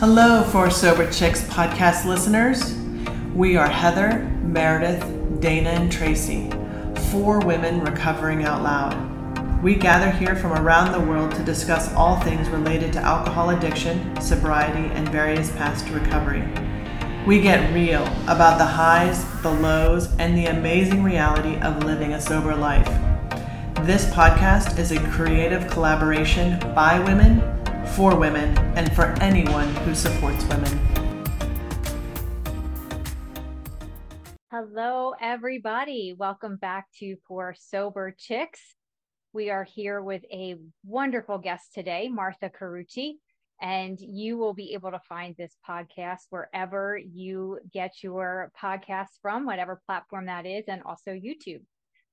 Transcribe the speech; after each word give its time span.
Hello, 0.00 0.42
4 0.44 0.70
Sober 0.70 1.12
Chicks 1.12 1.42
podcast 1.42 2.06
listeners. 2.06 2.74
We 3.34 3.58
are 3.58 3.68
Heather, 3.68 4.20
Meredith, 4.42 5.04
Dana, 5.42 5.68
and 5.68 5.92
Tracy, 5.92 6.48
four 7.10 7.38
women 7.40 7.82
recovering 7.82 8.44
out 8.44 8.62
loud. 8.62 9.62
We 9.62 9.74
gather 9.74 10.10
here 10.10 10.34
from 10.34 10.52
around 10.52 10.92
the 10.92 11.06
world 11.06 11.32
to 11.32 11.42
discuss 11.44 11.92
all 11.92 12.18
things 12.20 12.48
related 12.48 12.94
to 12.94 13.00
alcohol 13.00 13.50
addiction, 13.50 14.18
sobriety, 14.22 14.90
and 14.94 15.06
various 15.10 15.50
paths 15.50 15.82
to 15.82 15.92
recovery. 15.92 16.48
We 17.26 17.42
get 17.42 17.70
real 17.74 18.06
about 18.26 18.56
the 18.56 18.64
highs, 18.64 19.22
the 19.42 19.52
lows, 19.52 20.16
and 20.16 20.34
the 20.34 20.46
amazing 20.46 21.02
reality 21.02 21.60
of 21.60 21.84
living 21.84 22.14
a 22.14 22.20
sober 22.22 22.56
life. 22.56 22.88
This 23.84 24.06
podcast 24.06 24.78
is 24.78 24.92
a 24.92 25.08
creative 25.10 25.70
collaboration 25.70 26.58
by 26.74 26.98
women, 27.00 27.59
for 27.96 28.16
women, 28.16 28.56
and 28.76 28.92
for 28.94 29.06
anyone 29.20 29.68
who 29.76 29.94
supports 29.94 30.44
women. 30.44 30.78
Hello, 34.50 35.14
everybody. 35.20 36.14
Welcome 36.16 36.56
back 36.56 36.86
to 37.00 37.16
4 37.26 37.54
Sober 37.58 38.14
Chicks. 38.16 38.60
We 39.32 39.50
are 39.50 39.64
here 39.64 40.02
with 40.02 40.22
a 40.30 40.56
wonderful 40.84 41.38
guest 41.38 41.72
today, 41.74 42.08
Martha 42.08 42.50
Carucci, 42.50 43.14
and 43.60 43.98
you 44.00 44.36
will 44.36 44.54
be 44.54 44.74
able 44.74 44.90
to 44.90 45.00
find 45.08 45.34
this 45.36 45.56
podcast 45.68 46.22
wherever 46.30 46.98
you 46.98 47.58
get 47.72 48.02
your 48.02 48.50
podcasts 48.60 49.18
from, 49.22 49.46
whatever 49.46 49.80
platform 49.86 50.26
that 50.26 50.46
is, 50.46 50.64
and 50.68 50.82
also 50.82 51.10
YouTube. 51.10 51.62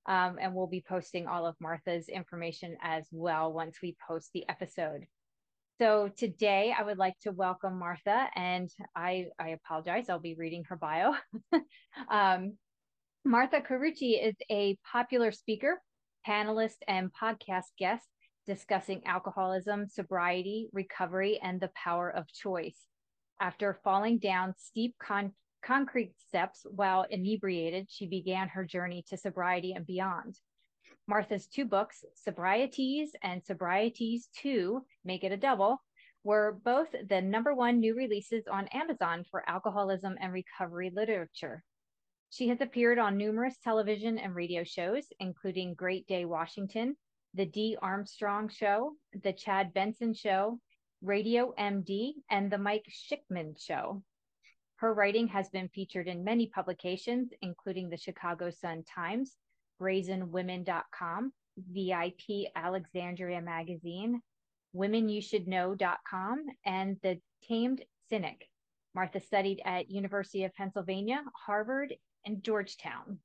Um, 0.08 0.38
and 0.40 0.54
we'll 0.54 0.68
be 0.68 0.84
posting 0.88 1.28
all 1.28 1.46
of 1.46 1.56
Martha's 1.60 2.08
information 2.08 2.78
as 2.82 3.08
well 3.12 3.52
once 3.52 3.78
we 3.82 3.98
post 4.08 4.30
the 4.34 4.48
episode. 4.48 5.06
So 5.80 6.10
today 6.18 6.74
I 6.76 6.82
would 6.82 6.98
like 6.98 7.14
to 7.22 7.32
welcome 7.32 7.78
Martha, 7.78 8.28
and 8.36 8.68
I, 8.96 9.28
I 9.40 9.50
apologize, 9.50 10.10
I'll 10.10 10.18
be 10.18 10.34
reading 10.34 10.64
her 10.70 10.76
bio. 10.76 11.14
um, 12.10 12.54
Martha 13.24 13.62
Carucci 13.62 14.20
is 14.20 14.34
a 14.50 14.76
popular 14.92 15.32
speaker, 15.32 15.80
panelist, 16.28 16.78
and 16.88 17.12
podcast 17.14 17.66
guest 17.78 18.08
discussing 18.48 19.06
alcoholism, 19.06 19.88
sobriety, 19.88 20.68
recovery, 20.74 21.40
and 21.44 21.62
the 21.62 21.70
power 21.76 22.10
of 22.10 22.26
choice. 22.34 22.80
After 23.40 23.80
falling 23.84 24.18
down 24.18 24.56
steep 24.58 24.96
con- 25.00 25.34
concrete 25.64 26.14
steps 26.28 26.66
while 26.72 27.06
inebriated, 27.08 27.86
she 27.88 28.08
began 28.08 28.48
her 28.48 28.66
journey 28.66 29.06
to 29.10 29.18
sobriety 29.18 29.74
and 29.74 29.86
beyond. 29.86 30.40
Martha's 31.08 31.48
two 31.48 31.64
books, 31.64 32.04
Sobrietease 32.28 33.12
and 33.24 33.42
Sobrietease 33.42 34.24
2, 34.42 34.86
Make 35.06 35.24
It 35.24 35.32
a 35.32 35.38
Double, 35.38 35.82
were 36.26 36.60
both 36.66 36.90
the 37.08 37.22
number 37.22 37.54
one 37.54 37.80
new 37.80 37.96
releases 37.96 38.46
on 38.48 38.68
Amazon 38.74 39.24
for 39.32 39.50
alcoholism 39.50 40.18
and 40.20 40.34
recovery 40.34 40.92
literature. 40.94 41.64
She 42.30 42.50
has 42.50 42.60
appeared 42.60 43.00
on 43.00 43.16
numerous 43.16 43.56
television 43.64 44.18
and 44.18 44.36
radio 44.36 44.66
shows, 44.66 45.06
including 45.22 45.76
Great 45.76 46.06
Day 46.08 46.26
Washington, 46.26 46.98
The 47.34 47.46
D. 47.46 47.78
Armstrong 47.82 48.50
Show, 48.50 48.92
The 49.24 49.32
Chad 49.32 49.74
Benson 49.74 50.14
Show, 50.14 50.60
Radio 51.02 51.54
MD, 51.58 52.16
and 52.30 52.52
The 52.52 52.58
Mike 52.58 52.86
Schikman 52.90 53.58
Show. 53.58 54.04
Her 54.76 54.94
writing 54.94 55.30
has 55.30 55.48
been 55.50 55.70
featured 55.70 56.10
in 56.10 56.26
many 56.26 56.48
publications, 56.48 57.32
including 57.42 57.90
the 57.90 57.98
Chicago 57.98 58.50
Sun 58.50 58.84
Times, 58.94 59.38
brazenwomen.com, 59.82 61.32
VIP 61.58 62.50
Alexandria 62.56 63.42
Magazine, 63.42 64.22
womenyoushouldknow.com, 64.76 66.46
and 66.66 66.98
The 67.04 67.20
Tamed 67.48 67.84
Cynic. 68.10 68.48
Martha 68.96 69.20
studied 69.20 69.62
at 69.66 69.92
University 69.92 70.44
of 70.44 70.54
Pennsylvania, 70.56 71.22
Harvard, 71.46 71.94
and 72.26 72.44
Georgetown. 72.44 73.20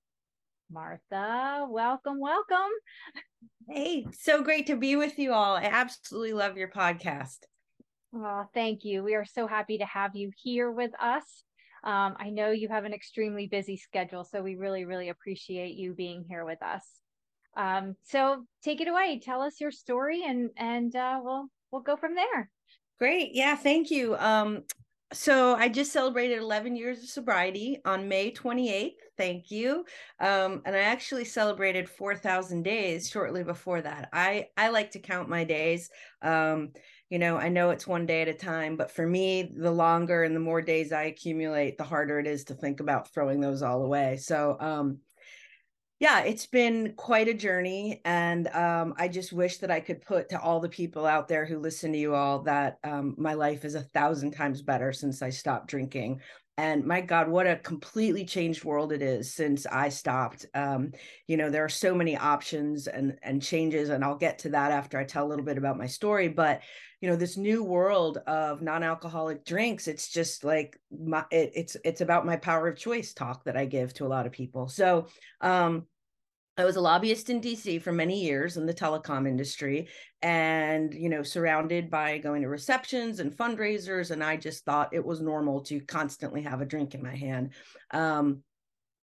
Martha, 0.70 1.66
welcome, 1.68 2.18
welcome. 2.18 2.70
Hey, 3.68 4.06
so 4.12 4.42
great 4.42 4.66
to 4.68 4.76
be 4.76 4.96
with 4.96 5.18
you 5.18 5.32
all. 5.32 5.56
I 5.56 5.64
absolutely 5.64 6.32
love 6.32 6.56
your 6.56 6.68
podcast. 6.68 7.38
Well, 8.12 8.50
thank 8.52 8.84
you. 8.84 9.02
We 9.02 9.14
are 9.14 9.24
so 9.24 9.46
happy 9.46 9.78
to 9.78 9.86
have 9.86 10.14
you 10.14 10.30
here 10.36 10.70
with 10.70 10.92
us. 11.00 11.44
Um, 11.84 12.14
I 12.18 12.30
know 12.30 12.50
you 12.50 12.68
have 12.68 12.84
an 12.84 12.94
extremely 12.94 13.46
busy 13.46 13.76
schedule, 13.76 14.24
so 14.24 14.42
we 14.42 14.54
really, 14.54 14.84
really 14.84 15.08
appreciate 15.08 15.74
you 15.74 15.94
being 15.94 16.24
here 16.28 16.44
with 16.44 16.62
us. 16.62 16.84
Um, 17.56 17.96
so 18.04 18.44
take 18.62 18.80
it 18.80 18.88
away. 18.88 19.20
Tell 19.22 19.42
us 19.42 19.60
your 19.60 19.70
story, 19.70 20.22
and 20.24 20.50
and 20.56 20.94
uh, 20.94 21.20
we'll 21.22 21.46
we'll 21.70 21.82
go 21.82 21.96
from 21.96 22.14
there. 22.14 22.50
Great. 22.98 23.30
Yeah. 23.34 23.56
Thank 23.56 23.90
you. 23.90 24.16
Um, 24.16 24.62
so 25.12 25.54
I 25.54 25.68
just 25.68 25.92
celebrated 25.92 26.38
11 26.38 26.74
years 26.76 27.02
of 27.02 27.08
sobriety 27.08 27.78
on 27.84 28.08
May 28.08 28.30
28th. 28.32 28.94
Thank 29.18 29.50
you. 29.50 29.84
Um, 30.20 30.62
and 30.64 30.74
I 30.74 30.80
actually 30.80 31.26
celebrated 31.26 31.88
4,000 31.88 32.62
days 32.62 33.10
shortly 33.10 33.44
before 33.44 33.82
that. 33.82 34.08
I 34.12 34.46
I 34.56 34.70
like 34.70 34.92
to 34.92 34.98
count 34.98 35.28
my 35.28 35.44
days. 35.44 35.90
Um, 36.22 36.70
you 37.12 37.18
know, 37.18 37.36
I 37.36 37.50
know 37.50 37.68
it's 37.68 37.86
one 37.86 38.06
day 38.06 38.22
at 38.22 38.28
a 38.28 38.32
time, 38.32 38.74
but 38.74 38.90
for 38.90 39.06
me, 39.06 39.52
the 39.54 39.70
longer 39.70 40.24
and 40.24 40.34
the 40.34 40.40
more 40.40 40.62
days 40.62 40.92
I 40.92 41.02
accumulate, 41.02 41.76
the 41.76 41.84
harder 41.84 42.18
it 42.18 42.26
is 42.26 42.44
to 42.44 42.54
think 42.54 42.80
about 42.80 43.12
throwing 43.12 43.38
those 43.38 43.62
all 43.62 43.82
away. 43.82 44.16
So, 44.16 44.56
um, 44.58 44.96
yeah, 46.00 46.20
it's 46.20 46.46
been 46.46 46.94
quite 46.96 47.28
a 47.28 47.34
journey. 47.34 48.00
And 48.06 48.48
um, 48.48 48.94
I 48.96 49.08
just 49.08 49.30
wish 49.30 49.58
that 49.58 49.70
I 49.70 49.78
could 49.78 50.00
put 50.00 50.30
to 50.30 50.40
all 50.40 50.58
the 50.58 50.70
people 50.70 51.04
out 51.04 51.28
there 51.28 51.44
who 51.44 51.58
listen 51.58 51.92
to 51.92 51.98
you 51.98 52.14
all 52.14 52.44
that 52.44 52.78
um, 52.82 53.14
my 53.18 53.34
life 53.34 53.66
is 53.66 53.74
a 53.74 53.82
thousand 53.82 54.30
times 54.30 54.62
better 54.62 54.90
since 54.90 55.20
I 55.20 55.28
stopped 55.28 55.66
drinking 55.66 56.22
and 56.58 56.84
my 56.84 57.00
god 57.00 57.28
what 57.28 57.46
a 57.46 57.56
completely 57.56 58.24
changed 58.24 58.64
world 58.64 58.92
it 58.92 59.02
is 59.02 59.32
since 59.32 59.66
i 59.66 59.88
stopped. 59.88 60.46
Um, 60.54 60.92
you 61.26 61.36
know 61.36 61.50
there 61.50 61.64
are 61.64 61.70
so 61.70 61.94
many 61.94 62.16
options 62.16 62.86
and 62.86 63.16
and 63.22 63.42
changes 63.42 63.88
and 63.88 64.04
i'll 64.04 64.16
get 64.16 64.38
to 64.40 64.50
that 64.50 64.70
after 64.70 64.98
i 64.98 65.04
tell 65.04 65.26
a 65.26 65.28
little 65.28 65.44
bit 65.44 65.58
about 65.58 65.78
my 65.78 65.86
story 65.86 66.28
but 66.28 66.60
you 67.00 67.08
know 67.08 67.16
this 67.16 67.36
new 67.36 67.64
world 67.64 68.18
of 68.26 68.62
non-alcoholic 68.62 69.44
drinks 69.44 69.88
it's 69.88 70.08
just 70.08 70.44
like 70.44 70.78
my 70.90 71.24
it, 71.30 71.52
it's 71.54 71.76
it's 71.84 72.00
about 72.00 72.26
my 72.26 72.36
power 72.36 72.68
of 72.68 72.76
choice 72.76 73.12
talk 73.12 73.44
that 73.44 73.56
i 73.56 73.64
give 73.64 73.92
to 73.94 74.06
a 74.06 74.08
lot 74.08 74.26
of 74.26 74.32
people. 74.32 74.68
So 74.68 75.06
um 75.40 75.86
I 76.58 76.64
was 76.64 76.76
a 76.76 76.80
lobbyist 76.80 77.30
in 77.30 77.40
DC 77.40 77.80
for 77.80 77.92
many 77.92 78.22
years 78.22 78.58
in 78.58 78.66
the 78.66 78.74
telecom 78.74 79.26
industry 79.26 79.88
and, 80.20 80.92
you 80.92 81.08
know, 81.08 81.22
surrounded 81.22 81.90
by 81.90 82.18
going 82.18 82.42
to 82.42 82.48
receptions 82.48 83.20
and 83.20 83.34
fundraisers. 83.34 84.10
And 84.10 84.22
I 84.22 84.36
just 84.36 84.64
thought 84.64 84.92
it 84.92 85.04
was 85.04 85.22
normal 85.22 85.62
to 85.62 85.80
constantly 85.80 86.42
have 86.42 86.60
a 86.60 86.66
drink 86.66 86.94
in 86.94 87.02
my 87.02 87.16
hand. 87.16 87.50
Um, 87.90 88.42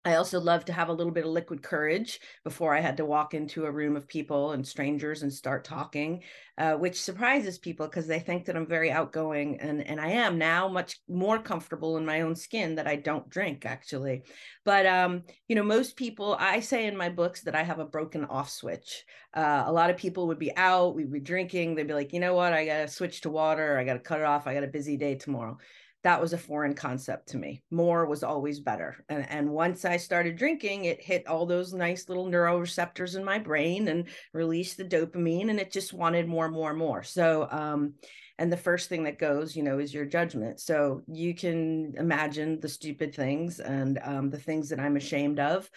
I 0.04 0.14
also 0.14 0.40
love 0.40 0.64
to 0.66 0.72
have 0.72 0.88
a 0.88 0.92
little 0.92 1.12
bit 1.12 1.24
of 1.24 1.32
liquid 1.32 1.62
courage 1.62 2.20
before 2.44 2.74
I 2.74 2.80
had 2.80 2.96
to 2.98 3.04
walk 3.04 3.34
into 3.34 3.66
a 3.66 3.70
room 3.70 3.96
of 3.96 4.06
people 4.06 4.52
and 4.52 4.66
strangers 4.66 5.22
and 5.22 5.32
start 5.32 5.64
talking, 5.64 6.22
uh, 6.56 6.74
which 6.74 7.02
surprises 7.02 7.58
people 7.58 7.86
because 7.86 8.06
they 8.06 8.20
think 8.20 8.44
that 8.44 8.56
I'm 8.56 8.66
very 8.66 8.92
outgoing. 8.92 9.60
And, 9.60 9.84
and 9.86 10.00
I 10.00 10.10
am 10.10 10.38
now 10.38 10.68
much 10.68 11.00
more 11.08 11.38
comfortable 11.38 11.96
in 11.96 12.06
my 12.06 12.20
own 12.20 12.36
skin 12.36 12.76
that 12.76 12.86
I 12.86 12.96
don't 12.96 13.28
drink 13.28 13.66
actually. 13.66 14.22
But, 14.64 14.86
um, 14.86 15.24
you 15.48 15.56
know, 15.56 15.64
most 15.64 15.96
people, 15.96 16.36
I 16.38 16.60
say 16.60 16.86
in 16.86 16.96
my 16.96 17.08
books 17.08 17.42
that 17.42 17.56
I 17.56 17.64
have 17.64 17.80
a 17.80 17.84
broken 17.84 18.24
off 18.24 18.50
switch. 18.50 19.04
Uh, 19.34 19.64
a 19.66 19.72
lot 19.72 19.90
of 19.90 19.96
people 19.96 20.28
would 20.28 20.38
be 20.38 20.56
out, 20.56 20.94
we'd 20.94 21.12
be 21.12 21.20
drinking. 21.20 21.74
They'd 21.74 21.88
be 21.88 21.94
like, 21.94 22.12
you 22.12 22.20
know 22.20 22.34
what? 22.34 22.52
I 22.52 22.64
got 22.64 22.78
to 22.78 22.88
switch 22.88 23.22
to 23.22 23.30
water. 23.30 23.76
I 23.76 23.84
got 23.84 23.94
to 23.94 24.00
cut 24.00 24.20
it 24.20 24.26
off. 24.26 24.46
I 24.46 24.54
got 24.54 24.64
a 24.64 24.68
busy 24.68 24.96
day 24.96 25.16
tomorrow 25.16 25.58
that 26.04 26.20
was 26.20 26.32
a 26.32 26.38
foreign 26.38 26.74
concept 26.74 27.28
to 27.28 27.36
me. 27.36 27.62
More 27.70 28.06
was 28.06 28.22
always 28.22 28.60
better. 28.60 29.04
And, 29.08 29.28
and 29.28 29.50
once 29.50 29.84
I 29.84 29.96
started 29.96 30.36
drinking, 30.36 30.84
it 30.84 31.02
hit 31.02 31.26
all 31.26 31.44
those 31.44 31.72
nice 31.72 32.08
little 32.08 32.26
neuroreceptors 32.26 33.16
in 33.16 33.24
my 33.24 33.38
brain 33.38 33.88
and 33.88 34.06
released 34.32 34.76
the 34.76 34.84
dopamine, 34.84 35.50
and 35.50 35.58
it 35.58 35.72
just 35.72 35.92
wanted 35.92 36.28
more, 36.28 36.48
more, 36.48 36.72
more. 36.72 37.02
So, 37.02 37.48
um, 37.50 37.94
and 38.38 38.52
the 38.52 38.56
first 38.56 38.88
thing 38.88 39.02
that 39.04 39.18
goes, 39.18 39.56
you 39.56 39.64
know, 39.64 39.80
is 39.80 39.92
your 39.92 40.04
judgment. 40.04 40.60
So 40.60 41.02
you 41.08 41.34
can 41.34 41.94
imagine 41.96 42.60
the 42.60 42.68
stupid 42.68 43.12
things 43.12 43.58
and 43.58 43.98
um, 44.04 44.30
the 44.30 44.38
things 44.38 44.68
that 44.68 44.78
I'm 44.78 44.96
ashamed 44.96 45.40
of. 45.40 45.68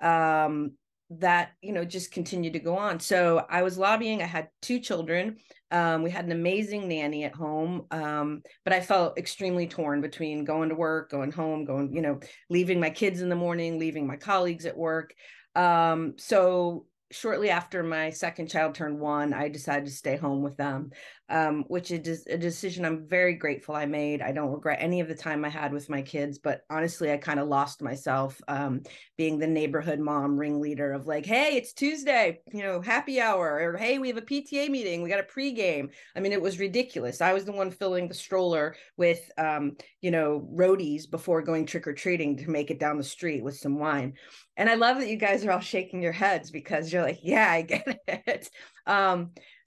Um, 0.00 0.72
that 1.10 1.52
you 1.62 1.72
know 1.72 1.86
just 1.86 2.12
continued 2.12 2.52
to 2.52 2.58
go 2.58 2.76
on 2.76 3.00
so 3.00 3.46
i 3.48 3.62
was 3.62 3.78
lobbying 3.78 4.22
i 4.22 4.26
had 4.26 4.48
two 4.60 4.78
children 4.78 5.38
um, 5.70 6.02
we 6.02 6.10
had 6.10 6.24
an 6.24 6.32
amazing 6.32 6.88
nanny 6.88 7.24
at 7.24 7.34
home 7.34 7.86
um, 7.90 8.42
but 8.64 8.72
i 8.72 8.80
felt 8.80 9.18
extremely 9.18 9.66
torn 9.66 10.00
between 10.00 10.44
going 10.44 10.68
to 10.68 10.74
work 10.74 11.10
going 11.10 11.32
home 11.32 11.64
going 11.64 11.94
you 11.94 12.02
know 12.02 12.18
leaving 12.50 12.80
my 12.80 12.90
kids 12.90 13.20
in 13.20 13.28
the 13.28 13.36
morning 13.36 13.78
leaving 13.78 14.06
my 14.06 14.16
colleagues 14.16 14.66
at 14.66 14.76
work. 14.76 15.14
Um, 15.54 16.14
so 16.18 16.86
shortly 17.10 17.50
after 17.50 17.82
my 17.82 18.10
second 18.10 18.48
child 18.48 18.74
turned 18.74 18.98
one 18.98 19.32
i 19.32 19.48
decided 19.48 19.86
to 19.86 19.90
stay 19.90 20.16
home 20.16 20.42
with 20.42 20.56
them 20.56 20.90
um, 21.30 21.64
which 21.68 21.90
is 21.90 22.26
a 22.26 22.38
decision 22.38 22.84
I'm 22.84 23.06
very 23.06 23.34
grateful 23.34 23.74
I 23.74 23.86
made. 23.86 24.22
I 24.22 24.32
don't 24.32 24.52
regret 24.52 24.78
any 24.80 25.00
of 25.00 25.08
the 25.08 25.14
time 25.14 25.44
I 25.44 25.48
had 25.48 25.72
with 25.72 25.90
my 25.90 26.00
kids, 26.00 26.38
but 26.38 26.62
honestly, 26.70 27.12
I 27.12 27.18
kind 27.18 27.38
of 27.38 27.48
lost 27.48 27.82
myself 27.82 28.40
um, 28.48 28.82
being 29.16 29.38
the 29.38 29.46
neighborhood 29.46 29.98
mom 29.98 30.38
ringleader 30.38 30.92
of 30.92 31.06
like, 31.06 31.26
hey, 31.26 31.56
it's 31.56 31.72
Tuesday, 31.72 32.40
you 32.52 32.62
know, 32.62 32.80
happy 32.80 33.20
hour, 33.20 33.60
or 33.60 33.76
hey, 33.76 33.98
we 33.98 34.08
have 34.08 34.16
a 34.16 34.22
PTA 34.22 34.70
meeting, 34.70 35.02
we 35.02 35.10
got 35.10 35.20
a 35.20 35.22
pregame. 35.22 35.90
I 36.16 36.20
mean, 36.20 36.32
it 36.32 36.40
was 36.40 36.58
ridiculous. 36.58 37.20
I 37.20 37.34
was 37.34 37.44
the 37.44 37.52
one 37.52 37.70
filling 37.70 38.08
the 38.08 38.14
stroller 38.14 38.76
with, 38.96 39.30
um, 39.36 39.76
you 40.00 40.10
know, 40.10 40.48
roadies 40.54 41.10
before 41.10 41.42
going 41.42 41.66
trick 41.66 41.86
or 41.86 41.92
treating 41.92 42.36
to 42.38 42.50
make 42.50 42.70
it 42.70 42.80
down 42.80 42.96
the 42.96 43.04
street 43.04 43.44
with 43.44 43.56
some 43.56 43.78
wine. 43.78 44.14
And 44.56 44.68
I 44.68 44.74
love 44.74 44.98
that 44.98 45.08
you 45.08 45.16
guys 45.16 45.44
are 45.44 45.52
all 45.52 45.60
shaking 45.60 46.02
your 46.02 46.12
heads 46.12 46.50
because 46.50 46.92
you're 46.92 47.02
like, 47.02 47.20
yeah, 47.22 47.50
I 47.50 47.62
get 47.62 48.00
it. 48.08 48.50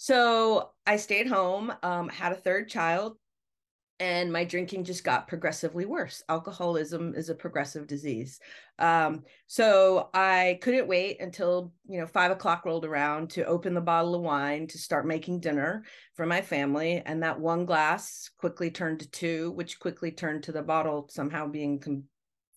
So 0.01 0.71
I 0.88 0.95
stayed 0.95 1.27
home, 1.27 1.71
um, 1.83 2.09
had 2.09 2.31
a 2.31 2.36
third 2.36 2.69
child, 2.69 3.18
and 4.00 4.33
my 4.33 4.44
drinking 4.44 4.86
just 4.86 5.03
got 5.03 5.27
progressively 5.27 5.86
worse. 5.86 6.24
Alcoholism 6.27 7.13
is 7.13 7.30
a 7.30 7.36
progressive 7.36 7.86
disease. 7.86 8.39
Um, 8.80 9.21
so 9.45 10.09
I 10.12 10.57
couldn't 10.63 10.88
wait 10.88 11.21
until, 11.21 11.71
you 11.88 12.00
know, 12.00 12.07
five 12.07 12.31
o'clock 12.31 12.65
rolled 12.65 12.83
around 12.83 13.30
to 13.30 13.45
open 13.45 13.75
the 13.75 13.80
bottle 13.80 14.15
of 14.15 14.24
wine 14.24 14.65
to 14.69 14.80
start 14.80 15.06
making 15.06 15.39
dinner 15.39 15.83
for 16.15 16.25
my 16.25 16.42
family. 16.42 17.04
And 17.06 17.21
that 17.21 17.39
one 17.39 17.68
glass 17.68 18.27
quickly 18.39 18.71
turned 18.71 19.01
to 19.01 19.12
two, 19.12 19.51
which 19.51 19.80
quickly 19.80 20.09
turned 20.12 20.42
to 20.45 20.51
the 20.51 20.63
bottle 20.63 21.09
somehow 21.12 21.45
being, 21.47 21.80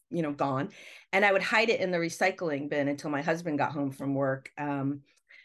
you 0.08 0.22
know, 0.22 0.32
gone. 0.32 0.70
And 1.12 1.26
I 1.26 1.32
would 1.32 1.42
hide 1.42 1.68
it 1.68 1.80
in 1.80 1.90
the 1.90 1.98
recycling 1.98 2.70
bin 2.70 2.88
until 2.88 3.10
my 3.10 3.20
husband 3.20 3.58
got 3.58 3.72
home 3.72 3.90
from 3.90 4.14
work. 4.14 4.50
Um, 4.56 5.02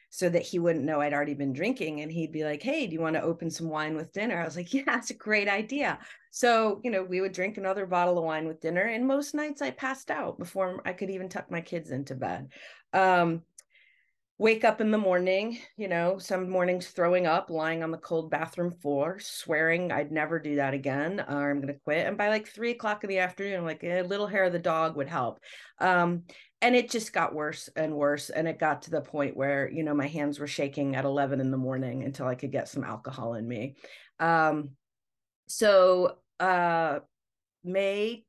so 0.10 0.28
that 0.30 0.42
he 0.42 0.60
wouldn't 0.60 0.86
know 0.86 1.02
I'd 1.02 1.14
already 1.14 1.36
been 1.36 1.54
drinking. 1.54 2.02
And 2.02 2.12
he'd 2.12 2.32
be 2.32 2.44
like, 2.44 2.64
Hey, 2.64 2.88
do 2.88 2.94
you 2.94 3.02
want 3.02 3.16
to 3.16 3.22
open 3.22 3.50
some 3.50 3.70
wine 3.70 3.96
with 3.96 4.12
dinner? 4.12 4.40
I 4.42 4.46
was 4.46 4.56
like, 4.56 4.74
Yeah, 4.74 4.84
that's 4.86 5.12
a 5.12 5.16
great 5.16 5.48
idea. 5.48 6.00
So, 6.32 6.82
you 6.84 6.92
know, 6.92 7.04
we 7.04 7.22
would 7.22 7.34
drink 7.34 7.58
another 7.58 7.86
bottle 7.86 8.18
of 8.18 8.24
wine 8.24 8.48
with 8.48 8.62
dinner. 8.62 8.82
And 8.82 9.08
most 9.08 9.34
nights 9.34 9.62
I 9.62 9.72
passed 9.72 10.12
out 10.12 10.38
before 10.38 10.82
I 10.86 10.94
could 10.94 11.10
even 11.10 11.30
tuck 11.30 11.50
my 11.52 11.62
kids 11.62 11.92
into 11.92 12.16
bed. 12.16 12.50
Um, 12.94 13.44
wake 14.40 14.64
up 14.64 14.80
in 14.80 14.90
the 14.90 14.98
morning, 14.98 15.60
you 15.76 15.90
know, 15.90 16.18
some 16.18 16.50
mornings 16.50 16.88
throwing 16.88 17.28
up, 17.28 17.50
lying 17.50 17.84
on 17.84 17.92
the 17.92 17.98
cold 17.98 18.32
bathroom 18.32 18.72
floor, 18.72 19.20
swearing 19.20 19.92
I'd 19.92 20.14
never 20.14 20.40
do 20.40 20.56
that 20.56 20.74
again, 20.74 21.20
or 21.28 21.52
I'm 21.52 21.60
going 21.60 21.74
to 21.74 21.80
quit. 21.82 22.08
And 22.08 22.18
by 22.18 22.30
like 22.30 22.48
three 22.48 22.72
o'clock 22.72 23.04
in 23.04 23.10
the 23.10 23.20
afternoon, 23.20 23.66
like 23.66 23.84
a 23.84 24.02
little 24.04 24.28
hair 24.28 24.46
of 24.46 24.54
the 24.54 24.60
dog 24.60 24.96
would 24.96 25.10
help. 25.10 25.42
Um, 25.80 26.24
and 26.62 26.76
it 26.76 26.90
just 26.90 27.14
got 27.14 27.34
worse 27.34 27.70
and 27.76 27.96
worse. 27.96 28.30
And 28.30 28.48
it 28.48 28.60
got 28.60 28.84
to 28.84 28.92
the 28.92 29.02
point 29.02 29.38
where, 29.38 29.70
you 29.70 29.84
know, 29.84 29.94
my 29.94 30.08
hands 30.08 30.40
were 30.40 30.48
shaking 30.48 30.96
at 30.96 31.06
11 31.06 31.40
in 31.40 31.52
the 31.52 31.58
morning 31.58 32.04
until 32.04 32.28
I 32.28 32.36
could 32.36 32.52
get 32.52 32.68
some 32.68 32.84
alcohol 32.84 33.36
in 33.36 33.48
me. 33.48 33.76
Um, 34.20 34.72
so, 35.48 36.18
uh, 36.40 37.00
May 37.64 38.26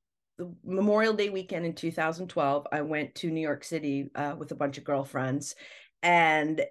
Memorial 0.65 1.13
Day 1.13 1.29
weekend 1.29 1.67
in 1.67 1.75
2012, 1.75 2.67
I 2.73 2.83
went 2.83 3.15
to 3.17 3.31
New 3.31 3.41
York 3.41 3.63
City 3.65 4.11
uh, 4.15 4.35
with 4.39 4.53
a 4.53 4.57
bunch 4.57 4.79
of 4.79 4.85
girlfriends 4.85 5.55
and 6.03 6.63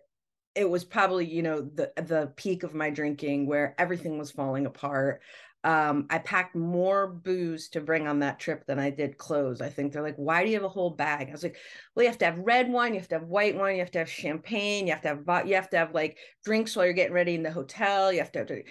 it 0.55 0.69
was 0.69 0.83
probably 0.83 1.25
you 1.25 1.41
know 1.41 1.61
the 1.61 1.91
the 1.95 2.33
peak 2.35 2.63
of 2.63 2.73
my 2.73 2.89
drinking 2.89 3.45
where 3.45 3.75
everything 3.77 4.17
was 4.17 4.31
falling 4.31 4.65
apart 4.65 5.21
um, 5.63 6.05
I 6.09 6.19
packed 6.19 6.55
more 6.55 7.07
booze 7.07 7.69
to 7.69 7.81
bring 7.81 8.07
on 8.07 8.19
that 8.19 8.39
trip 8.39 8.65
than 8.65 8.79
I 8.79 8.89
did 8.89 9.17
clothes. 9.17 9.61
I 9.61 9.69
think 9.69 9.91
they're 9.91 10.01
like, 10.01 10.15
why 10.15 10.43
do 10.43 10.49
you 10.49 10.55
have 10.55 10.63
a 10.63 10.69
whole 10.69 10.91
bag? 10.91 11.27
I 11.27 11.31
was 11.31 11.43
like, 11.43 11.57
well, 11.93 12.03
you 12.03 12.09
have 12.09 12.17
to 12.19 12.25
have 12.25 12.39
red 12.39 12.71
wine, 12.71 12.93
you 12.93 12.99
have 12.99 13.09
to 13.09 13.19
have 13.19 13.27
white 13.27 13.57
wine, 13.57 13.75
you 13.75 13.81
have 13.81 13.91
to 13.91 13.99
have 13.99 14.09
champagne, 14.09 14.87
you 14.87 14.93
have 14.93 15.01
to 15.01 15.09
have 15.09 15.47
you 15.47 15.55
have 15.55 15.69
to 15.71 15.77
have 15.77 15.93
like 15.93 16.17
drinks 16.45 16.75
while 16.75 16.85
you're 16.85 16.93
getting 16.93 17.13
ready 17.13 17.35
in 17.35 17.43
the 17.43 17.51
hotel. 17.51 18.11
You 18.11 18.19
have 18.19 18.31
to, 18.33 18.39
have 18.39 18.47
to 18.47 18.63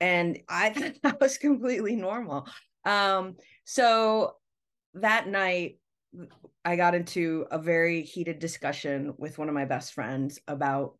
and 0.00 0.38
I 0.48 0.70
thought 0.70 0.94
that 1.02 1.20
was 1.20 1.38
completely 1.38 1.96
normal. 1.96 2.46
Um, 2.84 3.36
so 3.64 4.36
that 4.94 5.28
night 5.28 5.78
I 6.64 6.76
got 6.76 6.94
into 6.94 7.46
a 7.50 7.58
very 7.58 8.02
heated 8.02 8.38
discussion 8.38 9.14
with 9.18 9.38
one 9.38 9.48
of 9.48 9.54
my 9.54 9.64
best 9.64 9.92
friends 9.92 10.38
about 10.46 10.94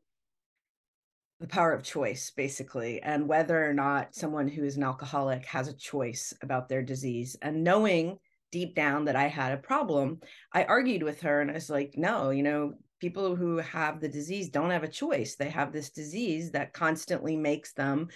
the 1.40 1.46
power 1.46 1.72
of 1.72 1.82
choice, 1.82 2.30
basically, 2.30 3.02
and 3.02 3.28
whether 3.28 3.68
or 3.68 3.74
not 3.74 4.14
someone 4.14 4.48
who 4.48 4.64
is 4.64 4.76
an 4.76 4.82
alcoholic 4.82 5.44
has 5.44 5.68
a 5.68 5.76
choice 5.76 6.32
about 6.42 6.68
their 6.68 6.82
disease. 6.82 7.36
And 7.42 7.62
knowing 7.62 8.18
deep 8.52 8.74
down 8.74 9.04
that 9.04 9.16
I 9.16 9.26
had 9.26 9.52
a 9.52 9.58
problem, 9.58 10.20
I 10.52 10.64
argued 10.64 11.02
with 11.02 11.20
her 11.22 11.42
and 11.42 11.50
I 11.50 11.54
was 11.54 11.68
like, 11.68 11.94
no, 11.96 12.30
you 12.30 12.42
know, 12.42 12.74
people 13.00 13.36
who 13.36 13.58
have 13.58 14.00
the 14.00 14.08
disease 14.08 14.48
don't 14.48 14.70
have 14.70 14.84
a 14.84 14.88
choice. 14.88 15.36
They 15.36 15.50
have 15.50 15.72
this 15.72 15.90
disease 15.90 16.52
that 16.52 16.72
constantly 16.72 17.36
makes 17.36 17.72
them 17.72 18.08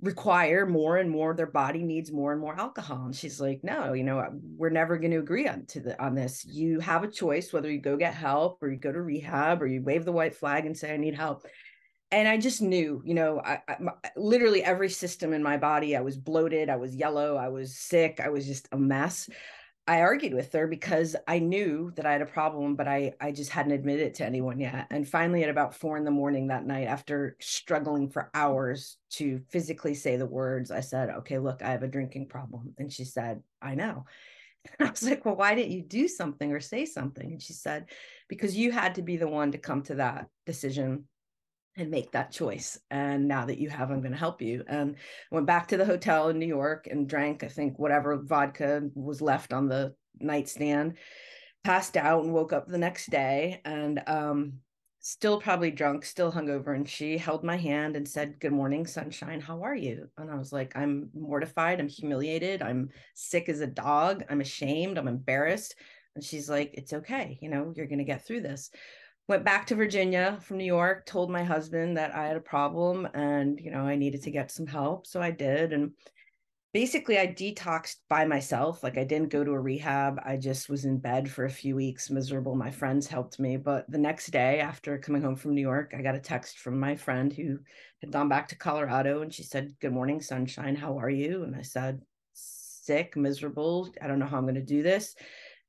require 0.00 0.66
more 0.66 0.96
and 0.96 1.08
more 1.08 1.32
their 1.32 1.46
body 1.46 1.84
needs 1.84 2.10
more 2.10 2.32
and 2.32 2.40
more 2.40 2.58
alcohol 2.58 3.04
and 3.04 3.14
she's 3.14 3.40
like 3.40 3.60
no 3.62 3.92
you 3.92 4.02
know 4.02 4.20
we're 4.56 4.68
never 4.68 4.98
going 4.98 5.12
to 5.12 5.18
agree 5.18 5.46
on 5.46 5.64
to 5.64 5.78
the 5.78 6.02
on 6.02 6.12
this 6.12 6.44
you 6.44 6.80
have 6.80 7.04
a 7.04 7.08
choice 7.08 7.52
whether 7.52 7.70
you 7.70 7.80
go 7.80 7.96
get 7.96 8.12
help 8.12 8.60
or 8.60 8.68
you 8.68 8.76
go 8.76 8.90
to 8.90 9.00
rehab 9.00 9.62
or 9.62 9.66
you 9.68 9.80
wave 9.80 10.04
the 10.04 10.10
white 10.10 10.34
flag 10.34 10.66
and 10.66 10.76
say 10.76 10.92
i 10.92 10.96
need 10.96 11.14
help 11.14 11.46
and 12.12 12.28
i 12.28 12.36
just 12.36 12.62
knew 12.62 13.02
you 13.04 13.14
know 13.14 13.40
I, 13.44 13.60
I 13.66 13.76
literally 14.16 14.62
every 14.62 14.90
system 14.90 15.32
in 15.32 15.42
my 15.42 15.56
body 15.56 15.96
i 15.96 16.00
was 16.00 16.16
bloated 16.16 16.68
i 16.68 16.76
was 16.76 16.94
yellow 16.94 17.36
i 17.36 17.48
was 17.48 17.76
sick 17.76 18.20
i 18.22 18.28
was 18.28 18.46
just 18.46 18.68
a 18.70 18.78
mess 18.78 19.28
I 19.86 20.02
argued 20.02 20.32
with 20.32 20.52
her 20.52 20.68
because 20.68 21.16
I 21.26 21.40
knew 21.40 21.92
that 21.96 22.06
I 22.06 22.12
had 22.12 22.22
a 22.22 22.26
problem, 22.26 22.76
but 22.76 22.86
I 22.86 23.14
I 23.20 23.32
just 23.32 23.50
hadn't 23.50 23.72
admitted 23.72 24.06
it 24.06 24.14
to 24.14 24.24
anyone 24.24 24.60
yet. 24.60 24.86
And 24.90 25.08
finally, 25.08 25.42
at 25.42 25.50
about 25.50 25.74
four 25.74 25.96
in 25.96 26.04
the 26.04 26.10
morning 26.12 26.46
that 26.46 26.64
night, 26.64 26.86
after 26.86 27.36
struggling 27.40 28.08
for 28.08 28.30
hours 28.32 28.96
to 29.12 29.40
physically 29.50 29.94
say 29.94 30.16
the 30.16 30.26
words, 30.26 30.70
I 30.70 30.80
said, 30.80 31.10
"Okay, 31.10 31.38
look, 31.38 31.62
I 31.62 31.70
have 31.70 31.82
a 31.82 31.88
drinking 31.88 32.28
problem." 32.28 32.74
And 32.78 32.92
she 32.92 33.04
said, 33.04 33.42
"I 33.60 33.74
know." 33.74 34.04
And 34.78 34.88
I 34.88 34.90
was 34.92 35.02
like, 35.02 35.24
"Well, 35.24 35.34
why 35.34 35.56
didn't 35.56 35.72
you 35.72 35.82
do 35.82 36.06
something 36.06 36.52
or 36.52 36.60
say 36.60 36.86
something?" 36.86 37.32
And 37.32 37.42
she 37.42 37.52
said, 37.52 37.90
"Because 38.28 38.56
you 38.56 38.70
had 38.70 38.94
to 38.96 39.02
be 39.02 39.16
the 39.16 39.28
one 39.28 39.50
to 39.50 39.58
come 39.58 39.82
to 39.84 39.96
that 39.96 40.28
decision 40.46 41.08
and 41.76 41.90
make 41.90 42.12
that 42.12 42.32
choice. 42.32 42.78
And 42.90 43.26
now 43.26 43.46
that 43.46 43.58
you 43.58 43.70
have, 43.70 43.90
I'm 43.90 44.00
going 44.00 44.12
to 44.12 44.18
help 44.18 44.42
you. 44.42 44.62
And 44.66 44.96
went 45.30 45.46
back 45.46 45.68
to 45.68 45.76
the 45.76 45.84
hotel 45.84 46.28
in 46.28 46.38
New 46.38 46.46
York 46.46 46.86
and 46.90 47.08
drank, 47.08 47.42
I 47.42 47.48
think, 47.48 47.78
whatever 47.78 48.16
vodka 48.22 48.88
was 48.94 49.22
left 49.22 49.52
on 49.52 49.68
the 49.68 49.94
nightstand, 50.20 50.94
passed 51.64 51.96
out 51.96 52.24
and 52.24 52.32
woke 52.32 52.52
up 52.52 52.68
the 52.68 52.78
next 52.78 53.10
day 53.10 53.60
and 53.64 54.02
um, 54.06 54.54
still 55.00 55.40
probably 55.40 55.70
drunk, 55.70 56.04
still 56.04 56.30
hungover. 56.30 56.76
And 56.76 56.88
she 56.88 57.16
held 57.16 57.42
my 57.42 57.56
hand 57.56 57.96
and 57.96 58.06
said, 58.06 58.38
Good 58.38 58.52
morning, 58.52 58.86
sunshine. 58.86 59.40
How 59.40 59.62
are 59.62 59.76
you? 59.76 60.08
And 60.18 60.30
I 60.30 60.36
was 60.36 60.52
like, 60.52 60.76
I'm 60.76 61.08
mortified. 61.14 61.80
I'm 61.80 61.88
humiliated. 61.88 62.60
I'm 62.60 62.90
sick 63.14 63.48
as 63.48 63.60
a 63.60 63.66
dog. 63.66 64.24
I'm 64.28 64.42
ashamed. 64.42 64.98
I'm 64.98 65.08
embarrassed. 65.08 65.74
And 66.14 66.22
she's 66.22 66.50
like, 66.50 66.74
It's 66.74 66.92
okay. 66.92 67.38
You 67.40 67.48
know, 67.48 67.72
you're 67.74 67.86
going 67.86 67.98
to 67.98 68.04
get 68.04 68.26
through 68.26 68.42
this 68.42 68.70
went 69.32 69.44
back 69.46 69.66
to 69.66 69.74
Virginia 69.74 70.38
from 70.42 70.58
New 70.58 70.66
York, 70.66 71.06
told 71.06 71.30
my 71.30 71.42
husband 71.42 71.96
that 71.96 72.14
I 72.14 72.26
had 72.26 72.36
a 72.36 72.40
problem 72.40 73.08
and, 73.14 73.58
you 73.58 73.70
know, 73.70 73.80
I 73.80 73.96
needed 73.96 74.22
to 74.24 74.30
get 74.30 74.50
some 74.50 74.66
help. 74.66 75.06
So 75.06 75.22
I 75.22 75.30
did. 75.30 75.72
And 75.72 75.92
basically, 76.74 77.18
I 77.18 77.28
detoxed 77.28 77.96
by 78.10 78.26
myself. 78.26 78.82
Like 78.82 78.98
I 78.98 79.04
didn't 79.04 79.30
go 79.30 79.42
to 79.42 79.52
a 79.52 79.58
rehab. 79.58 80.20
I 80.22 80.36
just 80.36 80.68
was 80.68 80.84
in 80.84 80.98
bed 80.98 81.30
for 81.30 81.46
a 81.46 81.50
few 81.50 81.74
weeks, 81.74 82.10
miserable. 82.10 82.54
My 82.54 82.70
friends 82.70 83.06
helped 83.06 83.40
me. 83.40 83.56
But 83.56 83.90
the 83.90 83.96
next 83.96 84.32
day, 84.32 84.60
after 84.60 84.98
coming 84.98 85.22
home 85.22 85.36
from 85.36 85.54
New 85.54 85.62
York, 85.62 85.94
I 85.96 86.02
got 86.02 86.14
a 86.14 86.20
text 86.20 86.58
from 86.58 86.78
my 86.78 86.94
friend 86.94 87.32
who 87.32 87.58
had 88.02 88.12
gone 88.12 88.28
back 88.28 88.48
to 88.48 88.56
Colorado 88.56 89.22
and 89.22 89.32
she 89.32 89.44
said, 89.44 89.74
Good 89.80 89.94
morning, 89.94 90.20
sunshine. 90.20 90.76
How 90.76 90.98
are 90.98 91.08
you? 91.08 91.44
And 91.44 91.56
I 91.56 91.62
said, 91.62 92.02
Sick, 92.34 93.16
miserable. 93.16 93.88
I 94.02 94.08
don't 94.08 94.18
know 94.18 94.26
how 94.26 94.36
I'm 94.36 94.44
going 94.44 94.56
to 94.56 94.60
do 94.60 94.82
this 94.82 95.16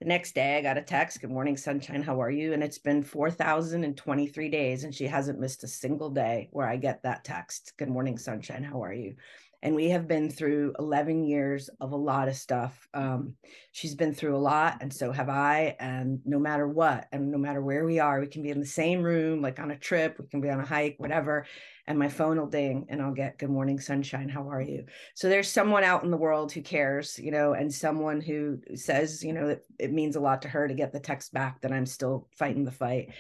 the 0.04 0.10
next 0.10 0.36
day, 0.36 0.58
I 0.58 0.62
got 0.62 0.78
a 0.78 0.82
text, 0.82 1.22
Good 1.22 1.32
morning, 1.32 1.56
sunshine. 1.56 2.04
How 2.04 2.22
are 2.22 2.30
you? 2.30 2.52
And 2.52 2.62
it's 2.62 2.78
been 2.78 3.04
4,023 3.04 4.50
days, 4.50 4.84
and 4.84 4.94
she 4.94 5.08
hasn't 5.08 5.40
missed 5.40 5.64
a 5.64 5.68
single 5.68 6.10
day 6.10 6.50
where 6.52 6.68
I 6.68 6.76
get 6.76 7.04
that 7.04 7.24
text, 7.24 7.72
Good 7.78 7.88
morning, 7.88 8.18
sunshine. 8.18 8.64
How 8.64 8.84
are 8.84 8.94
you? 8.94 9.16
and 9.62 9.74
we 9.74 9.88
have 9.88 10.10
been 10.10 10.30
through 10.30 10.74
11 10.78 11.24
years 11.24 11.70
of 11.80 11.94
a 11.94 11.96
lot 11.96 12.28
of 12.28 12.36
stuff 12.36 12.86
um, 12.94 13.34
she's 13.72 13.96
been 13.96 14.14
through 14.14 14.36
a 14.36 14.38
lot 14.38 14.78
and 14.82 14.94
so 14.94 15.10
have 15.10 15.30
i 15.30 15.74
and 15.80 16.20
no 16.26 16.38
matter 16.38 16.68
what 16.68 17.08
and 17.14 17.32
no 17.32 17.38
matter 17.38 17.62
where 17.62 17.86
we 17.86 17.98
are 17.98 18.20
we 18.20 18.28
can 18.28 18.44
be 18.44 18.50
in 18.50 18.60
the 18.60 18.66
same 18.66 19.02
room 19.02 19.42
like 19.42 19.60
on 19.60 19.72
a 19.72 19.80
trip 19.80 20.18
we 20.20 20.28
can 20.28 20.42
be 20.42 20.50
on 20.50 20.60
a 20.60 20.66
hike 20.66 20.96
whatever 20.98 21.46
and 21.88 22.00
my 22.00 22.08
phone 22.08 22.38
will 22.38 22.48
ding 22.48 22.86
and 22.90 23.02
i'll 23.02 23.14
get 23.14 23.38
good 23.38 23.50
morning 23.50 23.80
sunshine 23.80 24.30
how 24.30 24.50
are 24.50 24.62
you 24.62 24.86
so 25.16 25.30
there's 25.30 25.50
someone 25.50 25.84
out 25.84 26.04
in 26.04 26.12
the 26.12 26.18
world 26.18 26.52
who 26.52 26.62
cares 26.62 27.20
you 27.20 27.32
know 27.32 27.54
and 27.54 27.74
someone 27.74 28.22
who 28.22 28.58
says 28.76 29.24
you 29.24 29.34
know 29.34 29.48
that 29.48 29.62
it 29.80 29.92
means 29.92 30.16
a 30.16 30.22
lot 30.22 30.42
to 30.42 30.48
her 30.48 30.68
to 30.68 30.74
get 30.74 30.92
the 30.92 31.00
text 31.00 31.34
back 31.34 31.62
that 31.62 31.72
i'm 31.72 31.86
still 31.86 32.28
fighting 32.38 32.64
the 32.64 32.72
fight 32.72 33.12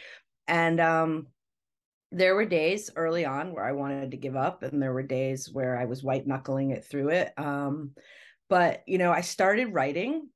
and 0.47 0.79
um 0.79 1.27
there 2.13 2.35
were 2.35 2.45
days 2.45 2.91
early 2.95 3.25
on 3.25 3.53
where 3.53 3.65
I 3.65 3.71
wanted 3.71 4.11
to 4.11 4.17
give 4.17 4.35
up, 4.35 4.61
and 4.61 4.81
there 4.81 4.93
were 4.93 5.03
days 5.03 5.49
where 5.51 5.77
I 5.77 5.85
was 5.85 6.03
white 6.03 6.27
knuckling 6.27 6.69
it 6.69 6.85
through 6.85 7.09
it. 7.09 7.33
Um, 7.37 7.91
but 8.49 8.83
you 8.85 8.99
know, 8.99 9.11
I 9.11 9.21
started 9.21 9.73
writing 9.73 10.29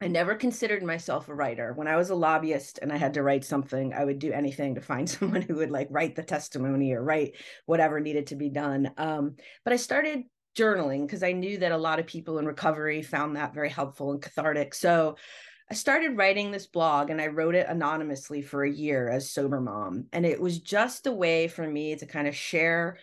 I 0.00 0.06
never 0.06 0.36
considered 0.36 0.84
myself 0.84 1.28
a 1.28 1.34
writer. 1.34 1.72
When 1.72 1.88
I 1.88 1.96
was 1.96 2.10
a 2.10 2.14
lobbyist 2.14 2.78
and 2.80 2.92
I 2.92 2.96
had 2.96 3.14
to 3.14 3.22
write 3.22 3.44
something, 3.44 3.92
I 3.92 4.04
would 4.04 4.20
do 4.20 4.32
anything 4.32 4.76
to 4.76 4.80
find 4.80 5.10
someone 5.10 5.42
who 5.42 5.56
would 5.56 5.70
like 5.70 5.88
write 5.90 6.14
the 6.14 6.22
testimony 6.22 6.92
or 6.92 7.02
write 7.02 7.34
whatever 7.66 7.98
needed 7.98 8.28
to 8.28 8.36
be 8.36 8.48
done. 8.48 8.92
Um, 8.96 9.36
but 9.64 9.72
I 9.72 9.76
started 9.76 10.24
journaling 10.56 11.06
because 11.06 11.22
I 11.22 11.32
knew 11.32 11.58
that 11.58 11.72
a 11.72 11.76
lot 11.76 11.98
of 11.98 12.06
people 12.06 12.38
in 12.38 12.46
recovery 12.46 13.02
found 13.02 13.36
that 13.36 13.54
very 13.54 13.70
helpful 13.70 14.12
and 14.12 14.22
cathartic. 14.22 14.74
So 14.74 15.16
I 15.70 15.74
started 15.74 16.16
writing 16.16 16.50
this 16.50 16.66
blog 16.66 17.10
and 17.10 17.20
I 17.20 17.26
wrote 17.26 17.54
it 17.54 17.66
anonymously 17.68 18.40
for 18.40 18.64
a 18.64 18.70
year 18.70 19.08
as 19.10 19.30
Sober 19.30 19.60
Mom. 19.60 20.06
And 20.12 20.24
it 20.24 20.40
was 20.40 20.60
just 20.60 21.06
a 21.06 21.12
way 21.12 21.48
for 21.48 21.66
me 21.68 21.96
to 21.96 22.06
kind 22.06 22.26
of 22.26 22.36
share 22.36 22.98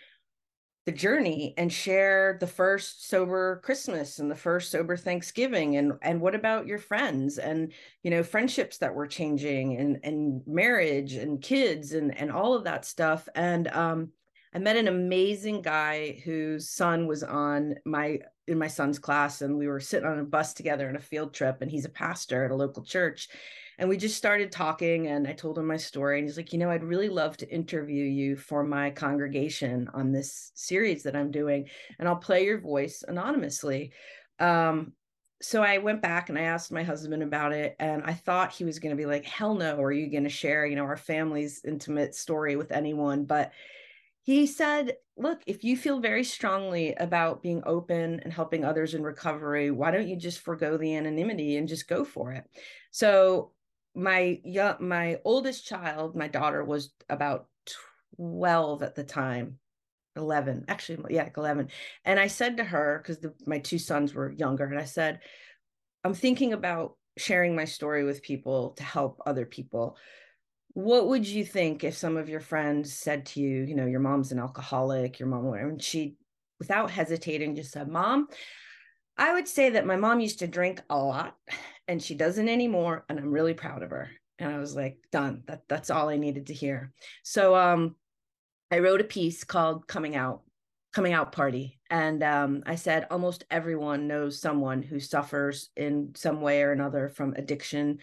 the 0.86 0.92
journey 0.92 1.52
and 1.58 1.72
share 1.72 2.38
the 2.40 2.46
first 2.46 3.08
sober 3.08 3.60
christmas 3.64 4.20
and 4.20 4.30
the 4.30 4.36
first 4.36 4.70
sober 4.70 4.96
thanksgiving 4.96 5.76
and 5.76 5.92
and 6.00 6.20
what 6.20 6.34
about 6.34 6.66
your 6.66 6.78
friends 6.78 7.38
and 7.38 7.72
you 8.04 8.10
know 8.10 8.22
friendships 8.22 8.78
that 8.78 8.94
were 8.94 9.06
changing 9.06 9.76
and 9.76 9.98
and 10.04 10.42
marriage 10.46 11.14
and 11.14 11.42
kids 11.42 11.92
and 11.92 12.16
and 12.16 12.30
all 12.30 12.54
of 12.54 12.64
that 12.64 12.84
stuff 12.84 13.28
and 13.34 13.66
um 13.68 14.08
i 14.54 14.58
met 14.60 14.76
an 14.76 14.86
amazing 14.86 15.60
guy 15.60 16.22
whose 16.24 16.70
son 16.70 17.08
was 17.08 17.24
on 17.24 17.74
my 17.84 18.20
in 18.46 18.56
my 18.56 18.68
son's 18.68 19.00
class 19.00 19.42
and 19.42 19.58
we 19.58 19.66
were 19.66 19.80
sitting 19.80 20.08
on 20.08 20.20
a 20.20 20.24
bus 20.24 20.54
together 20.54 20.88
on 20.88 20.94
a 20.94 21.00
field 21.00 21.34
trip 21.34 21.62
and 21.62 21.70
he's 21.70 21.84
a 21.84 21.90
pastor 21.90 22.44
at 22.44 22.52
a 22.52 22.56
local 22.56 22.84
church 22.84 23.28
and 23.78 23.88
we 23.88 23.96
just 23.96 24.16
started 24.16 24.50
talking 24.50 25.08
and 25.08 25.26
i 25.26 25.32
told 25.32 25.58
him 25.58 25.66
my 25.66 25.76
story 25.76 26.18
and 26.18 26.26
he's 26.26 26.36
like 26.36 26.52
you 26.52 26.58
know 26.58 26.70
i'd 26.70 26.84
really 26.84 27.08
love 27.08 27.36
to 27.36 27.48
interview 27.52 28.04
you 28.04 28.36
for 28.36 28.64
my 28.64 28.90
congregation 28.90 29.88
on 29.94 30.12
this 30.12 30.52
series 30.54 31.02
that 31.02 31.16
i'm 31.16 31.30
doing 31.30 31.66
and 31.98 32.08
i'll 32.08 32.16
play 32.16 32.44
your 32.44 32.60
voice 32.60 33.04
anonymously. 33.06 33.92
Um, 34.38 34.92
so 35.42 35.62
i 35.62 35.78
went 35.78 36.00
back 36.00 36.28
and 36.28 36.38
i 36.38 36.42
asked 36.42 36.72
my 36.72 36.82
husband 36.82 37.22
about 37.22 37.52
it 37.52 37.76
and 37.78 38.02
i 38.04 38.12
thought 38.12 38.52
he 38.52 38.64
was 38.64 38.78
going 38.78 38.90
to 38.90 38.96
be 38.96 39.06
like 39.06 39.24
hell 39.24 39.54
no 39.54 39.80
are 39.82 39.92
you 39.92 40.10
going 40.10 40.24
to 40.24 40.30
share 40.30 40.66
you 40.66 40.76
know 40.76 40.84
our 40.84 40.96
family's 40.96 41.62
intimate 41.64 42.14
story 42.14 42.56
with 42.56 42.72
anyone? 42.72 43.24
But 43.24 43.52
he 44.22 44.46
said 44.46 44.96
look 45.16 45.40
if 45.46 45.62
you 45.62 45.76
feel 45.76 46.00
very 46.00 46.24
strongly 46.24 46.94
about 46.94 47.42
being 47.42 47.62
open 47.64 48.20
and 48.20 48.32
helping 48.32 48.64
others 48.64 48.94
in 48.94 49.02
recovery 49.02 49.70
why 49.70 49.90
don't 49.90 50.08
you 50.08 50.16
just 50.16 50.40
forego 50.40 50.76
the 50.76 50.96
anonymity 50.96 51.56
and 51.56 51.68
just 51.68 51.86
go 51.86 52.04
for 52.04 52.32
it? 52.32 52.44
So 52.90 53.52
my 53.96 54.40
young 54.44 54.76
my 54.80 55.18
oldest 55.24 55.66
child 55.66 56.14
my 56.14 56.28
daughter 56.28 56.62
was 56.62 56.92
about 57.08 57.46
12 58.16 58.82
at 58.82 58.94
the 58.94 59.04
time 59.04 59.58
11 60.16 60.66
actually 60.68 61.14
yeah 61.14 61.28
11 61.36 61.68
and 62.04 62.20
i 62.20 62.26
said 62.26 62.58
to 62.58 62.64
her 62.64 63.02
because 63.02 63.24
my 63.46 63.58
two 63.58 63.78
sons 63.78 64.14
were 64.14 64.30
younger 64.30 64.64
and 64.64 64.78
i 64.78 64.84
said 64.84 65.20
i'm 66.04 66.14
thinking 66.14 66.52
about 66.52 66.96
sharing 67.16 67.56
my 67.56 67.64
story 67.64 68.04
with 68.04 68.22
people 68.22 68.70
to 68.70 68.82
help 68.82 69.22
other 69.26 69.46
people. 69.46 69.96
What 70.74 71.08
would 71.08 71.26
you 71.26 71.44
think 71.44 71.84
if 71.84 71.96
some 71.96 72.16
of 72.16 72.28
your 72.28 72.40
friends 72.40 72.92
said 72.92 73.26
to 73.26 73.40
you 73.40 73.62
you 73.62 73.74
know 73.74 73.86
your 73.86 74.00
mom's 74.00 74.32
an 74.32 74.38
alcoholic 74.38 75.18
your 75.18 75.28
mom 75.28 75.46
and 75.54 75.82
she 75.82 76.16
without 76.58 76.90
hesitating 76.90 77.56
just 77.56 77.72
said 77.72 77.88
mom 77.88 78.28
I 79.16 79.32
would 79.32 79.48
say 79.48 79.70
that 79.70 79.86
my 79.86 79.96
mom 79.96 80.20
used 80.20 80.40
to 80.40 80.46
drink 80.46 80.82
a 80.90 80.98
lot 80.98 81.36
and 81.88 82.02
she 82.02 82.14
doesn't 82.14 82.48
anymore. 82.48 83.04
And 83.08 83.18
I'm 83.18 83.32
really 83.32 83.54
proud 83.54 83.82
of 83.82 83.90
her. 83.90 84.10
And 84.38 84.52
I 84.52 84.58
was 84.58 84.76
like, 84.76 84.98
done. 85.12 85.42
That 85.46 85.62
that's 85.68 85.90
all 85.90 86.08
I 86.08 86.16
needed 86.16 86.46
to 86.48 86.54
hear. 86.54 86.92
So 87.22 87.56
um 87.56 87.96
I 88.70 88.80
wrote 88.80 89.00
a 89.00 89.04
piece 89.04 89.44
called 89.44 89.86
Coming 89.86 90.16
Out, 90.16 90.42
Coming 90.92 91.12
Out 91.12 91.32
Party. 91.32 91.78
And 91.88 92.22
um, 92.24 92.62
I 92.66 92.74
said 92.74 93.06
almost 93.10 93.44
everyone 93.50 94.08
knows 94.08 94.40
someone 94.40 94.82
who 94.82 94.98
suffers 94.98 95.70
in 95.76 96.12
some 96.16 96.40
way 96.40 96.62
or 96.62 96.72
another 96.72 97.08
from 97.08 97.34
addiction 97.34 97.98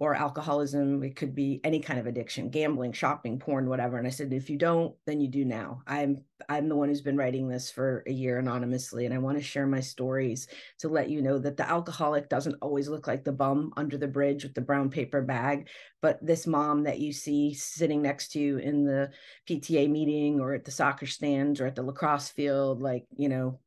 or 0.00 0.14
alcoholism 0.14 1.02
it 1.04 1.14
could 1.14 1.34
be 1.34 1.60
any 1.62 1.78
kind 1.78 2.00
of 2.00 2.06
addiction 2.06 2.48
gambling 2.48 2.90
shopping 2.90 3.38
porn 3.38 3.68
whatever 3.68 3.98
and 3.98 4.06
i 4.06 4.10
said 4.10 4.32
if 4.32 4.50
you 4.50 4.56
don't 4.56 4.94
then 5.06 5.20
you 5.20 5.28
do 5.28 5.44
now. 5.44 5.82
I'm 5.86 6.24
i'm 6.48 6.68
the 6.68 6.74
one 6.74 6.88
who's 6.88 7.02
been 7.02 7.18
writing 7.18 7.48
this 7.48 7.70
for 7.70 8.02
a 8.06 8.12
year 8.12 8.38
anonymously 8.38 9.04
and 9.04 9.14
i 9.14 9.18
want 9.18 9.36
to 9.36 9.44
share 9.44 9.66
my 9.66 9.80
stories 9.80 10.48
to 10.78 10.88
let 10.88 11.10
you 11.10 11.20
know 11.22 11.38
that 11.38 11.56
the 11.56 11.68
alcoholic 11.68 12.28
doesn't 12.28 12.56
always 12.62 12.88
look 12.88 13.06
like 13.06 13.24
the 13.24 13.32
bum 13.32 13.72
under 13.76 13.98
the 13.98 14.08
bridge 14.08 14.42
with 14.42 14.54
the 14.54 14.60
brown 14.60 14.88
paper 14.90 15.20
bag 15.20 15.68
but 16.00 16.18
this 16.24 16.46
mom 16.46 16.84
that 16.84 16.98
you 16.98 17.12
see 17.12 17.52
sitting 17.52 18.00
next 18.00 18.32
to 18.32 18.40
you 18.40 18.56
in 18.56 18.84
the 18.84 19.10
pta 19.48 19.88
meeting 19.88 20.40
or 20.40 20.54
at 20.54 20.64
the 20.64 20.70
soccer 20.70 21.06
stands 21.06 21.60
or 21.60 21.66
at 21.66 21.76
the 21.76 21.82
lacrosse 21.82 22.30
field 22.30 22.80
like 22.80 23.04
you 23.16 23.28
know 23.28 23.58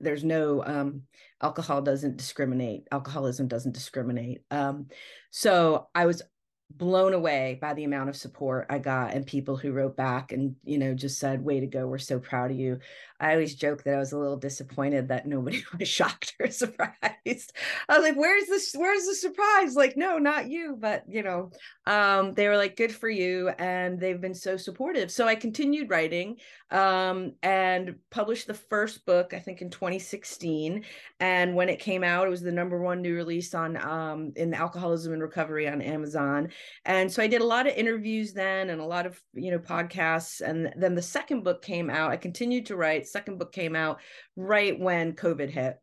there's 0.00 0.24
no 0.24 0.64
um, 0.64 1.02
alcohol 1.42 1.82
doesn't 1.82 2.16
discriminate 2.16 2.86
alcoholism 2.92 3.48
doesn't 3.48 3.74
discriminate 3.74 4.42
um, 4.50 4.86
so 5.30 5.88
i 5.94 6.06
was 6.06 6.22
blown 6.70 7.14
away 7.14 7.58
by 7.60 7.72
the 7.72 7.84
amount 7.84 8.10
of 8.10 8.16
support 8.16 8.66
I 8.68 8.78
got 8.78 9.14
and 9.14 9.26
people 9.26 9.56
who 9.56 9.72
wrote 9.72 9.96
back 9.96 10.32
and 10.32 10.54
you 10.64 10.76
know 10.76 10.92
just 10.92 11.18
said 11.18 11.42
way 11.42 11.60
to 11.60 11.66
go 11.66 11.86
we're 11.86 11.98
so 11.98 12.18
proud 12.18 12.50
of 12.50 12.58
you. 12.58 12.78
I 13.20 13.32
always 13.32 13.54
joke 13.54 13.84
that 13.84 13.94
I 13.94 13.98
was 13.98 14.12
a 14.12 14.18
little 14.18 14.36
disappointed 14.36 15.08
that 15.08 15.26
nobody 15.26 15.64
was 15.78 15.88
shocked 15.88 16.34
or 16.40 16.50
surprised. 16.50 17.52
I 17.88 17.98
was 17.98 18.02
like 18.02 18.16
where's 18.16 18.46
this 18.46 18.74
where's 18.76 19.06
the 19.06 19.14
surprise 19.14 19.74
like 19.74 19.96
no 19.96 20.18
not 20.18 20.48
you 20.48 20.76
but 20.78 21.04
you 21.08 21.22
know 21.22 21.50
um 21.86 22.34
they 22.34 22.48
were 22.48 22.56
like 22.56 22.76
good 22.76 22.94
for 22.94 23.08
you 23.08 23.48
and 23.58 23.98
they've 23.98 24.20
been 24.20 24.34
so 24.34 24.56
supportive. 24.56 25.10
So 25.10 25.26
I 25.26 25.34
continued 25.34 25.90
writing 25.90 26.36
um 26.70 27.32
and 27.42 27.96
published 28.10 28.46
the 28.46 28.54
first 28.54 29.06
book 29.06 29.32
I 29.34 29.38
think 29.38 29.62
in 29.62 29.70
2016 29.70 30.84
and 31.20 31.54
when 31.54 31.68
it 31.68 31.78
came 31.78 32.04
out 32.04 32.26
it 32.26 32.30
was 32.30 32.42
the 32.42 32.52
number 32.52 32.80
one 32.80 33.02
new 33.02 33.14
release 33.14 33.54
on 33.54 33.76
um 33.76 34.32
in 34.36 34.54
alcoholism 34.54 35.12
and 35.12 35.22
recovery 35.22 35.68
on 35.68 35.80
Amazon 35.80 36.48
and 36.84 37.10
so 37.10 37.22
i 37.22 37.26
did 37.26 37.40
a 37.40 37.46
lot 37.46 37.66
of 37.66 37.74
interviews 37.74 38.32
then 38.32 38.70
and 38.70 38.80
a 38.80 38.84
lot 38.84 39.06
of 39.06 39.20
you 39.34 39.50
know 39.50 39.58
podcasts 39.58 40.40
and 40.40 40.72
then 40.76 40.94
the 40.94 41.02
second 41.02 41.42
book 41.42 41.62
came 41.62 41.90
out 41.90 42.10
i 42.10 42.16
continued 42.16 42.66
to 42.66 42.76
write 42.76 43.06
second 43.12 43.38
book 43.38 43.52
came 43.52 43.76
out 43.76 44.00
right 44.36 44.78
when 44.78 45.12
covid 45.12 45.50
hit. 45.50 45.76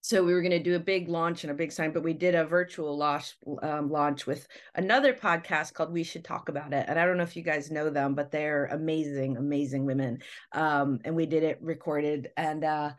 So 0.00 0.24
we 0.24 0.32
were 0.32 0.40
going 0.40 0.52
to 0.52 0.62
do 0.62 0.76
a 0.76 0.80
big 0.80 1.08
launch 1.08 1.44
and 1.44 1.50
a 1.50 1.54
big 1.54 1.72
sign 1.72 1.92
but 1.92 2.02
we 2.02 2.12
did 2.12 2.34
a 2.34 2.44
virtual 2.44 2.96
launch 2.96 3.34
um, 3.62 3.90
launch 3.90 4.26
with 4.26 4.46
another 4.74 5.12
podcast 5.12 5.74
called 5.74 5.92
we 5.92 6.04
should 6.04 6.24
talk 6.24 6.48
about 6.48 6.72
it. 6.72 6.86
And 6.88 6.98
i 6.98 7.04
don't 7.04 7.16
know 7.16 7.24
if 7.24 7.36
you 7.36 7.42
guys 7.42 7.70
know 7.70 7.90
them 7.90 8.14
but 8.14 8.30
they're 8.30 8.66
amazing 8.66 9.36
amazing 9.36 9.84
women. 9.84 10.18
Um, 10.52 11.00
and 11.04 11.14
we 11.14 11.26
did 11.26 11.42
it 11.42 11.58
recorded 11.60 12.30
and 12.36 12.64
uh, 12.64 12.92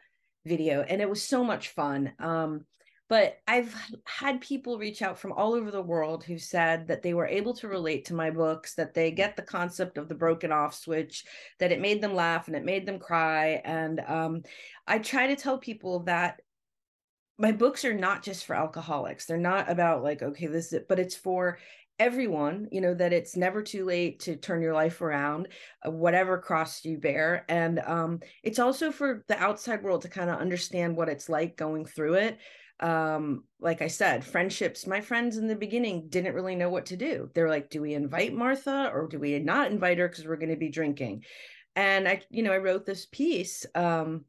video 0.45 0.81
and 0.81 1.01
it 1.01 1.09
was 1.09 1.23
so 1.23 1.43
much 1.43 1.69
fun. 1.69 2.13
Um, 2.19 2.65
but 3.09 3.39
I've 3.47 3.75
had 4.05 4.39
people 4.39 4.77
reach 4.77 5.01
out 5.01 5.17
from 5.17 5.31
all 5.31 5.55
over 5.55 5.71
the 5.71 5.81
world 5.81 6.23
who 6.23 6.37
said 6.37 6.87
that 6.87 7.01
they 7.01 7.15
were 7.15 7.25
able 7.25 7.55
to 7.55 7.67
relate 7.67 8.05
to 8.05 8.13
my 8.13 8.29
books, 8.29 8.75
that 8.75 8.93
they 8.93 9.09
get 9.09 9.35
the 9.35 9.41
concept 9.41 9.97
of 9.97 10.07
the 10.07 10.15
broken 10.15 10.51
off 10.51 10.75
switch, 10.75 11.25
that 11.57 11.71
it 11.71 11.81
made 11.81 12.01
them 12.01 12.13
laugh 12.13 12.47
and 12.47 12.55
it 12.55 12.63
made 12.63 12.85
them 12.85 12.99
cry. 12.99 13.61
And 13.65 13.99
um, 14.01 14.43
I 14.87 14.99
try 14.99 15.25
to 15.25 15.35
tell 15.35 15.57
people 15.57 16.01
that 16.01 16.41
my 17.39 17.51
books 17.51 17.83
are 17.83 17.95
not 17.95 18.21
just 18.21 18.45
for 18.45 18.55
alcoholics. 18.55 19.25
They're 19.25 19.37
not 19.37 19.71
about 19.71 20.03
like, 20.03 20.21
okay, 20.21 20.45
this 20.45 20.67
is 20.67 20.73
it, 20.73 20.87
but 20.87 20.99
it's 20.99 21.15
for 21.15 21.57
everyone 21.99 22.65
you 22.71 22.79
know 22.79 22.93
that 22.93 23.11
it's 23.11 23.35
never 23.35 23.61
too 23.61 23.83
late 23.83 24.21
to 24.21 24.37
turn 24.37 24.61
your 24.61 24.73
life 24.73 25.01
around 25.01 25.49
uh, 25.85 25.91
whatever 25.91 26.37
cross 26.37 26.85
you 26.85 26.97
bear 26.97 27.43
and 27.49 27.79
um, 27.79 28.21
it's 28.41 28.57
also 28.57 28.89
for 28.89 29.25
the 29.27 29.37
outside 29.37 29.83
world 29.83 30.01
to 30.01 30.07
kind 30.07 30.29
of 30.29 30.39
understand 30.39 30.95
what 30.95 31.09
it's 31.09 31.27
like 31.27 31.57
going 31.57 31.85
through 31.85 32.13
it 32.13 32.37
um 32.81 33.43
like 33.59 33.81
i 33.81 33.87
said 33.87 34.23
friendships 34.23 34.87
my 34.87 35.01
friends 35.01 35.37
in 35.37 35.47
the 35.47 35.55
beginning 35.55 36.07
didn't 36.07 36.33
really 36.33 36.55
know 36.55 36.69
what 36.69 36.85
to 36.85 36.95
do. 36.95 37.29
They're 37.33 37.49
like 37.49 37.69
do 37.69 37.81
we 37.81 37.93
invite 37.93 38.33
martha 38.33 38.89
or 38.93 39.07
do 39.07 39.19
we 39.19 39.37
not 39.39 39.71
invite 39.71 39.97
her 39.97 40.07
because 40.07 40.25
we're 40.25 40.37
going 40.37 40.49
to 40.49 40.55
be 40.55 40.69
drinking? 40.69 41.23
And 41.75 42.07
i 42.07 42.21
you 42.29 42.43
know 42.43 42.53
i 42.53 42.57
wrote 42.57 42.85
this 42.85 43.05
piece 43.05 43.65
um 43.75 44.23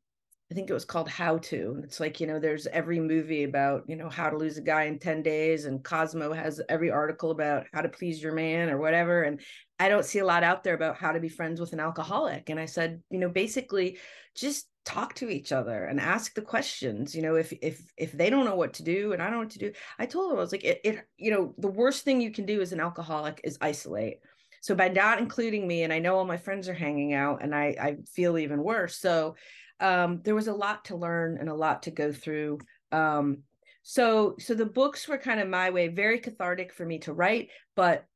i 0.50 0.54
think 0.54 0.68
it 0.68 0.74
was 0.74 0.84
called 0.84 1.08
how 1.08 1.38
to. 1.38 1.80
It's 1.84 2.00
like 2.00 2.18
you 2.18 2.26
know 2.26 2.40
there's 2.40 2.66
every 2.66 2.98
movie 2.98 3.44
about 3.44 3.84
you 3.86 3.94
know 3.94 4.08
how 4.08 4.30
to 4.30 4.36
lose 4.36 4.58
a 4.58 4.62
guy 4.62 4.84
in 4.84 4.98
10 4.98 5.22
days 5.22 5.66
and 5.66 5.84
cosmo 5.84 6.32
has 6.32 6.60
every 6.68 6.90
article 6.90 7.30
about 7.30 7.66
how 7.72 7.82
to 7.82 7.88
please 7.88 8.20
your 8.22 8.34
man 8.34 8.68
or 8.68 8.78
whatever 8.78 9.22
and 9.22 9.40
i 9.78 9.88
don't 9.88 10.04
see 10.04 10.18
a 10.18 10.26
lot 10.26 10.42
out 10.42 10.64
there 10.64 10.74
about 10.74 10.96
how 10.96 11.12
to 11.12 11.20
be 11.20 11.28
friends 11.28 11.60
with 11.60 11.72
an 11.72 11.80
alcoholic. 11.80 12.50
And 12.50 12.58
i 12.58 12.66
said 12.66 13.00
you 13.10 13.18
know 13.18 13.28
basically 13.28 13.98
just 14.34 14.66
talk 14.84 15.14
to 15.14 15.28
each 15.28 15.52
other 15.52 15.84
and 15.84 16.00
ask 16.00 16.34
the 16.34 16.40
questions 16.40 17.14
you 17.14 17.20
know 17.20 17.36
if 17.36 17.52
if 17.60 17.92
if 17.98 18.12
they 18.12 18.30
don't 18.30 18.46
know 18.46 18.54
what 18.54 18.72
to 18.72 18.82
do 18.82 19.12
and 19.12 19.20
i 19.20 19.26
don't 19.26 19.34
know 19.34 19.40
what 19.40 19.50
to 19.50 19.58
do. 19.58 19.72
I 19.98 20.06
told 20.06 20.30
them 20.30 20.38
i 20.38 20.40
was 20.40 20.52
like 20.52 20.64
it, 20.64 20.80
it 20.82 21.06
you 21.18 21.30
know 21.30 21.54
the 21.58 21.68
worst 21.68 22.04
thing 22.04 22.20
you 22.20 22.30
can 22.30 22.46
do 22.46 22.60
as 22.60 22.72
an 22.72 22.80
alcoholic 22.80 23.40
is 23.44 23.58
isolate. 23.60 24.20
So 24.62 24.74
by 24.74 24.88
not 24.88 25.18
including 25.18 25.68
me 25.68 25.82
and 25.82 25.92
i 25.92 25.98
know 25.98 26.16
all 26.16 26.24
my 26.24 26.38
friends 26.38 26.68
are 26.68 26.74
hanging 26.74 27.12
out 27.12 27.42
and 27.42 27.54
i 27.54 27.76
i 27.80 27.96
feel 28.10 28.38
even 28.38 28.62
worse. 28.62 28.96
So 28.96 29.36
um 29.80 30.20
there 30.24 30.34
was 30.34 30.48
a 30.48 30.54
lot 30.54 30.86
to 30.86 30.96
learn 30.96 31.36
and 31.38 31.50
a 31.50 31.54
lot 31.54 31.82
to 31.84 31.90
go 31.90 32.10
through. 32.12 32.58
Um 32.90 33.42
so 33.82 34.36
so 34.38 34.54
the 34.54 34.66
books 34.66 35.06
were 35.06 35.18
kind 35.18 35.40
of 35.40 35.48
my 35.48 35.70
way 35.70 35.88
very 35.88 36.20
cathartic 36.20 36.72
for 36.72 36.84
me 36.84 36.98
to 37.00 37.14
write 37.14 37.48
but 37.76 38.06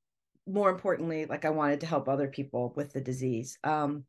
more 0.46 0.68
importantly 0.68 1.24
like 1.24 1.46
i 1.46 1.50
wanted 1.50 1.80
to 1.80 1.86
help 1.86 2.06
other 2.06 2.28
people 2.28 2.72
with 2.74 2.92
the 2.92 3.00
disease. 3.00 3.58
Um 3.64 4.04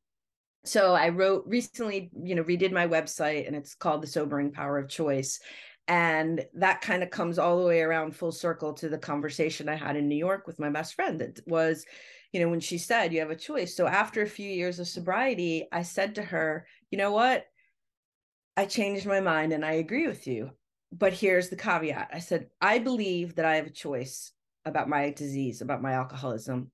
so 0.66 0.94
i 0.94 1.10
wrote 1.10 1.44
recently 1.48 2.10
you 2.24 2.36
know 2.36 2.44
redid 2.44 2.72
my 2.72 2.88
website 2.88 3.48
and 3.48 3.56
it's 3.56 3.76
called 3.76 4.02
the 4.02 4.08
sobering 4.08 4.52
power 4.52 4.78
of 4.78 4.90
choice 4.90 5.40
And 5.88 6.44
that 6.56 6.82
kind 6.82 7.04
of 7.04 7.12
comes 7.12 7.38
all 7.38 7.60
the 7.60 7.68
way 7.68 7.82
around 7.82 8.16
full 8.16 8.32
circle 8.32 8.74
to 8.74 8.90
the 8.90 8.98
conversation 8.98 9.70
I 9.70 9.76
had 9.76 9.96
in 9.96 10.08
New 10.08 10.18
York 10.18 10.48
with 10.48 10.60
my 10.60 10.70
best 10.70 10.96
friend. 10.96 11.22
That 11.22 11.40
was, 11.46 11.86
you 12.32 12.40
know, 12.40 12.50
when 12.50 12.60
she 12.60 12.80
said, 12.80 13.14
You 13.14 13.20
have 13.20 13.30
a 13.30 13.36
choice. 13.36 13.76
So 13.76 13.86
after 13.86 14.22
a 14.24 14.28
few 14.28 14.50
years 14.50 14.80
of 14.80 14.88
sobriety, 14.88 15.68
I 15.72 15.84
said 15.84 16.16
to 16.16 16.24
her, 16.24 16.66
You 16.90 16.98
know 16.98 17.12
what? 17.12 17.46
I 18.58 18.66
changed 18.66 19.06
my 19.06 19.20
mind 19.20 19.54
and 19.54 19.64
I 19.64 19.74
agree 19.74 20.08
with 20.08 20.26
you. 20.26 20.52
But 20.92 21.14
here's 21.14 21.50
the 21.50 21.56
caveat 21.56 22.10
I 22.14 22.20
said, 22.20 22.50
I 22.60 22.80
believe 22.80 23.36
that 23.36 23.46
I 23.46 23.58
have 23.58 23.68
a 23.68 23.70
choice 23.70 24.32
about 24.66 24.90
my 24.90 25.12
disease, 25.12 25.62
about 25.62 25.82
my 25.84 25.94
alcoholism. 25.94 26.72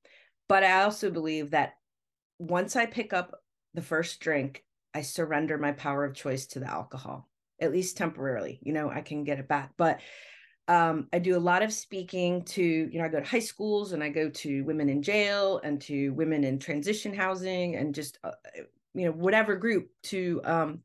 But 0.48 0.64
I 0.64 0.84
also 0.84 1.12
believe 1.12 1.52
that 1.52 1.74
once 2.40 2.76
I 2.76 2.86
pick 2.86 3.12
up 3.14 3.36
the 3.74 3.82
first 3.82 4.20
drink, 4.20 4.64
I 4.94 5.02
surrender 5.02 5.58
my 5.58 5.72
power 5.72 6.04
of 6.04 6.16
choice 6.16 6.48
to 6.48 6.60
the 6.60 6.70
alcohol, 6.70 7.30
at 7.60 7.72
least 7.72 7.98
temporarily. 7.98 8.60
You 8.62 8.74
know, 8.74 8.90
I 8.90 9.02
can 9.02 9.24
get 9.24 9.40
it 9.40 9.48
back. 9.48 9.72
But 9.78 10.00
um, 10.68 11.08
I 11.12 11.20
do 11.20 11.36
a 11.36 11.40
lot 11.40 11.64
of 11.64 11.74
speaking 11.74 12.44
to, 12.44 12.64
you 12.64 13.00
know, 13.00 13.06
I 13.06 13.10
go 13.10 13.20
to 13.20 13.26
high 13.26 13.40
schools 13.40 13.94
and 13.94 14.04
I 14.04 14.10
go 14.10 14.30
to 14.30 14.64
women 14.64 14.90
in 14.90 15.02
jail 15.02 15.60
and 15.64 15.82
to 15.82 16.10
women 16.12 16.44
in 16.44 16.60
transition 16.60 17.14
housing 17.14 17.76
and 17.76 17.96
just, 17.96 18.20
uh, 18.24 18.32
you 18.94 19.06
know, 19.06 19.12
whatever 19.12 19.56
group 19.56 19.90
to 20.04 20.42
um, 20.44 20.80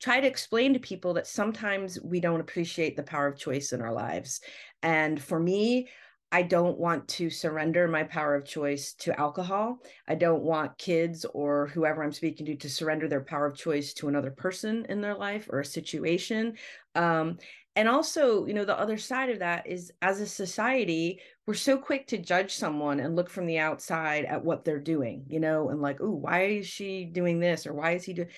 try 0.00 0.20
to 0.20 0.26
explain 0.26 0.74
to 0.74 0.78
people 0.78 1.14
that 1.14 1.26
sometimes 1.26 1.98
we 2.00 2.20
don't 2.20 2.40
appreciate 2.40 2.96
the 2.96 3.02
power 3.02 3.26
of 3.26 3.38
choice 3.38 3.72
in 3.72 3.80
our 3.80 3.92
lives. 3.92 4.40
And 4.82 5.20
for 5.20 5.40
me, 5.40 5.88
I 6.32 6.42
don't 6.42 6.78
want 6.78 7.06
to 7.08 7.30
surrender 7.30 7.86
my 7.86 8.02
power 8.02 8.34
of 8.34 8.44
choice 8.44 8.94
to 8.94 9.18
alcohol. 9.18 9.78
I 10.08 10.16
don't 10.16 10.42
want 10.42 10.76
kids 10.76 11.24
or 11.32 11.68
whoever 11.68 12.02
I'm 12.02 12.12
speaking 12.12 12.46
to 12.46 12.56
to 12.56 12.68
surrender 12.68 13.08
their 13.08 13.22
power 13.22 13.46
of 13.46 13.56
choice 13.56 13.94
to 13.94 14.08
another 14.08 14.32
person 14.32 14.86
in 14.88 15.00
their 15.00 15.14
life 15.14 15.48
or 15.50 15.60
a 15.60 15.64
situation. 15.64 16.54
Um, 16.94 17.38
and 17.76 17.88
also, 17.88 18.46
you 18.46 18.54
know, 18.54 18.64
the 18.64 18.78
other 18.78 18.96
side 18.96 19.28
of 19.28 19.38
that 19.40 19.66
is 19.66 19.92
as 20.02 20.20
a 20.20 20.26
society, 20.26 21.20
we're 21.46 21.54
so 21.54 21.76
quick 21.76 22.06
to 22.08 22.18
judge 22.18 22.54
someone 22.54 23.00
and 23.00 23.14
look 23.14 23.30
from 23.30 23.46
the 23.46 23.58
outside 23.58 24.24
at 24.24 24.44
what 24.44 24.64
they're 24.64 24.80
doing, 24.80 25.26
you 25.28 25.38
know, 25.38 25.68
and 25.68 25.80
like, 25.80 26.00
oh, 26.00 26.10
why 26.10 26.44
is 26.44 26.66
she 26.66 27.04
doing 27.04 27.38
this 27.38 27.66
or 27.66 27.74
why 27.74 27.92
is 27.92 28.04
he 28.04 28.14
doing? 28.14 28.28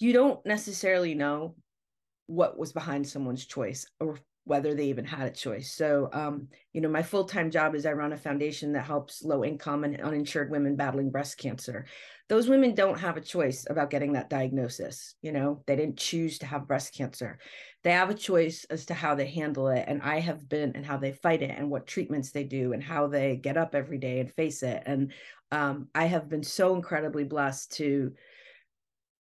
You 0.00 0.12
don't 0.12 0.44
necessarily 0.44 1.14
know 1.14 1.54
what 2.26 2.58
was 2.58 2.72
behind 2.72 3.08
someone's 3.08 3.46
choice 3.46 3.86
or 3.98 4.18
whether 4.44 4.74
they 4.74 4.86
even 4.86 5.04
had 5.04 5.26
a 5.26 5.30
choice. 5.30 5.72
So, 5.72 6.08
um, 6.12 6.48
you 6.72 6.80
know, 6.80 6.88
my 6.88 7.02
full 7.02 7.24
time 7.24 7.50
job 7.50 7.74
is 7.74 7.86
I 7.86 7.92
run 7.92 8.12
a 8.12 8.16
foundation 8.16 8.72
that 8.72 8.84
helps 8.84 9.22
low 9.22 9.44
income 9.44 9.84
and 9.84 10.00
uninsured 10.00 10.50
women 10.50 10.76
battling 10.76 11.10
breast 11.10 11.38
cancer. 11.38 11.86
Those 12.28 12.48
women 12.48 12.74
don't 12.74 12.98
have 12.98 13.16
a 13.16 13.20
choice 13.20 13.66
about 13.68 13.90
getting 13.90 14.12
that 14.12 14.30
diagnosis. 14.30 15.14
You 15.20 15.32
know, 15.32 15.62
they 15.66 15.76
didn't 15.76 15.98
choose 15.98 16.38
to 16.38 16.46
have 16.46 16.68
breast 16.68 16.94
cancer. 16.94 17.38
They 17.82 17.92
have 17.92 18.10
a 18.10 18.14
choice 18.14 18.64
as 18.70 18.86
to 18.86 18.94
how 18.94 19.14
they 19.14 19.26
handle 19.26 19.68
it. 19.68 19.84
And 19.86 20.00
I 20.02 20.20
have 20.20 20.48
been 20.48 20.72
and 20.74 20.86
how 20.86 20.96
they 20.96 21.12
fight 21.12 21.42
it 21.42 21.54
and 21.56 21.70
what 21.70 21.86
treatments 21.86 22.30
they 22.30 22.44
do 22.44 22.72
and 22.72 22.82
how 22.82 23.08
they 23.08 23.36
get 23.36 23.56
up 23.56 23.74
every 23.74 23.98
day 23.98 24.20
and 24.20 24.32
face 24.32 24.62
it. 24.62 24.82
And 24.86 25.12
um, 25.52 25.88
I 25.94 26.06
have 26.06 26.28
been 26.28 26.44
so 26.44 26.74
incredibly 26.74 27.24
blessed 27.24 27.72
to 27.72 28.12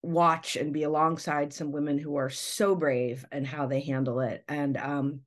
watch 0.06 0.56
and 0.56 0.72
be 0.72 0.84
alongside 0.84 1.52
some 1.52 1.72
women 1.72 1.98
who 1.98 2.16
are 2.16 2.30
so 2.30 2.74
brave 2.74 3.24
and 3.32 3.46
how 3.46 3.66
they 3.66 3.80
handle 3.80 4.20
it. 4.20 4.44
And 4.48 4.76
um 4.76 5.20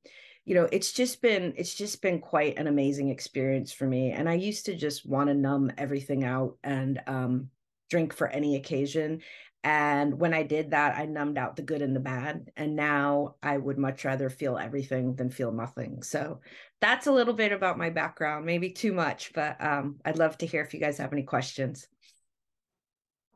you 0.46 0.56
know 0.56 0.68
it's 0.72 0.92
just 0.92 1.22
been 1.22 1.54
it's 1.58 1.76
just 1.76 2.02
been 2.02 2.20
quite 2.20 2.58
an 2.58 2.68
amazing 2.68 3.10
experience 3.10 3.72
for 3.72 3.86
me. 3.86 4.12
And 4.12 4.30
i 4.30 4.34
used 4.34 4.66
to 4.66 4.76
just 4.76 5.06
want 5.06 5.28
to 5.28 5.34
numb 5.34 5.72
everything 5.78 6.24
out 6.24 6.58
and 6.64 7.02
um 7.08 7.50
drink 7.90 8.14
for 8.14 8.28
any 8.28 8.56
occasion. 8.56 9.22
And 9.64 10.18
when 10.20 10.34
i 10.34 10.44
did 10.44 10.72
that 10.72 10.98
i 10.98 11.06
numbed 11.06 11.38
out 11.38 11.56
the 11.56 11.62
good 11.62 11.82
and 11.82 11.96
the 11.96 12.00
bad. 12.00 12.52
And 12.56 12.76
now 12.76 13.36
i 13.44 13.58
would 13.58 13.78
much 13.78 14.06
rather 14.06 14.30
feel 14.30 14.58
everything 14.58 15.16
than 15.16 15.30
feel 15.30 15.52
nothing. 15.52 16.04
So 16.04 16.40
that's 16.82 17.08
a 17.08 17.12
little 17.12 17.34
bit 17.34 17.52
about 17.52 17.78
my 17.78 17.90
background 17.90 18.46
maybe 18.46 18.70
too 18.70 18.94
much 18.94 19.34
but 19.34 19.62
um 19.62 19.98
i'd 20.06 20.18
love 20.18 20.38
to 20.38 20.46
hear 20.46 20.62
if 20.62 20.74
you 20.74 20.80
guys 20.80 20.98
have 20.98 21.12
any 21.12 21.24
questions 21.24 21.88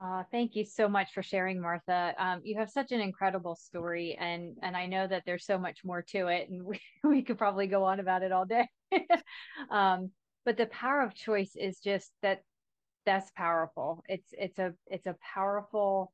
uh, 0.03 0.24
thank 0.31 0.55
you 0.55 0.65
so 0.65 0.89
much 0.89 1.13
for 1.13 1.24
sharing, 1.24 1.62
Martha. 1.62 2.13
Um, 2.17 2.41
you 2.43 2.57
have 2.57 2.69
such 2.69 2.91
an 2.91 3.00
incredible 3.00 3.55
story, 3.55 4.17
and 4.19 4.57
and 4.62 4.75
I 4.75 4.86
know 4.86 5.07
that 5.07 5.24
there's 5.25 5.45
so 5.45 5.57
much 5.57 5.79
more 5.86 6.01
to 6.10 6.27
it, 6.27 6.50
and 6.50 6.63
we, 6.65 6.81
we 7.03 7.22
could 7.24 7.38
probably 7.38 7.67
go 7.67 7.86
on 7.86 8.00
about 8.01 8.24
it 8.24 8.31
all 8.31 8.45
day. 8.45 8.67
um, 9.72 10.12
but 10.45 10.57
the 10.57 10.65
power 10.67 11.01
of 11.01 11.15
choice 11.15 11.55
is 11.55 11.79
just 11.79 12.12
that 12.22 12.41
that's 13.05 13.31
powerful. 13.31 14.03
It's 14.10 14.27
it's 14.33 14.60
a 14.60 14.74
it's 14.88 15.07
a 15.07 15.15
powerful 15.33 16.12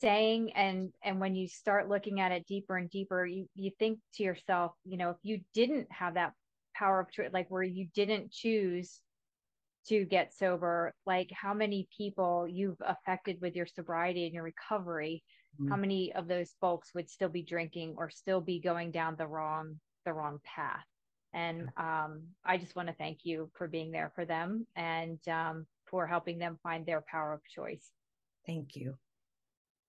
saying, 0.00 0.52
and 0.54 0.90
and 1.04 1.20
when 1.20 1.34
you 1.34 1.46
start 1.46 1.90
looking 1.90 2.20
at 2.20 2.32
it 2.32 2.46
deeper 2.46 2.76
and 2.78 2.88
deeper, 2.88 3.26
you 3.26 3.46
you 3.54 3.70
think 3.78 3.98
to 4.14 4.22
yourself, 4.22 4.72
you 4.84 4.96
know, 4.96 5.10
if 5.10 5.16
you 5.22 5.40
didn't 5.52 5.88
have 5.92 6.14
that 6.14 6.32
power 6.74 7.00
of 7.00 7.10
choice, 7.10 7.30
like 7.34 7.50
where 7.50 7.62
you 7.62 7.86
didn't 7.94 8.32
choose 8.32 9.00
to 9.88 10.04
get 10.04 10.32
sober 10.32 10.94
like 11.06 11.30
how 11.32 11.54
many 11.54 11.88
people 11.96 12.46
you've 12.48 12.80
affected 12.80 13.40
with 13.40 13.54
your 13.54 13.66
sobriety 13.66 14.24
and 14.24 14.34
your 14.34 14.42
recovery 14.42 15.22
mm-hmm. 15.60 15.70
how 15.70 15.76
many 15.76 16.12
of 16.14 16.28
those 16.28 16.54
folks 16.60 16.94
would 16.94 17.08
still 17.08 17.28
be 17.28 17.42
drinking 17.42 17.94
or 17.96 18.10
still 18.10 18.40
be 18.40 18.60
going 18.60 18.90
down 18.90 19.14
the 19.16 19.26
wrong 19.26 19.78
the 20.04 20.12
wrong 20.12 20.38
path? 20.44 20.84
And 21.32 21.68
um, 21.76 22.22
i 22.44 22.56
just 22.56 22.76
want 22.76 22.88
to 22.88 22.94
thank 22.94 23.20
you 23.24 23.50
for 23.54 23.66
being 23.66 23.90
there 23.90 24.12
for 24.14 24.24
them 24.24 24.66
and 24.76 25.18
um, 25.28 25.66
for 25.86 26.06
helping 26.06 26.38
them 26.38 26.58
find 26.62 26.86
their 26.86 27.04
power 27.08 27.32
of 27.32 27.40
choice. 27.44 27.90
Thank 28.46 28.76
you. 28.76 28.94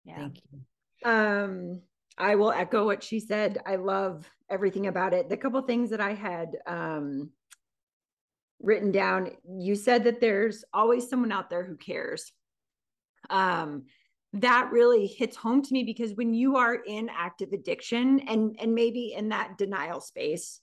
Yeah. 0.03 0.17
Thank 0.17 0.41
you. 0.51 1.09
Um 1.09 1.81
i 2.17 2.35
will 2.35 2.51
echo 2.51 2.85
what 2.85 3.03
she 3.03 3.19
said. 3.19 3.59
I 3.65 3.75
love 3.75 4.29
everything 4.49 4.87
about 4.87 5.13
it. 5.13 5.27
The 5.29 5.37
couple 5.37 5.61
things 5.61 5.89
that 5.89 6.01
i 6.01 6.13
had 6.13 6.57
um 6.65 7.29
written 8.61 8.91
down 8.91 9.31
you 9.57 9.75
said 9.75 10.03
that 10.03 10.21
there's 10.21 10.63
always 10.73 11.09
someone 11.09 11.31
out 11.31 11.49
there 11.49 11.63
who 11.63 11.75
cares 11.75 12.31
um 13.29 13.83
that 14.33 14.69
really 14.71 15.07
hits 15.07 15.37
home 15.37 15.61
to 15.61 15.73
me 15.73 15.83
because 15.83 16.13
when 16.13 16.33
you 16.33 16.57
are 16.57 16.75
in 16.75 17.09
active 17.09 17.53
addiction 17.53 18.19
and 18.27 18.55
and 18.59 18.73
maybe 18.73 19.13
in 19.15 19.29
that 19.29 19.57
denial 19.57 20.01
space 20.01 20.61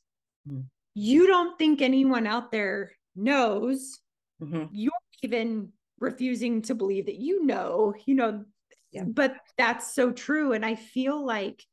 mm. 0.49 0.65
you 0.95 1.27
don't 1.27 1.59
think 1.59 1.81
anyone 1.81 2.27
out 2.27 2.51
there 2.51 2.93
knows 3.17 4.01
mm-hmm. 4.43 4.65
you're 4.73 4.93
even 5.23 5.71
refusing 6.01 6.63
to 6.63 6.75
believe 6.75 7.07
that 7.07 7.19
you 7.19 7.45
know 7.45 7.95
you 8.07 8.15
know 8.15 8.45
yeah. 8.91 9.05
but 9.07 9.37
that's 9.57 9.95
so 9.95 10.11
true 10.11 10.53
and 10.53 10.65
i 10.65 10.75
feel 10.75 11.25
like 11.25 11.65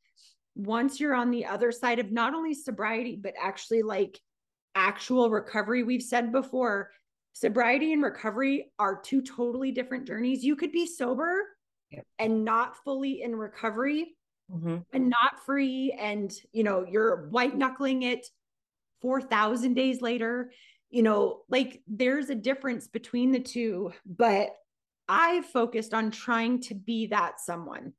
once 0.56 1.00
you're 1.00 1.16
on 1.16 1.32
the 1.32 1.46
other 1.46 1.72
side 1.72 2.00
of 2.00 2.12
not 2.12 2.34
only 2.34 2.54
sobriety 2.54 3.18
but 3.22 3.34
actually 3.42 3.82
like 3.82 4.20
actual 4.80 5.30
recovery. 5.30 5.84
We've 5.84 6.02
said 6.02 6.32
before, 6.32 6.92
sobriety 7.34 7.94
and 7.94 8.02
recovery 8.02 8.72
are 8.80 9.00
two 9.00 9.22
totally 9.22 9.72
different 9.72 10.08
journeys. 10.08 10.44
You 10.44 10.56
could 10.56 10.72
be 10.72 10.88
sober 10.88 11.44
yep. 11.92 12.06
and 12.18 12.46
not 12.46 12.78
fully 12.84 13.22
in 13.22 13.36
recovery 13.36 14.16
mm-hmm. 14.52 14.78
and 14.94 15.10
not 15.10 15.46
free. 15.46 15.96
And, 16.00 16.34
you 16.54 16.64
know, 16.64 16.86
you're 16.90 17.28
white 17.30 17.58
knuckling 17.58 18.04
it 18.04 18.26
4,000 19.02 19.74
days 19.74 20.02
later. 20.02 20.52
You 20.90 21.04
know, 21.04 21.42
like 21.50 21.82
there's 21.88 22.30
a 22.30 22.36
difference 22.36 22.88
between 22.88 23.32
the 23.32 23.40
two, 23.40 23.92
but 24.06 24.50
I 25.08 25.44
focused 25.54 25.94
on 25.94 26.10
trying 26.10 26.62
to 26.64 26.74
be 26.74 27.08
that 27.08 27.40
someone, 27.40 27.94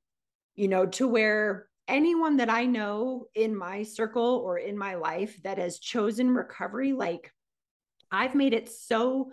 you 0.56 0.68
know, 0.68 0.86
to 0.86 1.06
where 1.06 1.69
anyone 1.90 2.38
that 2.38 2.48
I 2.48 2.64
know 2.64 3.26
in 3.34 3.54
my 3.54 3.82
circle 3.82 4.42
or 4.44 4.58
in 4.58 4.78
my 4.78 4.94
life 4.94 5.40
that 5.42 5.58
has 5.58 5.78
chosen 5.78 6.30
recovery, 6.30 6.92
like 6.92 7.30
I've 8.10 8.34
made 8.34 8.54
it 8.54 8.70
so 8.70 9.32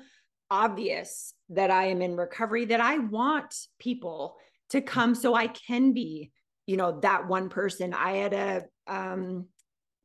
obvious 0.50 1.34
that 1.50 1.72
I 1.72 1.86
am 1.86 2.02
in 2.02 2.16
recovery 2.16 2.66
that 2.66 2.82
I 2.82 2.98
want 2.98 3.56
people 3.80 4.38
to 4.70 4.82
come 4.82 5.16
so 5.16 5.34
I 5.34 5.48
can 5.48 5.94
be, 5.94 6.32
you 6.66 6.78
know, 6.78 7.00
that 7.02 7.28
one 7.28 7.50
person. 7.50 7.94
I 7.94 8.18
had 8.18 8.34
a 8.34 8.64
um, 8.88 9.48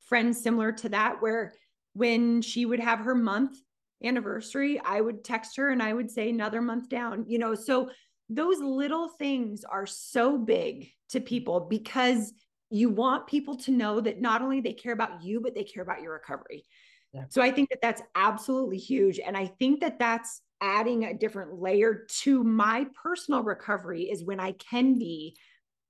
friend 0.07 0.37
similar 0.37 0.73
to 0.73 0.89
that 0.91 1.21
where 1.21 1.55
when 1.95 2.43
she 2.43 2.67
would 2.67 2.81
have 2.81 3.01
her 3.01 3.15
month 3.15 3.57
anniversary, 4.05 4.81
I 4.85 5.01
would 5.01 5.25
text 5.25 5.57
her 5.57 5.71
and 5.71 5.83
I 5.83 5.93
would 5.93 6.11
say 6.11 6.31
another 6.31 6.61
month 6.61 6.89
down, 6.89 7.25
you 7.29 7.39
know, 7.39 7.55
so 7.55 7.91
those 8.35 8.61
little 8.61 9.09
things 9.09 9.65
are 9.65 9.87
so 9.87 10.39
big 10.39 10.91
to 11.11 11.21
people 11.21 11.61
because 11.61 12.33
you 12.71 12.89
want 12.89 13.27
people 13.27 13.57
to 13.57 13.71
know 13.71 14.01
that 14.01 14.21
not 14.21 14.41
only 14.41 14.61
they 14.61 14.73
care 14.73 14.93
about 14.93 15.23
you 15.23 15.41
but 15.41 15.55
they 15.55 15.65
care 15.65 15.83
about 15.83 16.03
your 16.03 16.13
recovery. 16.15 16.65
Yeah. 17.13 17.25
so 17.29 17.43
i 17.43 17.51
think 17.51 17.69
that 17.69 17.83
that's 17.83 18.03
absolutely 18.15 18.79
huge. 18.79 19.21
And 19.21 19.37
i 19.37 19.47
think 19.47 19.81
that 19.81 19.99
that's 19.99 20.41
adding 20.61 21.05
a 21.05 21.15
different 21.15 21.61
layer 21.61 22.07
to 22.23 22.43
my 22.45 22.87
personal 23.03 23.43
recovery 23.43 24.05
is 24.05 24.25
when 24.25 24.41
i 24.41 24.53
can 24.53 24.99
be 24.99 25.37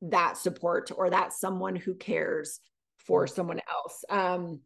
that 0.02 0.36
support 0.36 0.90
or 0.96 1.10
that 1.10 1.32
someone 1.32 1.76
who 1.76 1.94
cares 1.94 2.58
for 2.96 3.28
someone 3.28 3.60
else. 3.70 4.04
Um, 4.10 4.60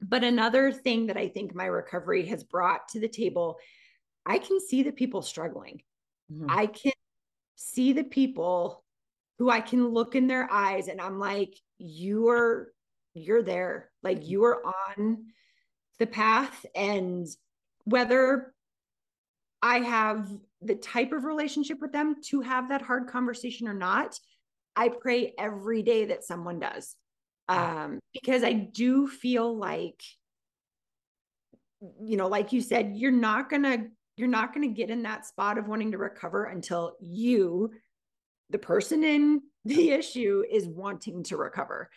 but 0.00 0.24
another 0.24 0.72
thing 0.72 1.08
that 1.08 1.18
i 1.18 1.28
think 1.28 1.54
my 1.54 1.66
recovery 1.66 2.24
has 2.26 2.42
brought 2.42 2.88
to 2.88 3.00
the 3.00 3.08
table 3.08 3.58
i 4.24 4.38
can 4.38 4.58
see 4.60 4.82
the 4.82 4.92
people 4.92 5.20
struggling. 5.20 5.82
Mm-hmm. 6.32 6.46
i 6.48 6.66
can 6.66 6.92
see 7.62 7.92
the 7.92 8.04
people 8.04 8.82
who 9.38 9.50
I 9.50 9.60
can 9.60 9.88
look 9.88 10.14
in 10.14 10.26
their 10.26 10.50
eyes 10.50 10.88
and 10.88 10.98
I'm 10.98 11.18
like, 11.18 11.54
you 11.78 12.28
are 12.28 12.72
you're 13.12 13.42
there. 13.42 13.90
Like 14.02 14.26
you 14.26 14.44
are 14.44 14.62
on 14.64 15.26
the 15.98 16.06
path. 16.06 16.64
And 16.74 17.26
whether 17.84 18.54
I 19.60 19.80
have 19.80 20.30
the 20.62 20.74
type 20.74 21.12
of 21.12 21.24
relationship 21.24 21.80
with 21.80 21.92
them 21.92 22.16
to 22.26 22.40
have 22.40 22.70
that 22.70 22.82
hard 22.82 23.08
conversation 23.08 23.68
or 23.68 23.74
not, 23.74 24.18
I 24.74 24.88
pray 24.88 25.34
every 25.38 25.82
day 25.82 26.06
that 26.06 26.24
someone 26.24 26.60
does. 26.60 26.96
Um, 27.48 27.98
because 28.14 28.44
I 28.44 28.52
do 28.52 29.08
feel 29.08 29.54
like, 29.58 30.00
you 32.00 32.16
know, 32.16 32.28
like 32.28 32.52
you 32.52 32.60
said, 32.62 32.92
you're 32.94 33.10
not 33.10 33.50
gonna 33.50 33.88
you're 34.20 34.28
not 34.28 34.54
gonna 34.54 34.68
get 34.68 34.90
in 34.90 35.02
that 35.02 35.26
spot 35.26 35.58
of 35.58 35.66
wanting 35.66 35.92
to 35.92 35.98
recover 35.98 36.44
until 36.44 36.96
you, 37.00 37.72
the 38.50 38.58
person 38.58 39.02
in 39.02 39.42
the 39.64 39.90
issue, 39.90 40.44
is 40.48 40.66
wanting 40.66 41.24
to 41.24 41.36
recover. 41.36 41.90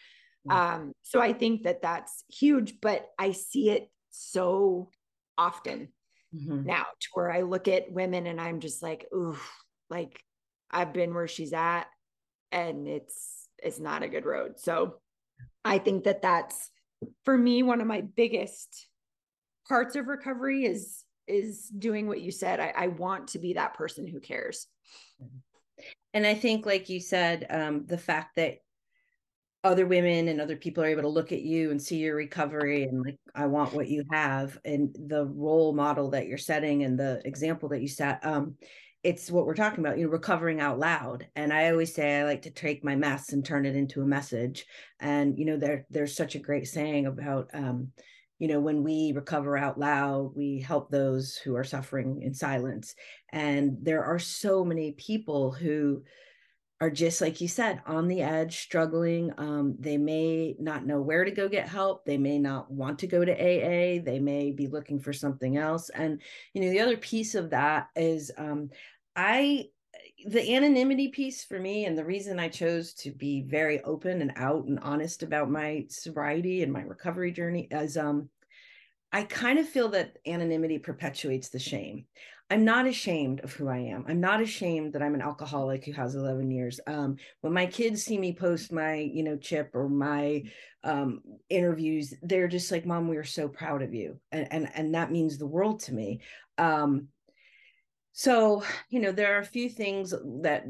Um, 0.50 0.94
so 1.04 1.22
I 1.22 1.32
think 1.32 1.64
that 1.64 1.82
that's 1.82 2.26
huge, 2.30 2.82
but 2.82 3.08
I 3.18 3.32
see 3.32 3.70
it 3.70 3.90
so 4.10 4.90
often 5.38 5.90
mm-hmm. 6.36 6.66
now 6.66 6.86
to 7.00 7.08
where 7.14 7.32
I 7.32 7.42
look 7.42 7.68
at 7.68 7.92
women 7.92 8.28
and 8.28 8.42
I'm 8.42 8.60
just 8.60 8.84
like, 8.84 9.08
ooh, 9.14 9.38
like 9.90 10.20
I've 10.70 10.94
been 10.94 11.14
where 11.14 11.28
she's 11.28 11.54
at 11.54 11.86
and 12.52 12.88
it's 12.88 13.48
it's 13.60 13.80
not 13.80 14.04
a 14.04 14.10
good 14.10 14.26
road. 14.26 14.60
So 14.60 14.96
I 15.64 15.78
think 15.78 16.04
that 16.04 16.22
that's 16.22 16.70
for 17.24 17.38
me 17.38 17.64
one 17.64 17.82
of 17.82 17.88
my 17.88 18.02
biggest 18.02 18.88
parts 19.68 19.96
of 19.96 20.08
recovery 20.08 20.66
is 20.66 21.04
is 21.28 21.68
doing 21.68 22.08
what 22.08 22.22
you 22.22 22.32
said. 22.32 22.60
I, 22.60 22.74
I 22.76 22.88
want 22.88 23.30
to 23.30 23.40
be 23.40 23.54
that 23.54 23.74
person 23.74 24.08
who 24.08 24.20
cares. 24.20 24.68
And 26.14 26.26
I 26.26 26.36
think, 26.36 26.66
like 26.66 26.90
you 26.90 27.00
said, 27.00 27.48
um, 27.50 27.86
the 27.86 27.98
fact 27.98 28.36
that 28.36 28.58
other 29.64 29.86
women 29.86 30.28
and 30.28 30.42
other 30.42 30.58
people 30.58 30.84
are 30.84 30.88
able 30.88 31.04
to 31.04 31.08
look 31.08 31.32
at 31.32 31.42
you 31.42 31.72
and 31.72 31.82
see 31.82 31.98
your 31.98 32.16
recovery 32.16 32.84
and 32.84 33.02
like 33.02 33.18
i 33.34 33.46
want 33.46 33.74
what 33.74 33.88
you 33.88 34.04
have 34.12 34.58
and 34.66 34.96
the 35.08 35.26
role 35.26 35.74
model 35.74 36.10
that 36.10 36.28
you're 36.28 36.38
setting 36.38 36.84
and 36.84 37.00
the 37.00 37.22
example 37.26 37.70
that 37.70 37.82
you 37.82 37.88
set 37.88 38.24
um 38.26 38.56
it's 39.04 39.32
what 39.32 39.46
we're 39.46 39.56
talking 39.56 39.80
about 39.80 39.98
you 39.98 40.06
know 40.06 40.12
recovering 40.12 40.60
out 40.60 40.80
loud 40.80 41.28
and 41.38 41.54
i 41.54 41.70
always 41.70 41.96
say 41.96 42.20
i 42.20 42.26
like 42.26 42.42
to 42.42 42.52
take 42.52 42.84
my 42.84 42.96
mess 42.96 43.32
and 43.32 43.46
turn 43.46 43.66
it 43.66 43.76
into 43.76 44.02
a 44.02 44.06
message 44.06 44.66
and 45.00 45.38
you 45.38 45.46
know 45.46 45.56
there 45.56 45.86
there's 45.90 46.16
such 46.16 46.36
a 46.36 46.40
great 46.40 46.68
saying 46.68 47.06
about 47.06 47.50
um 47.54 47.90
you 48.44 48.50
know 48.50 48.60
when 48.60 48.84
we 48.84 49.14
recover 49.14 49.56
out 49.56 49.80
loud 49.80 50.34
we 50.36 50.60
help 50.60 50.92
those 50.92 51.38
who 51.38 51.56
are 51.56 51.64
suffering 51.64 52.22
in 52.22 52.34
silence. 52.34 52.94
And 53.32 53.78
there 53.82 54.04
are 54.04 54.20
so 54.20 54.66
many 54.66 54.92
people 54.92 55.54
who 55.54 56.04
are 56.82 56.90
just 56.90 57.22
like 57.22 57.40
you 57.40 57.48
said 57.48 57.82
on 57.86 58.10
the 58.10 58.22
edge 58.22 58.60
struggling. 58.60 59.32
Um, 59.38 59.78
they 59.80 59.96
may 59.96 60.58
not 60.60 60.86
know 60.86 61.00
where 61.00 61.24
to 61.24 61.32
go 61.32 61.48
get 61.48 61.70
help. 61.70 62.04
They 62.04 62.18
may 62.18 62.38
not 62.38 62.70
want 62.70 63.00
to 63.00 63.08
go 63.08 63.24
to 63.24 63.32
aa 63.32 64.04
they 64.04 64.20
may 64.20 64.52
be 64.52 64.68
looking 64.68 65.00
for 65.00 65.14
something 65.14 65.56
else. 65.56 65.90
And 65.92 66.22
you 66.54 66.64
know 66.64 66.70
the 66.70 66.82
other 66.82 66.98
piece 66.98 67.36
of 67.36 67.52
that 67.52 67.88
is 67.96 68.30
um, 68.38 68.72
i 69.16 69.68
the 70.26 70.56
anonymity 70.56 71.10
piece 71.10 71.44
for 71.44 71.60
me 71.60 71.86
and 71.86 71.98
the 71.98 72.06
reason 72.06 72.40
i 72.40 72.48
chose 72.48 72.94
to 72.94 73.12
be 73.12 73.42
very 73.42 73.82
open 73.84 74.22
and 74.22 74.34
out 74.36 74.66
and 74.66 74.80
honest 74.80 75.24
about 75.24 75.50
my 75.50 75.86
sobriety 75.90 76.64
and 76.64 76.72
my 76.72 76.82
recovery 76.82 77.32
journey 77.32 77.68
is 77.72 77.98
um 77.98 78.30
I 79.14 79.24
kind 79.24 79.60
of 79.60 79.70
feel 79.70 79.90
that 79.90 80.18
anonymity 80.26 80.80
perpetuates 80.80 81.50
the 81.50 81.60
shame. 81.60 82.06
I'm 82.50 82.66
not 82.66 82.88
ashamed 82.88 83.42
of 83.42 83.54
who 83.54 83.68
I 83.68 83.78
am. 83.78 84.06
I'm 84.08 84.20
not 84.20 84.42
ashamed 84.42 84.94
that 84.94 85.04
I'm 85.04 85.14
an 85.14 85.22
alcoholic 85.22 85.86
who 85.86 85.92
has 85.94 86.16
11 86.16 86.52
years. 86.52 86.80
Um, 86.88 87.18
when 87.42 87.54
my 87.54 87.68
kids 87.68 88.04
see 88.04 88.18
me 88.18 88.34
post 88.34 88.72
my, 88.72 88.96
you 88.96 89.24
know, 89.24 89.38
chip 89.38 89.72
or 89.74 89.88
my 89.88 90.44
um, 90.84 91.22
interviews, 91.50 92.14
they're 92.22 92.48
just 92.48 92.72
like, 92.72 92.86
"Mom, 92.86 93.08
we 93.08 93.18
are 93.18 93.24
so 93.24 93.48
proud 93.48 93.82
of 93.82 93.94
you," 93.94 94.20
and 94.32 94.48
and 94.52 94.70
and 94.76 94.96
that 94.96 95.12
means 95.12 95.38
the 95.38 95.48
world 95.48 95.80
to 95.82 95.94
me. 95.94 96.20
Um, 96.58 97.08
so, 98.14 98.64
you 98.90 99.00
know, 99.00 99.12
there 99.12 99.36
are 99.36 99.42
a 99.42 99.46
few 99.46 99.70
things 99.70 100.14
that 100.42 100.66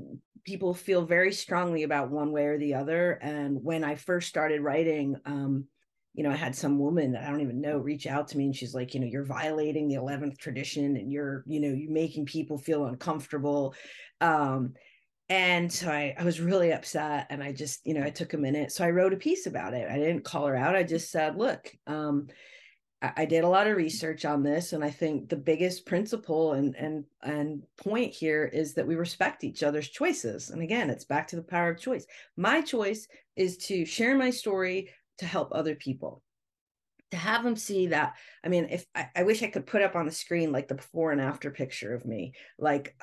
people 0.45 0.73
feel 0.73 1.05
very 1.05 1.31
strongly 1.31 1.83
about 1.83 2.09
one 2.09 2.31
way 2.31 2.45
or 2.45 2.57
the 2.57 2.73
other. 2.73 3.13
And 3.21 3.61
when 3.61 3.83
I 3.83 3.95
first 3.95 4.29
started 4.29 4.61
writing, 4.61 5.17
um, 5.25 5.65
you 6.13 6.23
know, 6.23 6.31
I 6.31 6.35
had 6.35 6.55
some 6.55 6.79
woman 6.79 7.11
that 7.11 7.23
I 7.23 7.29
don't 7.29 7.41
even 7.41 7.59
know 7.59 7.77
reach 7.77 8.07
out 8.07 8.29
to 8.29 8.37
me 8.37 8.45
and 8.45 8.55
she's 8.55 8.73
like, 8.73 8.93
you 8.93 8.99
know, 8.99 9.07
you're 9.07 9.25
violating 9.25 9.87
the 9.87 9.95
11th 9.95 10.37
tradition 10.37 10.95
and 10.95 11.11
you're, 11.11 11.43
you 11.45 11.59
know, 11.59 11.69
you're 11.69 11.91
making 11.91 12.25
people 12.25 12.57
feel 12.57 12.85
uncomfortable. 12.85 13.73
Um, 14.21 14.73
and 15.27 15.71
so 15.71 15.89
I, 15.89 16.15
I 16.17 16.23
was 16.23 16.39
really 16.39 16.71
upset 16.71 17.27
and 17.29 17.41
I 17.41 17.51
just, 17.51 17.85
you 17.85 17.93
know, 17.93 18.03
I 18.03 18.09
took 18.09 18.33
a 18.33 18.37
minute. 18.37 18.71
So 18.71 18.85
I 18.85 18.91
wrote 18.91 19.13
a 19.13 19.17
piece 19.17 19.47
about 19.47 19.73
it. 19.73 19.89
I 19.89 19.97
didn't 19.97 20.23
call 20.23 20.45
her 20.45 20.55
out. 20.55 20.75
I 20.75 20.83
just 20.83 21.11
said, 21.11 21.37
look, 21.37 21.71
um, 21.87 22.27
I, 23.17 23.25
did 23.25 23.43
a 23.43 23.49
lot 23.49 23.67
of 23.67 23.75
research 23.75 24.23
on 24.23 24.43
this. 24.43 24.73
And 24.73 24.83
I 24.83 24.89
think 24.89 25.29
the 25.29 25.35
biggest 25.35 25.85
principle 25.85 26.53
and, 26.53 26.75
and, 26.75 27.03
and 27.21 27.63
point 27.77 28.13
here 28.13 28.45
is 28.45 28.73
that 28.75 28.87
we 28.87 28.95
respect 28.95 29.43
each 29.43 29.63
other's 29.63 29.89
choices. 29.89 30.49
And 30.49 30.61
again, 30.61 30.89
it's 30.89 31.03
back 31.03 31.27
to 31.27 31.35
the 31.35 31.41
power 31.41 31.71
of 31.71 31.79
choice. 31.79 32.05
My 32.37 32.61
choice 32.61 33.07
is 33.35 33.57
to 33.57 33.85
share 33.85 34.17
my 34.17 34.29
story 34.29 34.89
to 35.17 35.25
help 35.25 35.49
other 35.51 35.75
people 35.75 36.21
to 37.11 37.17
have 37.17 37.43
them 37.43 37.55
see 37.55 37.85
that 37.85 38.13
i 38.43 38.49
mean 38.49 38.65
if 38.71 38.87
I, 38.95 39.07
I, 39.15 39.21
wish 39.21 39.43
i 39.43 39.47
could 39.47 39.67
put 39.67 39.83
up 39.83 39.95
on 39.95 40.07
the 40.07 40.11
screen 40.11 40.51
like 40.51 40.67
the 40.67 40.73
before 40.73 41.11
and 41.11 41.21
after 41.21 41.51
picture 41.51 41.93
of 41.93 42.05
me 42.07 42.33
like 42.57 42.95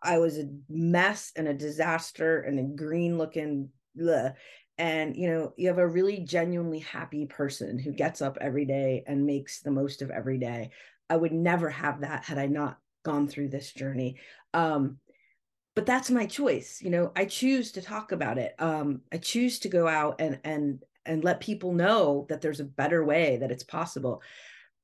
i 0.00 0.18
was 0.18 0.38
a 0.38 0.48
mess 0.68 1.32
and 1.34 1.48
a 1.48 1.54
disaster 1.54 2.40
and 2.42 2.60
a 2.60 2.62
green 2.62 3.18
looking 3.18 3.70
bleh. 3.98 4.34
And 4.78 5.16
you 5.16 5.28
know 5.28 5.52
you 5.56 5.68
have 5.68 5.78
a 5.78 5.86
really 5.86 6.20
genuinely 6.20 6.78
happy 6.78 7.26
person 7.26 7.78
who 7.78 7.90
gets 7.92 8.22
up 8.22 8.38
every 8.40 8.64
day 8.64 9.02
and 9.06 9.26
makes 9.26 9.60
the 9.60 9.70
most 9.70 10.02
of 10.02 10.10
every 10.10 10.38
day. 10.38 10.70
I 11.10 11.16
would 11.16 11.32
never 11.32 11.70
have 11.70 12.02
that 12.02 12.24
had 12.24 12.38
i 12.38 12.46
not 12.46 12.78
gone 13.02 13.28
through 13.28 13.48
this 13.48 13.72
journey 13.72 14.16
um 14.52 14.98
but 15.74 15.86
that's 15.86 16.10
my 16.10 16.26
choice 16.26 16.80
you 16.82 16.90
know? 16.90 17.12
I 17.16 17.24
choose 17.24 17.72
to 17.72 17.82
talk 17.82 18.12
about 18.12 18.38
it 18.38 18.54
um 18.58 19.00
i 19.12 19.16
choose 19.16 19.58
to 19.60 19.68
go 19.68 19.88
out 19.88 20.20
and 20.20 20.38
and 20.44 20.82
and 21.06 21.24
let 21.24 21.40
people 21.40 21.72
know 21.72 22.26
that 22.28 22.42
there's 22.42 22.60
a 22.60 22.64
better 22.64 23.04
way 23.04 23.38
that 23.38 23.50
it's 23.50 23.64
possible 23.64 24.20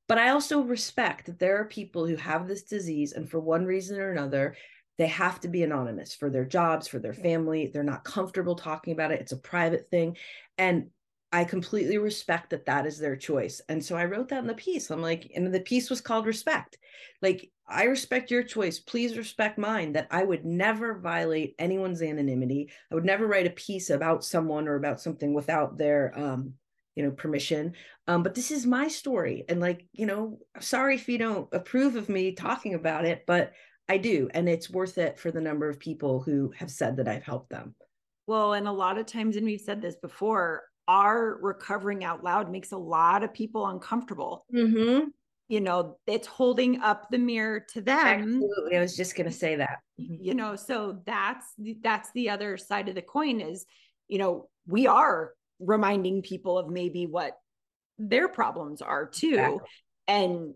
but 0.07 0.17
i 0.17 0.29
also 0.29 0.61
respect 0.61 1.27
that 1.27 1.37
there 1.37 1.57
are 1.61 1.65
people 1.65 2.07
who 2.07 2.15
have 2.15 2.47
this 2.47 2.63
disease 2.63 3.13
and 3.13 3.29
for 3.29 3.39
one 3.39 3.65
reason 3.65 3.99
or 3.99 4.11
another 4.11 4.55
they 4.97 5.07
have 5.07 5.39
to 5.39 5.47
be 5.47 5.63
anonymous 5.63 6.13
for 6.13 6.29
their 6.29 6.45
jobs 6.45 6.87
for 6.87 6.99
their 6.99 7.13
family 7.13 7.69
they're 7.73 7.83
not 7.83 8.03
comfortable 8.03 8.55
talking 8.55 8.93
about 8.93 9.11
it 9.11 9.21
it's 9.21 9.31
a 9.31 9.37
private 9.37 9.89
thing 9.89 10.15
and 10.57 10.87
I 11.35 11.43
completely 11.43 11.97
respect 11.97 12.51
that 12.51 12.65
that 12.67 12.85
is 12.85 12.97
their 12.97 13.17
choice. 13.17 13.59
And 13.67 13.83
so 13.83 13.97
I 13.97 14.05
wrote 14.05 14.29
that 14.29 14.39
in 14.39 14.47
the 14.47 14.53
piece. 14.53 14.89
I'm 14.89 15.01
like, 15.01 15.29
and 15.35 15.53
the 15.53 15.59
piece 15.59 15.89
was 15.89 15.99
called 15.99 16.25
Respect. 16.25 16.77
Like, 17.21 17.51
I 17.67 17.83
respect 17.85 18.31
your 18.31 18.43
choice. 18.43 18.79
Please 18.79 19.17
respect 19.17 19.57
mine 19.57 19.91
that 19.93 20.07
I 20.11 20.23
would 20.23 20.45
never 20.45 20.97
violate 20.97 21.55
anyone's 21.59 22.01
anonymity. 22.01 22.69
I 22.89 22.95
would 22.95 23.03
never 23.03 23.27
write 23.27 23.47
a 23.47 23.51
piece 23.51 23.89
about 23.89 24.23
someone 24.23 24.67
or 24.69 24.75
about 24.75 25.01
something 25.01 25.33
without 25.33 25.77
their, 25.77 26.17
um, 26.17 26.53
you 26.95 27.03
know, 27.03 27.11
permission. 27.11 27.73
Um, 28.07 28.23
but 28.23 28.33
this 28.33 28.49
is 28.49 28.65
my 28.65 28.87
story. 28.87 29.43
And 29.49 29.59
like, 29.59 29.85
you 29.91 30.05
know, 30.05 30.39
sorry 30.61 30.95
if 30.95 31.09
you 31.09 31.17
don't 31.17 31.49
approve 31.51 31.97
of 31.97 32.07
me 32.07 32.31
talking 32.31 32.75
about 32.75 33.03
it, 33.03 33.25
but 33.27 33.51
I 33.87 33.97
do. 33.97 34.29
And 34.33 34.49
it's 34.49 34.69
worth 34.69 34.97
it 34.97 35.19
for 35.19 35.31
the 35.31 35.41
number 35.41 35.69
of 35.69 35.79
people 35.79 36.21
who 36.21 36.51
have 36.57 36.71
said 36.71 36.97
that 36.97 37.07
I've 37.07 37.23
helped 37.23 37.49
them. 37.49 37.75
Well, 38.27 38.53
and 38.53 38.67
a 38.67 38.71
lot 38.71 38.97
of 38.97 39.05
times, 39.05 39.35
and 39.35 39.45
we've 39.45 39.61
said 39.61 39.81
this 39.81 39.95
before, 39.95 40.63
our 40.87 41.37
recovering 41.41 42.03
out 42.03 42.23
loud 42.23 42.51
makes 42.51 42.71
a 42.71 42.77
lot 42.77 43.23
of 43.23 43.33
people 43.33 43.67
uncomfortable. 43.67 44.45
Mm-hmm. 44.53 45.09
You 45.47 45.61
know, 45.61 45.97
it's 46.07 46.27
holding 46.27 46.81
up 46.81 47.09
the 47.11 47.19
mirror 47.19 47.59
to 47.73 47.81
them. 47.81 47.97
Absolutely. 47.97 48.77
I 48.77 48.81
was 48.81 48.97
just 48.97 49.15
going 49.15 49.29
to 49.29 49.35
say 49.35 49.55
that. 49.57 49.79
Mm-hmm. 50.01 50.23
You 50.23 50.33
know, 50.33 50.55
so 50.55 51.01
that's 51.05 51.45
that's 51.83 52.11
the 52.13 52.31
other 52.31 52.57
side 52.57 52.89
of 52.89 52.95
the 52.95 53.03
coin 53.03 53.41
is, 53.41 53.65
you 54.07 54.17
know, 54.17 54.49
we 54.67 54.87
are 54.87 55.33
reminding 55.59 56.23
people 56.23 56.57
of 56.57 56.69
maybe 56.69 57.05
what 57.05 57.37
their 57.99 58.27
problems 58.27 58.81
are 58.81 59.05
too. 59.05 59.35
Exactly. 59.35 59.59
And 60.07 60.53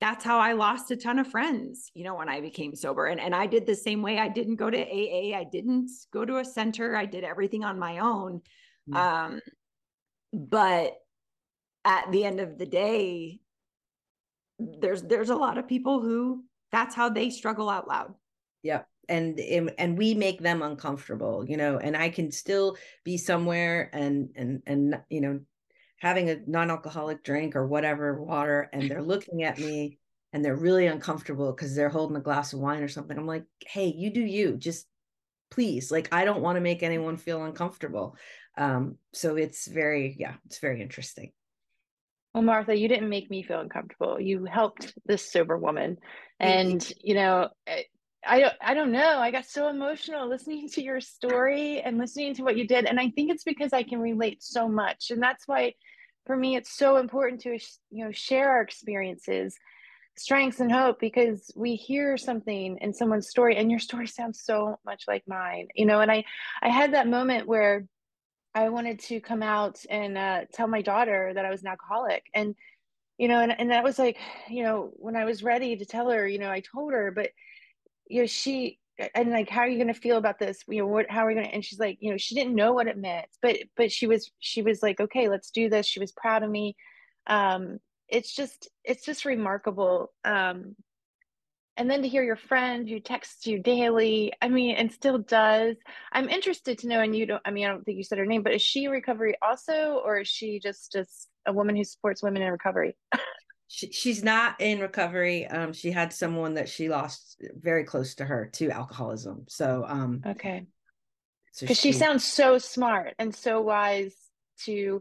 that's 0.00 0.24
how 0.24 0.38
I 0.38 0.52
lost 0.52 0.90
a 0.90 0.96
ton 0.96 1.18
of 1.18 1.26
friends, 1.26 1.90
you 1.94 2.04
know, 2.04 2.14
when 2.14 2.28
I 2.28 2.40
became 2.40 2.74
sober. 2.74 3.06
And, 3.06 3.20
and 3.20 3.34
I 3.34 3.46
did 3.46 3.66
the 3.66 3.74
same 3.74 4.00
way. 4.00 4.18
I 4.18 4.28
didn't 4.28 4.56
go 4.56 4.70
to 4.70 4.78
AA. 4.78 5.36
I 5.38 5.44
didn't 5.44 5.90
go 6.12 6.24
to 6.24 6.38
a 6.38 6.44
center. 6.44 6.96
I 6.96 7.04
did 7.04 7.22
everything 7.22 7.64
on 7.64 7.78
my 7.78 7.98
own. 7.98 8.40
Mm-hmm. 8.88 8.96
Um, 8.96 9.40
but 10.32 10.94
at 11.84 12.10
the 12.12 12.24
end 12.24 12.40
of 12.40 12.58
the 12.58 12.66
day 12.66 13.40
there's 14.58 15.02
there's 15.02 15.30
a 15.30 15.36
lot 15.36 15.58
of 15.58 15.66
people 15.66 16.00
who 16.00 16.44
that's 16.70 16.94
how 16.94 17.08
they 17.08 17.30
struggle 17.30 17.70
out 17.70 17.88
loud 17.88 18.14
yep 18.62 18.86
and 19.08 19.40
and 19.40 19.96
we 19.96 20.14
make 20.14 20.40
them 20.40 20.62
uncomfortable 20.62 21.44
you 21.48 21.56
know 21.56 21.78
and 21.78 21.96
i 21.96 22.08
can 22.08 22.30
still 22.30 22.76
be 23.04 23.16
somewhere 23.16 23.90
and 23.92 24.28
and 24.36 24.62
and 24.66 25.00
you 25.08 25.20
know 25.20 25.40
having 26.00 26.30
a 26.30 26.38
non-alcoholic 26.46 27.22
drink 27.22 27.54
or 27.54 27.66
whatever 27.66 28.20
water 28.22 28.68
and 28.72 28.90
they're 28.90 29.02
looking 29.12 29.44
at 29.44 29.58
me 29.58 29.98
and 30.32 30.44
they're 30.44 30.56
really 30.56 30.86
uncomfortable 30.86 31.52
because 31.52 31.74
they're 31.74 31.88
holding 31.88 32.16
a 32.16 32.20
glass 32.20 32.52
of 32.52 32.60
wine 32.60 32.82
or 32.82 32.88
something. 32.88 33.16
I'm 33.16 33.26
like 33.26 33.44
hey 33.66 33.86
you 33.86 34.10
do 34.12 34.20
you. 34.20 34.56
Just 34.56 34.86
please. 35.50 35.90
Like 35.90 36.08
i 36.12 36.24
don't 36.24 36.42
want 36.42 36.56
to 36.56 36.60
make 36.60 36.82
anyone 36.82 37.16
feel 37.16 37.44
uncomfortable. 37.44 38.16
Um 38.56 38.96
so 39.12 39.36
it's 39.36 39.66
very 39.68 40.16
yeah 40.18 40.34
it's 40.46 40.58
very 40.58 40.82
interesting. 40.82 41.32
Well 42.34 42.42
martha 42.42 42.76
you 42.76 42.88
didn't 42.88 43.08
make 43.08 43.30
me 43.30 43.42
feel 43.42 43.60
uncomfortable. 43.60 44.20
You 44.20 44.44
helped 44.44 44.94
this 45.06 45.30
sober 45.30 45.58
woman 45.58 45.98
and 46.38 46.92
you 47.02 47.14
know 47.14 47.48
eh, 47.66 47.82
I 48.26 48.40
don't 48.40 48.54
I 48.60 48.74
don't 48.74 48.92
know. 48.92 49.18
I 49.18 49.30
got 49.30 49.46
so 49.46 49.68
emotional 49.68 50.28
listening 50.28 50.68
to 50.70 50.82
your 50.82 51.00
story 51.00 51.80
and 51.80 51.98
listening 51.98 52.34
to 52.34 52.42
what 52.42 52.56
you 52.56 52.66
did 52.66 52.84
and 52.84 53.00
I 53.00 53.10
think 53.10 53.30
it's 53.30 53.44
because 53.44 53.72
I 53.72 53.82
can 53.82 54.00
relate 54.00 54.42
so 54.42 54.68
much 54.68 55.10
and 55.10 55.22
that's 55.22 55.46
why 55.46 55.74
for 56.26 56.36
me 56.36 56.56
it's 56.56 56.76
so 56.76 56.96
important 56.96 57.40
to 57.42 57.58
you 57.90 58.04
know 58.04 58.12
share 58.12 58.50
our 58.50 58.62
experiences 58.62 59.56
strengths 60.16 60.60
and 60.60 60.70
hope 60.70 61.00
because 61.00 61.50
we 61.56 61.74
hear 61.74 62.16
something 62.16 62.76
in 62.80 62.92
someone's 62.92 63.28
story 63.28 63.56
and 63.56 63.70
your 63.70 63.80
story 63.80 64.06
sounds 64.06 64.42
so 64.44 64.78
much 64.84 65.04
like 65.08 65.22
mine 65.26 65.68
you 65.74 65.86
know 65.86 66.00
and 66.00 66.10
i 66.10 66.22
i 66.62 66.68
had 66.68 66.92
that 66.92 67.08
moment 67.08 67.46
where 67.46 67.86
i 68.54 68.68
wanted 68.68 68.98
to 68.98 69.20
come 69.20 69.42
out 69.42 69.80
and 69.88 70.18
uh, 70.18 70.42
tell 70.52 70.66
my 70.66 70.82
daughter 70.82 71.32
that 71.34 71.44
i 71.44 71.50
was 71.50 71.62
an 71.62 71.68
alcoholic 71.68 72.24
and 72.34 72.54
you 73.18 73.28
know 73.28 73.40
and, 73.40 73.58
and 73.58 73.70
that 73.70 73.84
was 73.84 73.98
like 73.98 74.18
you 74.48 74.62
know 74.62 74.90
when 74.94 75.16
i 75.16 75.24
was 75.24 75.42
ready 75.42 75.76
to 75.76 75.86
tell 75.86 76.10
her 76.10 76.28
you 76.28 76.38
know 76.38 76.50
i 76.50 76.60
told 76.60 76.92
her 76.92 77.10
but 77.10 77.30
you 78.10 78.22
know 78.22 78.26
she 78.26 78.78
and 79.14 79.30
like 79.30 79.48
how 79.48 79.60
are 79.60 79.68
you 79.68 79.78
going 79.78 79.92
to 79.92 80.00
feel 80.00 80.18
about 80.18 80.38
this? 80.38 80.62
You 80.68 80.80
know 80.80 80.86
what 80.86 81.10
how 81.10 81.24
are 81.24 81.28
we 81.28 81.34
going 81.34 81.46
to 81.46 81.54
and 81.54 81.64
she's 81.64 81.78
like 81.78 81.98
you 82.00 82.10
know 82.10 82.18
she 82.18 82.34
didn't 82.34 82.54
know 82.54 82.72
what 82.72 82.86
it 82.86 82.98
meant 82.98 83.26
but 83.40 83.56
but 83.76 83.90
she 83.90 84.06
was 84.06 84.30
she 84.40 84.62
was 84.62 84.82
like 84.82 85.00
okay 85.00 85.28
let's 85.28 85.50
do 85.50 85.68
this. 85.68 85.86
She 85.86 86.00
was 86.00 86.12
proud 86.12 86.42
of 86.42 86.50
me. 86.50 86.76
Um 87.26 87.78
it's 88.08 88.34
just 88.34 88.68
it's 88.84 89.04
just 89.04 89.24
remarkable 89.24 90.12
um 90.24 90.74
and 91.76 91.88
then 91.88 92.02
to 92.02 92.08
hear 92.08 92.22
your 92.22 92.36
friend 92.36 92.88
who 92.88 93.00
texts 93.00 93.46
you 93.46 93.58
daily 93.58 94.32
i 94.42 94.48
mean 94.48 94.74
and 94.76 94.92
still 94.92 95.18
does 95.18 95.76
i'm 96.12 96.28
interested 96.28 96.76
to 96.78 96.88
know 96.88 97.00
and 97.00 97.16
you 97.16 97.24
don't 97.24 97.42
i 97.44 97.50
mean 97.50 97.64
i 97.64 97.68
don't 97.68 97.84
think 97.84 97.96
you 97.96 98.04
said 98.04 98.18
her 98.18 98.26
name 98.26 98.42
but 98.42 98.52
is 98.52 98.62
she 98.62 98.88
recovery 98.88 99.34
also 99.40 100.00
or 100.04 100.20
is 100.20 100.28
she 100.28 100.58
just 100.60 100.92
just 100.92 101.28
a 101.46 101.52
woman 101.52 101.76
who 101.76 101.84
supports 101.84 102.22
women 102.22 102.42
in 102.42 102.50
recovery 102.50 102.96
she, 103.72 103.92
she's 103.92 104.24
not 104.24 104.60
in 104.60 104.80
recovery. 104.80 105.46
Um 105.46 105.72
she 105.72 105.92
had 105.92 106.12
someone 106.12 106.54
that 106.54 106.68
she 106.68 106.88
lost 106.88 107.40
very 107.54 107.84
close 107.84 108.16
to 108.16 108.24
her 108.24 108.50
to 108.54 108.70
alcoholism. 108.70 109.44
So 109.48 109.84
um 109.86 110.22
okay. 110.26 110.66
because 111.54 111.78
so 111.78 111.82
she, 111.82 111.92
she 111.92 111.92
sounds 111.92 112.24
so 112.24 112.58
smart 112.58 113.14
and 113.20 113.32
so 113.34 113.60
wise 113.60 114.14
to 114.64 115.00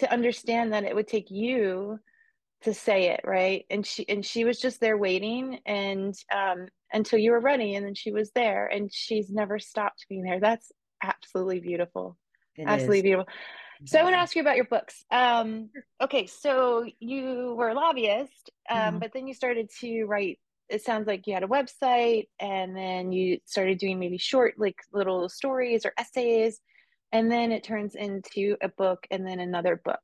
to 0.00 0.12
understand 0.12 0.74
that 0.74 0.84
it 0.84 0.94
would 0.94 1.08
take 1.08 1.30
you 1.30 1.98
to 2.62 2.74
say 2.74 3.10
it 3.12 3.22
right? 3.24 3.64
And 3.70 3.84
she 3.86 4.06
and 4.10 4.24
she 4.24 4.44
was 4.44 4.60
just 4.60 4.78
there 4.78 4.98
waiting 4.98 5.60
and 5.64 6.14
um 6.30 6.66
until 6.92 7.18
you 7.18 7.30
were 7.30 7.40
ready 7.40 7.76
and 7.76 7.86
then 7.86 7.94
she 7.94 8.12
was 8.12 8.30
there 8.32 8.66
and 8.66 8.92
she's 8.92 9.30
never 9.30 9.58
stopped 9.58 10.04
being 10.10 10.22
there. 10.22 10.38
That's 10.38 10.70
absolutely 11.02 11.60
beautiful. 11.60 12.18
It 12.56 12.68
absolutely 12.68 12.98
is. 12.98 13.02
beautiful 13.04 13.32
so 13.84 13.98
I 13.98 14.02
want 14.02 14.14
to 14.14 14.18
ask 14.18 14.34
you 14.34 14.42
about 14.42 14.56
your 14.56 14.66
books. 14.66 15.04
Um, 15.10 15.70
okay, 16.00 16.26
so 16.26 16.86
you 17.00 17.54
were 17.56 17.70
a 17.70 17.74
lobbyist, 17.74 18.50
um, 18.70 18.78
mm-hmm. 18.78 18.98
but 18.98 19.12
then 19.12 19.26
you 19.26 19.34
started 19.34 19.70
to 19.80 20.04
write. 20.04 20.38
It 20.68 20.82
sounds 20.82 21.06
like 21.06 21.26
you 21.26 21.34
had 21.34 21.42
a 21.42 21.48
website, 21.48 22.28
and 22.40 22.76
then 22.76 23.12
you 23.12 23.38
started 23.44 23.78
doing 23.78 23.98
maybe 23.98 24.18
short, 24.18 24.54
like 24.58 24.76
little 24.92 25.28
stories 25.28 25.84
or 25.84 25.92
essays, 25.98 26.60
and 27.12 27.30
then 27.30 27.52
it 27.52 27.64
turns 27.64 27.94
into 27.94 28.56
a 28.62 28.68
book, 28.68 29.06
and 29.10 29.26
then 29.26 29.40
another 29.40 29.80
book. 29.84 30.00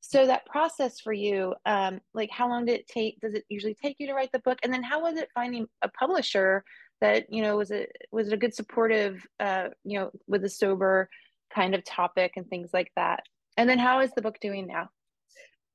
So 0.00 0.26
that 0.26 0.46
process 0.46 1.00
for 1.00 1.12
you, 1.12 1.54
um, 1.66 2.00
like 2.14 2.30
how 2.30 2.48
long 2.48 2.64
did 2.64 2.80
it 2.80 2.88
take? 2.88 3.20
Does 3.20 3.34
it 3.34 3.44
usually 3.48 3.74
take 3.74 3.96
you 3.98 4.06
to 4.06 4.14
write 4.14 4.32
the 4.32 4.38
book? 4.40 4.58
And 4.62 4.72
then 4.72 4.82
how 4.82 5.02
was 5.02 5.18
it 5.18 5.28
finding 5.34 5.66
a 5.82 5.88
publisher 5.88 6.64
that 7.00 7.26
you 7.30 7.42
know 7.42 7.56
was 7.56 7.70
it 7.70 7.90
was 8.10 8.28
it 8.28 8.32
a 8.32 8.38
good 8.38 8.54
supportive, 8.54 9.26
uh, 9.40 9.68
you 9.84 9.98
know, 9.98 10.10
with 10.26 10.44
a 10.44 10.48
sober 10.48 11.08
kind 11.54 11.74
of 11.74 11.84
topic 11.84 12.32
and 12.36 12.48
things 12.48 12.70
like 12.72 12.90
that? 12.96 13.24
And 13.56 13.68
then 13.68 13.78
how 13.78 14.00
is 14.00 14.10
the 14.12 14.22
book 14.22 14.38
doing 14.40 14.66
now? 14.66 14.88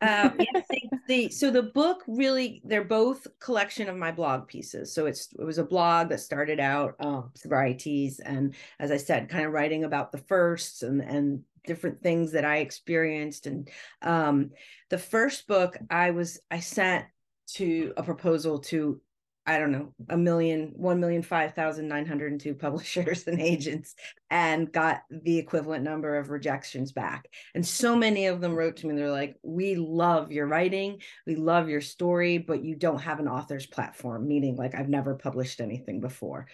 uh, 0.02 0.30
yeah, 0.40 0.62
the, 1.08 1.30
so 1.30 1.50
the 1.50 1.64
book 1.64 2.04
really 2.06 2.62
they're 2.66 2.84
both 2.84 3.26
collection 3.40 3.88
of 3.88 3.96
my 3.96 4.12
blog 4.12 4.46
pieces 4.46 4.94
so 4.94 5.06
it's 5.06 5.30
it 5.40 5.44
was 5.44 5.58
a 5.58 5.64
blog 5.64 6.10
that 6.10 6.20
started 6.20 6.60
out 6.60 6.96
um, 7.00 7.32
Sobrietease 7.34 8.20
and 8.26 8.56
as 8.78 8.92
i 8.92 8.98
said 8.98 9.30
kind 9.30 9.46
of 9.46 9.54
writing 9.54 9.86
about 9.86 10.12
the 10.12 10.18
firsts 10.18 10.82
and 10.84 11.00
and 11.00 11.44
different 11.66 12.02
things 12.02 12.32
that 12.32 12.46
I 12.46 12.58
experienced. 12.58 13.48
And 13.48 13.70
um, 14.02 14.52
the 14.90 14.98
first 14.98 15.48
book 15.48 15.78
I 15.90 16.12
was, 16.12 16.40
I 16.50 16.60
sent 16.60 17.06
to 17.54 17.94
a 17.98 18.04
proposal 18.04 18.60
to 18.60 19.02
I 19.48 19.60
don't 19.60 19.72
know, 19.72 19.94
a 20.10 20.18
million, 20.18 20.72
one 20.76 21.00
million, 21.00 21.22
five 21.22 21.54
thousand 21.54 21.88
nine 21.88 22.06
hundred 22.06 22.32
and 22.32 22.42
two 22.42 22.54
publishers 22.66 23.28
and 23.28 23.40
agents, 23.40 23.96
and 24.30 24.72
got 24.72 25.02
the 25.10 25.38
equivalent 25.38 25.84
number 25.84 26.18
of 26.18 26.30
rejections 26.30 26.92
back. 26.92 27.28
And 27.54 27.66
so 27.66 27.96
many 27.96 28.26
of 28.26 28.42
them 28.42 28.56
wrote 28.56 28.78
to 28.78 28.88
me, 28.88 28.96
they're 28.96 29.12
like, 29.12 29.36
We 29.44 29.76
love 29.76 30.32
your 30.32 30.48
writing, 30.48 31.02
we 31.28 31.36
love 31.36 31.70
your 31.70 31.82
story, 31.82 32.38
but 32.38 32.64
you 32.64 32.76
don't 32.76 33.02
have 33.02 33.20
an 33.20 33.28
author's 33.28 33.68
platform, 33.68 34.28
meaning 34.28 34.56
like 34.56 34.74
I've 34.74 34.90
never 34.90 35.16
published 35.16 35.62
anything 35.62 36.00
before 36.00 36.48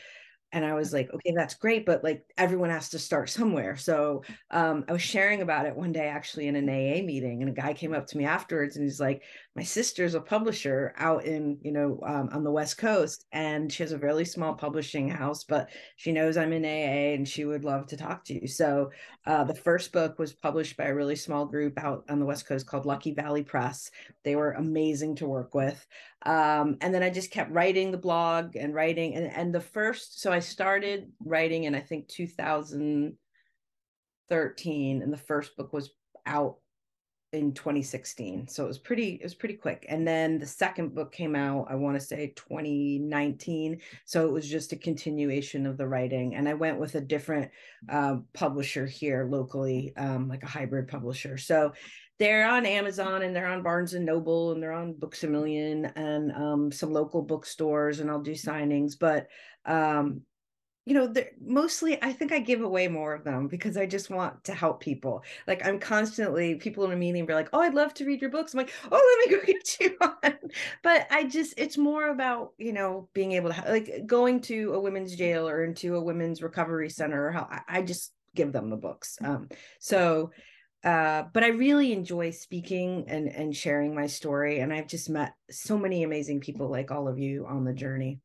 and 0.53 0.65
I 0.65 0.73
was 0.73 0.91
like, 0.93 1.09
okay, 1.13 1.33
that's 1.35 1.53
great, 1.53 1.85
but 1.85 2.03
like 2.03 2.23
everyone 2.37 2.69
has 2.69 2.89
to 2.89 2.99
start 2.99 3.29
somewhere. 3.29 3.77
So 3.77 4.23
um, 4.51 4.85
I 4.87 4.93
was 4.93 5.01
sharing 5.01 5.41
about 5.41 5.65
it 5.65 5.75
one 5.75 5.91
day 5.91 6.07
actually 6.07 6.47
in 6.47 6.55
an 6.55 6.69
AA 6.69 7.03
meeting, 7.03 7.41
and 7.41 7.49
a 7.49 7.53
guy 7.53 7.73
came 7.73 7.93
up 7.93 8.07
to 8.07 8.17
me 8.17 8.25
afterwards 8.25 8.75
and 8.75 8.83
he's 8.83 8.99
like, 8.99 9.23
my 9.55 9.63
sister's 9.63 10.15
a 10.15 10.21
publisher 10.21 10.93
out 10.97 11.25
in 11.25 11.57
you 11.61 11.71
know 11.71 11.99
um, 12.05 12.29
on 12.31 12.43
the 12.43 12.51
West 12.51 12.77
Coast, 12.77 13.25
and 13.31 13.71
she 13.71 13.83
has 13.83 13.91
a 13.91 13.97
really 13.97 14.25
small 14.25 14.53
publishing 14.53 15.09
house, 15.09 15.43
but 15.43 15.69
she 15.95 16.11
knows 16.11 16.37
I'm 16.37 16.53
in 16.53 16.65
AA 16.65 17.15
and 17.15 17.27
she 17.27 17.45
would 17.45 17.63
love 17.63 17.87
to 17.87 17.97
talk 17.97 18.23
to 18.25 18.33
you. 18.33 18.47
So 18.47 18.91
uh, 19.25 19.43
the 19.43 19.55
first 19.55 19.91
book 19.91 20.17
was 20.19 20.33
published 20.33 20.77
by 20.77 20.85
a 20.85 20.95
really 20.95 21.15
small 21.15 21.45
group 21.45 21.77
out 21.77 22.05
on 22.09 22.19
the 22.19 22.25
West 22.25 22.47
Coast 22.47 22.65
called 22.65 22.85
Lucky 22.85 23.13
Valley 23.13 23.43
Press. 23.43 23.91
They 24.23 24.35
were 24.35 24.51
amazing 24.53 25.15
to 25.17 25.27
work 25.27 25.53
with. 25.53 25.85
Um, 26.23 26.77
and 26.81 26.93
then 26.93 27.03
I 27.03 27.09
just 27.09 27.31
kept 27.31 27.51
writing 27.51 27.91
the 27.91 27.97
blog 27.97 28.55
and 28.55 28.73
writing. 28.73 29.15
And, 29.15 29.27
and 29.27 29.53
the 29.53 29.59
first, 29.59 30.21
so 30.21 30.31
I 30.31 30.39
started 30.41 31.11
writing 31.23 31.63
in, 31.63 31.73
I 31.75 31.79
think, 31.79 32.09
2013, 32.09 35.01
and 35.01 35.13
the 35.13 35.17
first 35.17 35.55
book 35.55 35.71
was 35.73 35.91
out 36.25 36.57
in 37.33 37.53
2016 37.53 38.45
so 38.49 38.65
it 38.65 38.67
was 38.67 38.77
pretty 38.77 39.13
it 39.13 39.23
was 39.23 39.33
pretty 39.33 39.55
quick. 39.55 39.85
And 39.87 40.05
then 40.05 40.37
the 40.37 40.45
second 40.45 40.93
book 40.93 41.13
came 41.13 41.33
out 41.33 41.67
i 41.69 41.75
want 41.75 41.97
to 41.97 42.05
say 42.05 42.33
2019 42.35 43.79
so 44.05 44.27
it 44.27 44.33
was 44.33 44.49
just 44.49 44.73
a 44.73 44.77
continuation 44.77 45.65
of 45.65 45.77
the 45.77 45.87
writing. 45.87 46.35
And 46.35 46.49
i 46.49 46.53
went 46.53 46.79
with 46.79 46.95
a 46.95 47.01
different 47.01 47.49
uh, 47.89 48.17
publisher 48.33 48.85
here 48.85 49.27
locally 49.29 49.93
um, 49.95 50.27
like 50.27 50.43
a 50.43 50.47
hybrid 50.47 50.89
publisher. 50.89 51.37
So 51.37 51.71
they're 52.19 52.47
on 52.47 52.67
Amazon 52.67 53.23
and 53.23 53.35
they're 53.35 53.47
on 53.47 53.63
Barnes 53.63 53.93
and 53.93 54.05
Noble 54.05 54.51
and 54.51 54.61
they're 54.61 54.73
on 54.73 54.93
Books 54.93 55.23
a 55.23 55.27
Million 55.27 55.85
and 55.95 56.31
um, 56.33 56.71
some 56.71 56.91
local 56.91 57.23
bookstores 57.23 57.99
and 57.99 58.11
I'll 58.11 58.21
do 58.21 58.33
signings. 58.33 58.93
But 58.99 59.27
um, 59.65 60.21
you 60.85 60.95
know, 60.95 61.13
mostly 61.39 62.01
I 62.01 62.11
think 62.11 62.31
I 62.31 62.39
give 62.39 62.61
away 62.61 62.87
more 62.87 63.13
of 63.13 63.23
them 63.23 63.47
because 63.47 63.77
I 63.77 63.85
just 63.85 64.09
want 64.09 64.43
to 64.45 64.53
help 64.53 64.79
people. 64.79 65.23
Like 65.45 65.65
I'm 65.65 65.79
constantly 65.79 66.55
people 66.55 66.83
in 66.85 66.91
a 66.91 66.95
meeting 66.95 67.25
be 67.25 67.33
like, 67.35 67.49
"Oh, 67.53 67.61
I'd 67.61 67.75
love 67.75 67.93
to 67.95 68.05
read 68.05 68.21
your 68.21 68.31
books." 68.31 68.53
I'm 68.53 68.59
like, 68.59 68.73
"Oh, 68.91 69.19
let 69.21 69.31
me 69.31 69.37
go 69.39 69.45
get 69.45 69.79
you 69.79 69.97
on." 70.01 70.51
But 70.81 71.07
I 71.11 71.25
just 71.25 71.53
it's 71.57 71.77
more 71.77 72.09
about 72.09 72.53
you 72.57 72.73
know 72.73 73.09
being 73.13 73.33
able 73.33 73.51
to 73.53 73.63
like 73.67 74.07
going 74.07 74.41
to 74.41 74.73
a 74.73 74.79
women's 74.79 75.15
jail 75.15 75.47
or 75.47 75.63
into 75.63 75.95
a 75.95 76.01
women's 76.01 76.41
recovery 76.41 76.89
center. 76.89 77.27
Or 77.27 77.31
how 77.31 77.47
I, 77.51 77.79
I 77.79 77.81
just 77.83 78.13
give 78.35 78.51
them 78.51 78.69
the 78.69 78.77
books. 78.77 79.17
Um, 79.23 79.49
so 79.79 80.31
uh, 80.83 81.25
but 81.31 81.43
I 81.43 81.49
really 81.49 81.93
enjoy 81.93 82.31
speaking 82.31 83.05
and 83.07 83.27
and 83.27 83.55
sharing 83.55 83.93
my 83.93 84.07
story. 84.07 84.59
And 84.59 84.73
I've 84.73 84.87
just 84.87 85.09
met 85.09 85.33
so 85.51 85.77
many 85.77 86.03
amazing 86.03 86.39
people 86.39 86.69
like 86.69 86.89
all 86.89 87.07
of 87.07 87.19
you 87.19 87.45
on 87.45 87.65
the 87.65 87.73
journey. 87.73 88.19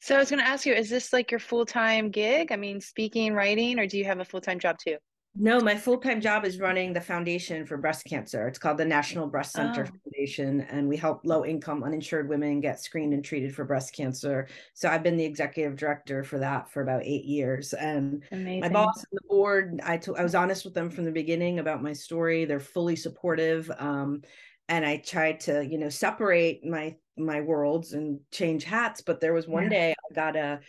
So 0.00 0.16
I 0.16 0.18
was 0.18 0.30
going 0.30 0.40
to 0.40 0.48
ask 0.48 0.64
you, 0.64 0.72
is 0.72 0.88
this 0.88 1.12
like 1.12 1.30
your 1.30 1.40
full 1.40 1.66
time 1.66 2.10
gig? 2.10 2.52
I 2.52 2.56
mean, 2.56 2.80
speaking, 2.80 3.34
writing, 3.34 3.78
or 3.78 3.86
do 3.86 3.98
you 3.98 4.04
have 4.06 4.20
a 4.20 4.24
full 4.24 4.40
time 4.40 4.58
job 4.58 4.78
too? 4.78 4.96
No, 5.36 5.60
my 5.60 5.76
full 5.76 5.98
time 5.98 6.20
job 6.20 6.44
is 6.44 6.58
running 6.58 6.92
the 6.92 7.00
foundation 7.00 7.64
for 7.64 7.76
breast 7.76 8.04
cancer. 8.04 8.48
It's 8.48 8.58
called 8.58 8.78
the 8.78 8.84
National 8.84 9.28
Breast 9.28 9.52
Center 9.52 9.86
oh. 9.86 9.98
Foundation, 10.04 10.62
and 10.62 10.88
we 10.88 10.96
help 10.96 11.20
low 11.22 11.44
income 11.44 11.84
uninsured 11.84 12.28
women 12.28 12.60
get 12.60 12.80
screened 12.80 13.14
and 13.14 13.24
treated 13.24 13.54
for 13.54 13.64
breast 13.64 13.94
cancer. 13.94 14.48
So 14.74 14.88
I've 14.88 15.04
been 15.04 15.16
the 15.16 15.24
executive 15.24 15.76
director 15.76 16.24
for 16.24 16.38
that 16.40 16.68
for 16.68 16.82
about 16.82 17.04
eight 17.04 17.24
years. 17.24 17.72
And 17.74 18.24
Amazing. 18.32 18.60
my 18.60 18.68
boss 18.70 19.04
and 19.08 19.20
the 19.20 19.28
board, 19.28 19.80
I, 19.84 19.98
t- 19.98 20.10
I 20.18 20.22
was 20.24 20.34
honest 20.34 20.64
with 20.64 20.74
them 20.74 20.90
from 20.90 21.04
the 21.04 21.12
beginning 21.12 21.60
about 21.60 21.80
my 21.80 21.92
story. 21.92 22.44
They're 22.44 22.58
fully 22.58 22.96
supportive. 22.96 23.70
Um, 23.78 24.22
and 24.70 24.86
I 24.86 24.98
tried 24.98 25.40
to, 25.40 25.66
you 25.66 25.76
know, 25.76 25.90
separate 25.90 26.64
my 26.64 26.96
my 27.18 27.42
worlds 27.42 27.92
and 27.92 28.20
change 28.30 28.64
hats. 28.64 29.02
But 29.02 29.20
there 29.20 29.34
was 29.34 29.46
one 29.46 29.64
yeah. 29.64 29.68
day 29.68 29.94
I 30.10 30.14
got 30.14 30.36
a 30.36 30.60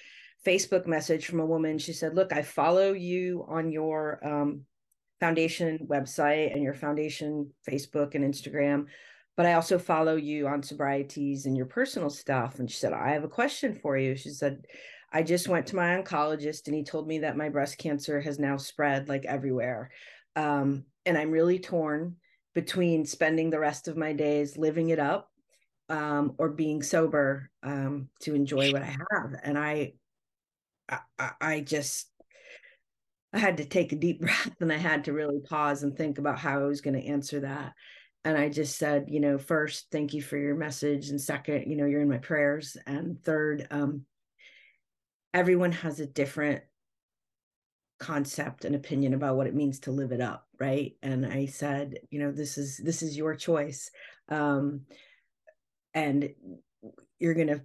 Facebook 0.45 0.87
message 0.87 1.27
from 1.27 1.39
a 1.39 1.45
woman. 1.45 1.77
She 1.77 1.93
said, 1.93 2.15
Look, 2.15 2.33
I 2.33 2.41
follow 2.41 2.93
you 2.93 3.45
on 3.47 3.71
your 3.71 4.19
um, 4.27 4.61
foundation 5.19 5.87
website 5.89 6.51
and 6.51 6.63
your 6.63 6.73
foundation 6.73 7.51
Facebook 7.69 8.15
and 8.15 8.25
Instagram, 8.25 8.87
but 9.37 9.45
I 9.45 9.53
also 9.53 9.77
follow 9.77 10.15
you 10.15 10.47
on 10.47 10.63
Sobrietease 10.63 11.45
and 11.45 11.55
your 11.55 11.67
personal 11.67 12.09
stuff. 12.09 12.57
And 12.57 12.69
she 12.69 12.77
said, 12.77 12.93
I 12.93 13.11
have 13.11 13.23
a 13.23 13.29
question 13.29 13.75
for 13.75 13.97
you. 13.97 14.15
She 14.15 14.31
said, 14.31 14.65
I 15.13 15.21
just 15.21 15.47
went 15.47 15.67
to 15.67 15.75
my 15.75 15.95
oncologist 15.95 16.65
and 16.65 16.75
he 16.75 16.83
told 16.83 17.07
me 17.07 17.19
that 17.19 17.37
my 17.37 17.49
breast 17.49 17.77
cancer 17.77 18.19
has 18.19 18.39
now 18.39 18.57
spread 18.57 19.09
like 19.09 19.25
everywhere. 19.25 19.91
Um, 20.35 20.85
and 21.05 21.17
I'm 21.17 21.31
really 21.31 21.59
torn 21.59 22.15
between 22.53 23.05
spending 23.05 23.49
the 23.49 23.59
rest 23.59 23.87
of 23.87 23.97
my 23.97 24.13
days 24.13 24.57
living 24.57 24.89
it 24.89 24.99
up 24.99 25.29
um, 25.89 26.35
or 26.37 26.49
being 26.49 26.81
sober 26.81 27.49
um, 27.63 28.09
to 28.21 28.35
enjoy 28.35 28.71
what 28.71 28.81
I 28.81 28.95
have. 29.11 29.35
And 29.43 29.57
I, 29.57 29.93
I, 30.89 31.31
I 31.39 31.59
just, 31.61 32.09
I 33.33 33.39
had 33.39 33.57
to 33.57 33.65
take 33.65 33.91
a 33.91 33.97
deep 33.97 34.21
breath 34.21 34.55
and 34.59 34.71
I 34.71 34.77
had 34.77 35.05
to 35.05 35.13
really 35.13 35.39
pause 35.39 35.83
and 35.83 35.95
think 35.95 36.17
about 36.17 36.39
how 36.39 36.59
I 36.59 36.65
was 36.65 36.81
going 36.81 36.99
to 36.99 37.07
answer 37.07 37.41
that. 37.41 37.73
And 38.23 38.37
I 38.37 38.49
just 38.49 38.77
said, 38.77 39.05
you 39.07 39.19
know, 39.19 39.37
first, 39.37 39.87
thank 39.91 40.13
you 40.13 40.21
for 40.21 40.37
your 40.37 40.55
message. 40.55 41.09
And 41.09 41.19
second, 41.19 41.65
you 41.67 41.75
know, 41.75 41.85
you're 41.85 42.01
in 42.01 42.09
my 42.09 42.19
prayers. 42.19 42.77
And 42.85 43.21
third, 43.23 43.67
um, 43.71 44.05
everyone 45.33 45.71
has 45.71 45.99
a 45.99 46.05
different 46.05 46.61
concept 48.01 48.65
and 48.65 48.75
opinion 48.75 49.13
about 49.13 49.37
what 49.37 49.47
it 49.47 49.55
means 49.55 49.79
to 49.79 49.91
live 49.91 50.11
it 50.11 50.21
up 50.21 50.47
right? 50.59 50.95
And 51.01 51.25
i 51.25 51.45
said 51.45 51.95
you 52.09 52.19
know 52.19 52.31
this 52.31 52.57
is 52.57 52.77
this 52.77 53.01
is 53.01 53.17
your 53.17 53.35
choice 53.35 53.89
um 54.29 54.81
and 55.93 56.29
you're 57.19 57.33
going 57.33 57.47
to 57.47 57.61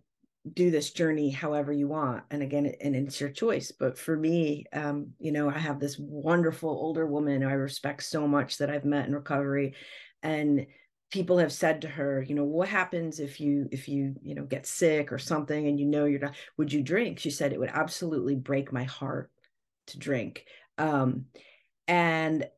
do 0.53 0.71
this 0.71 0.91
journey 0.91 1.31
however 1.31 1.73
you 1.73 1.89
want. 1.89 2.23
And 2.31 2.43
again 2.43 2.73
and 2.81 2.95
it's 2.95 3.21
your 3.21 3.31
choice. 3.31 3.73
But 3.73 3.99
for 3.99 4.17
me 4.17 4.65
um 4.73 5.09
you 5.19 5.33
know 5.33 5.51
i 5.51 5.59
have 5.59 5.81
this 5.81 5.99
wonderful 5.99 6.71
older 6.71 7.07
woman 7.07 7.45
i 7.45 7.53
respect 7.53 8.03
so 8.03 8.27
much 8.29 8.59
that 8.59 8.71
i've 8.71 8.85
met 8.85 9.07
in 9.07 9.15
recovery. 9.15 9.75
And 10.23 10.67
people 11.13 11.39
have 11.39 11.53
said 11.53 11.83
to 11.83 11.89
her 11.89 12.23
you 12.23 12.35
know 12.35 12.45
what 12.45 12.69
happens 12.69 13.21
if 13.21 13.41
you 13.41 13.69
if 13.71 13.89
you 13.89 14.15
you 14.23 14.35
know 14.35 14.45
get 14.45 14.67
sick 14.67 15.13
or 15.13 15.19
something 15.19 15.69
and 15.69 15.79
you 15.79 15.87
know 15.87 16.05
you're 16.05 16.21
not 16.21 16.35
would 16.57 16.73
you 16.73 16.83
drink? 16.83 17.19
She 17.19 17.31
said 17.31 17.53
it 17.53 17.61
would 17.61 17.71
absolutely 17.83 18.35
break 18.35 18.73
my 18.73 18.85
heart 18.85 19.31
to 19.89 19.99
drink. 19.99 20.45
Um 20.79 21.27
and 21.89 22.49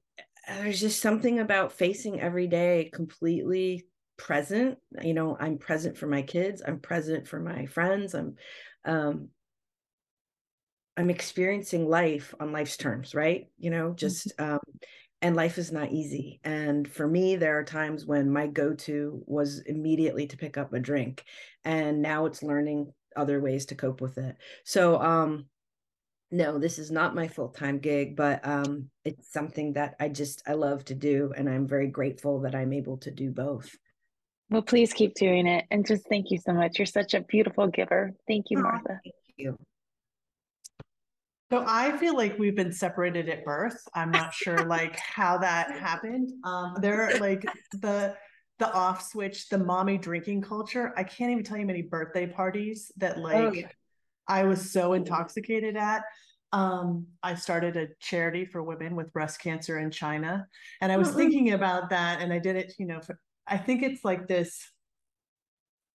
there's 0.47 0.81
just 0.81 1.03
something 1.03 1.41
about 1.41 1.73
facing 1.73 2.21
every 2.21 2.47
day 2.47 2.91
completely 2.93 3.87
present. 4.17 4.79
You 5.03 5.14
know 5.14 5.37
i'm 5.38 5.59
present 5.59 5.97
for 5.97 6.07
my 6.07 6.23
kids 6.23 6.62
i'm 6.67 6.81
present 6.81 7.29
for 7.29 7.38
my 7.38 7.67
friends 7.67 8.14
i'm 8.14 8.35
um 8.85 9.29
i'm 10.97 11.11
experiencing 11.11 11.88
life 11.88 12.35
on 12.41 12.53
life's 12.53 12.77
terms 12.77 13.14
right? 13.14 13.47
You 13.59 13.71
know 13.71 13.95
just 13.95 14.33
mm-hmm. 14.38 14.55
um 14.55 14.61
and 15.21 15.35
life 15.35 15.59
is 15.59 15.73
not 15.73 15.91
easy. 15.91 16.41
And 16.45 16.87
for 16.87 17.07
me 17.07 17.37
there 17.37 17.59
are 17.59 17.64
times 17.64 18.07
when 18.07 18.31
my 18.31 18.47
go-to 18.47 19.23
was 19.27 19.61
immediately 19.67 20.27
to 20.29 20.37
pick 20.37 20.57
up 20.57 20.73
a 20.73 20.81
drink 20.81 21.25
and 21.64 22.03
now 22.03 22.27
it's 22.27 22.43
learning 22.43 22.93
other 23.17 23.41
ways 23.41 23.67
to 23.67 23.75
cope 23.75 24.01
with 24.01 24.19
it. 24.19 24.37
So 24.64 25.01
um 25.01 25.47
no 26.31 26.59
this 26.59 26.79
is 26.79 26.91
not 26.91 27.14
my 27.14 27.27
full-time 27.27 27.79
gig 27.79 28.17
but 28.17 28.47
um 28.47 28.88
it's 29.05 29.33
something 29.33 29.73
that 29.73 29.95
i 29.99 30.09
just 30.09 30.43
i 30.47 30.53
love 30.53 30.85
to 30.85 30.95
do 30.95 31.33
and 31.37 31.49
i'm 31.49 31.67
very 31.67 31.88
grateful 31.88 32.41
that 32.41 32.55
i'm 32.55 32.73
able 32.73 32.97
to 32.99 33.11
do 33.11 33.31
both 33.31 33.75
well 34.51 34.62
please 34.62 34.93
keep 34.93 35.14
doing 35.14 35.47
it 35.47 35.64
and 35.71 35.87
just 35.87 36.07
thank 36.09 36.31
you 36.31 36.38
so 36.38 36.53
much 36.53 36.79
you're 36.79 36.87
such 36.87 37.14
a 37.14 37.21
beautiful 37.23 37.67
giver 37.67 38.12
thank 38.27 38.47
you 38.51 38.59
martha 38.59 38.93
oh, 38.93 38.99
thank 39.05 39.14
you 39.37 39.57
so 41.51 41.64
I 41.67 41.97
feel 41.97 42.14
like 42.14 42.38
we've 42.38 42.55
been 42.55 42.73
separated 42.73 43.31
at 43.31 43.43
birth. 43.43 43.81
I'm 43.95 44.11
not 44.11 44.35
sure 44.35 44.67
like 44.67 44.99
how 44.99 45.38
that 45.38 45.71
happened. 45.71 46.31
Um, 46.45 46.77
there 46.81 47.19
like 47.21 47.43
the 47.73 48.14
the 48.59 48.73
off 48.73 49.03
switch, 49.03 49.49
the 49.49 49.59
mommy 49.59 49.97
drinking 49.97 50.43
culture. 50.43 50.93
I 50.97 51.05
can't 51.05 51.31
even 51.31 51.45
tell 51.45 51.57
you 51.57 51.64
many 51.64 51.83
birthday 51.83 52.27
parties 52.27 52.93
that 52.99 53.17
oh, 53.17 53.21
like 53.21 53.37
oh, 53.37 53.53
yeah. 53.53 53.69
I 54.29 54.45
was 54.45 54.71
so 54.71 54.93
intoxicated 54.93 55.77
at. 55.77 56.03
Um, 56.53 57.07
I 57.23 57.35
started 57.35 57.77
a 57.77 57.88
charity 58.01 58.47
for 58.47 58.62
women 58.62 58.97
with 58.97 59.12
breast 59.12 59.41
cancer 59.41 59.79
in 59.79 59.91
China, 59.91 60.47
and 60.81 60.91
I 60.91 60.97
was 60.97 61.11
thinking 61.11 61.53
about 61.53 61.91
that, 61.91 62.21
and 62.21 62.33
I 62.33 62.38
did 62.38 62.57
it. 62.57 62.75
You 62.79 62.87
know, 62.87 63.01
for, 63.01 63.19
I 63.47 63.57
think 63.57 63.83
it's 63.83 64.05
like 64.05 64.29
this. 64.29 64.71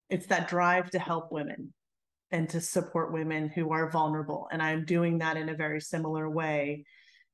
It's 0.09 0.27
that 0.27 0.47
drive 0.47 0.91
to 0.91 0.99
help 0.99 1.31
women 1.31 1.73
and 2.33 2.49
to 2.49 2.59
support 2.59 3.13
women 3.13 3.47
who 3.47 3.71
are 3.71 3.91
vulnerable. 3.91 4.47
And 4.51 4.61
I'm 4.61 4.85
doing 4.85 5.19
that 5.19 5.37
in 5.37 5.49
a 5.49 5.55
very 5.55 5.79
similar 5.79 6.27
way 6.29 6.83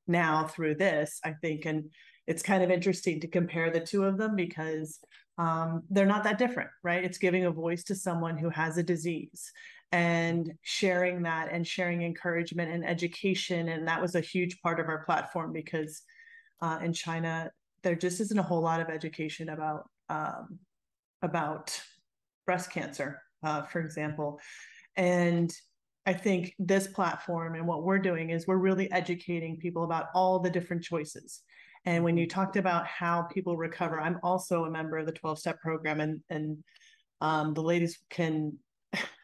now 0.06 0.46
through 0.46 0.74
this, 0.74 1.20
I 1.24 1.32
think. 1.40 1.64
And 1.64 1.90
it's 2.26 2.42
kind 2.42 2.62
of 2.62 2.70
interesting 2.70 3.18
to 3.20 3.28
compare 3.28 3.70
the 3.70 3.80
two 3.80 4.04
of 4.04 4.18
them 4.18 4.36
because 4.36 4.98
um, 5.38 5.82
they're 5.88 6.04
not 6.04 6.24
that 6.24 6.38
different, 6.38 6.68
right? 6.84 7.02
It's 7.02 7.16
giving 7.16 7.46
a 7.46 7.50
voice 7.50 7.82
to 7.84 7.94
someone 7.94 8.36
who 8.36 8.50
has 8.50 8.76
a 8.76 8.82
disease 8.82 9.50
and 9.92 10.52
sharing 10.62 11.22
that 11.22 11.52
and 11.52 11.66
sharing 11.66 12.02
encouragement 12.02 12.72
and 12.72 12.86
education. 12.86 13.68
And 13.70 13.88
that 13.88 14.00
was 14.00 14.14
a 14.14 14.20
huge 14.20 14.60
part 14.62 14.78
of 14.78 14.88
our 14.88 15.04
platform 15.04 15.52
because 15.52 16.02
uh, 16.60 16.78
in 16.82 16.92
China, 16.92 17.50
there 17.82 17.96
just 17.96 18.20
isn't 18.20 18.38
a 18.38 18.42
whole 18.42 18.60
lot 18.60 18.80
of 18.80 18.88
education 18.88 19.48
about 19.48 19.88
um, 20.08 20.58
about 21.22 21.80
breast 22.46 22.70
cancer, 22.70 23.22
uh, 23.42 23.62
for 23.62 23.80
example. 23.80 24.40
And 24.96 25.52
I 26.06 26.12
think 26.12 26.54
this 26.58 26.86
platform 26.86 27.54
and 27.54 27.66
what 27.66 27.84
we're 27.84 27.98
doing 27.98 28.30
is 28.30 28.46
we're 28.46 28.56
really 28.56 28.90
educating 28.90 29.58
people 29.58 29.84
about 29.84 30.06
all 30.14 30.38
the 30.38 30.50
different 30.50 30.82
choices. 30.82 31.42
And 31.84 32.04
when 32.04 32.16
you 32.16 32.26
mm-hmm. 32.26 32.40
talked 32.40 32.56
about 32.56 32.86
how 32.86 33.22
people 33.22 33.56
recover, 33.56 34.00
I'm 34.00 34.18
also 34.22 34.64
a 34.64 34.70
member 34.70 34.98
of 34.98 35.06
the 35.06 35.12
12 35.12 35.38
step 35.38 35.60
program, 35.60 36.00
and, 36.00 36.20
and 36.28 36.58
um, 37.20 37.54
the 37.54 37.62
ladies 37.62 37.98
can 38.10 38.58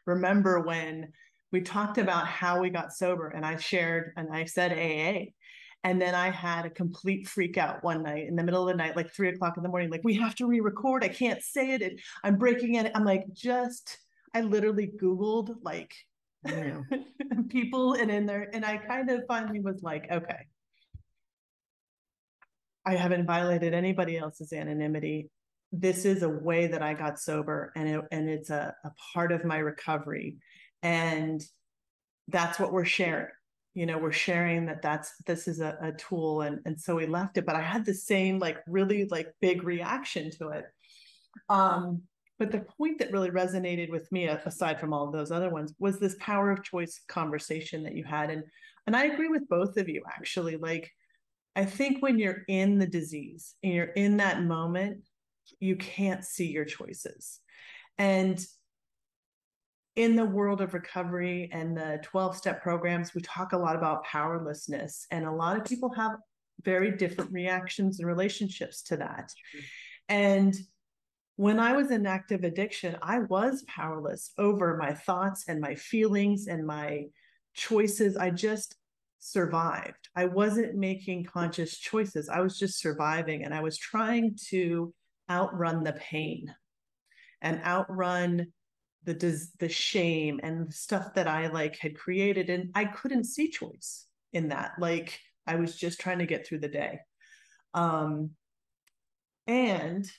remember 0.06 0.60
when 0.60 1.12
we 1.52 1.60
talked 1.60 1.98
about 1.98 2.26
how 2.26 2.60
we 2.60 2.70
got 2.70 2.92
sober. 2.92 3.28
And 3.28 3.44
I 3.44 3.56
shared 3.56 4.12
and 4.16 4.28
I 4.32 4.44
said 4.44 4.72
AA. 4.72 5.32
And 5.84 6.02
then 6.02 6.14
I 6.14 6.30
had 6.30 6.66
a 6.66 6.70
complete 6.70 7.28
freak 7.28 7.58
out 7.58 7.84
one 7.84 8.02
night 8.02 8.26
in 8.26 8.34
the 8.34 8.42
middle 8.42 8.62
of 8.62 8.68
the 8.68 8.76
night, 8.76 8.96
like 8.96 9.12
three 9.12 9.28
o'clock 9.28 9.56
in 9.56 9.62
the 9.62 9.68
morning, 9.68 9.88
like, 9.88 10.02
we 10.02 10.14
have 10.14 10.34
to 10.36 10.46
re 10.46 10.60
record. 10.60 11.04
I 11.04 11.08
can't 11.08 11.40
say 11.42 11.74
it. 11.74 12.00
I'm 12.24 12.36
breaking 12.36 12.74
it. 12.74 12.90
I'm 12.94 13.04
like, 13.04 13.24
just 13.32 13.98
I 14.34 14.40
literally 14.40 14.90
Googled 15.00 15.54
like 15.62 15.94
people 17.48 17.94
and 17.94 18.10
in 18.10 18.26
there, 18.26 18.50
and 18.52 18.64
I 18.64 18.78
kind 18.78 19.10
of 19.10 19.22
finally 19.28 19.60
was 19.60 19.82
like, 19.82 20.10
okay, 20.10 20.46
I 22.84 22.96
haven't 22.96 23.26
violated 23.26 23.72
anybody 23.72 24.18
else's 24.18 24.52
anonymity. 24.52 25.30
This 25.78 26.04
is 26.04 26.22
a 26.22 26.28
way 26.28 26.66
that 26.68 26.82
I 26.82 26.94
got 26.94 27.18
sober, 27.18 27.72
and 27.76 27.88
it, 27.88 28.00
and 28.10 28.28
it's 28.28 28.50
a, 28.50 28.74
a 28.84 28.90
part 29.12 29.32
of 29.32 29.44
my 29.44 29.58
recovery, 29.58 30.36
and 30.82 31.42
that's 32.28 32.58
what 32.58 32.72
we're 32.72 32.84
sharing. 32.84 33.28
You 33.74 33.84
know, 33.86 33.98
we're 33.98 34.12
sharing 34.12 34.66
that 34.66 34.80
that's 34.80 35.12
this 35.26 35.46
is 35.46 35.60
a, 35.60 35.76
a 35.82 35.92
tool, 35.92 36.42
and 36.42 36.60
and 36.64 36.80
so 36.80 36.96
we 36.96 37.06
left 37.06 37.36
it. 37.36 37.46
But 37.46 37.56
I 37.56 37.62
had 37.62 37.84
the 37.84 37.94
same 37.94 38.38
like 38.38 38.58
really 38.66 39.06
like 39.06 39.28
big 39.40 39.64
reaction 39.64 40.30
to 40.38 40.48
it. 40.48 40.64
Um, 41.48 42.02
but 42.38 42.52
the 42.52 42.60
point 42.78 42.98
that 42.98 43.12
really 43.12 43.30
resonated 43.30 43.90
with 43.90 44.10
me, 44.12 44.26
aside 44.26 44.78
from 44.78 44.92
all 44.92 45.06
of 45.06 45.12
those 45.12 45.30
other 45.30 45.50
ones, 45.50 45.74
was 45.78 45.98
this 45.98 46.16
power 46.20 46.50
of 46.50 46.62
choice 46.62 47.00
conversation 47.08 47.82
that 47.84 47.94
you 47.94 48.04
had. 48.04 48.30
And 48.30 48.44
and 48.86 48.96
I 48.96 49.06
agree 49.06 49.28
with 49.28 49.48
both 49.48 49.76
of 49.76 49.88
you 49.88 50.02
actually. 50.06 50.56
Like, 50.56 50.90
I 51.54 51.64
think 51.64 52.02
when 52.02 52.18
you're 52.18 52.42
in 52.48 52.78
the 52.78 52.86
disease 52.86 53.54
and 53.62 53.72
you're 53.72 53.84
in 53.86 54.18
that 54.18 54.42
moment, 54.42 55.02
you 55.60 55.76
can't 55.76 56.24
see 56.24 56.50
your 56.50 56.64
choices. 56.64 57.40
And 57.98 58.44
in 59.96 60.14
the 60.14 60.24
world 60.24 60.60
of 60.60 60.74
recovery 60.74 61.48
and 61.52 61.76
the 61.76 61.98
12 62.02 62.36
step 62.36 62.62
programs, 62.62 63.14
we 63.14 63.22
talk 63.22 63.52
a 63.52 63.58
lot 63.58 63.76
about 63.76 64.04
powerlessness. 64.04 65.06
And 65.10 65.24
a 65.24 65.32
lot 65.32 65.56
of 65.56 65.64
people 65.64 65.92
have 65.94 66.16
very 66.62 66.90
different 66.90 67.32
reactions 67.32 67.98
and 67.98 68.06
relationships 68.06 68.82
to 68.82 68.98
that. 68.98 69.30
Mm-hmm. 69.30 69.64
And 70.08 70.54
when 71.36 71.58
I 71.58 71.72
was 71.72 71.90
in 71.90 72.06
active 72.06 72.44
addiction, 72.44 72.96
I 73.02 73.20
was 73.20 73.64
powerless 73.66 74.32
over 74.38 74.76
my 74.76 74.92
thoughts 74.92 75.44
and 75.48 75.60
my 75.60 75.74
feelings 75.74 76.46
and 76.46 76.66
my 76.66 77.06
choices. 77.54 78.16
I 78.16 78.30
just 78.30 78.76
survived. 79.18 80.08
I 80.14 80.26
wasn't 80.26 80.76
making 80.76 81.24
conscious 81.24 81.76
choices. 81.78 82.28
I 82.28 82.40
was 82.40 82.58
just 82.58 82.80
surviving 82.80 83.44
and 83.44 83.52
I 83.52 83.60
was 83.60 83.76
trying 83.76 84.36
to 84.48 84.94
outrun 85.30 85.84
the 85.84 85.92
pain 85.94 86.54
and 87.42 87.62
outrun 87.64 88.52
the 89.04 89.48
the 89.58 89.68
shame 89.68 90.40
and 90.42 90.68
the 90.68 90.72
stuff 90.72 91.14
that 91.14 91.28
I 91.28 91.46
like 91.46 91.78
had 91.78 91.96
created 91.96 92.50
and 92.50 92.70
I 92.74 92.86
couldn't 92.86 93.24
see 93.24 93.48
choice 93.48 94.06
in 94.32 94.48
that. 94.48 94.72
Like 94.78 95.18
I 95.46 95.56
was 95.56 95.76
just 95.76 96.00
trying 96.00 96.18
to 96.18 96.26
get 96.26 96.46
through 96.46 96.60
the 96.60 96.68
day. 96.68 97.00
Um 97.74 98.30
and 99.46 100.10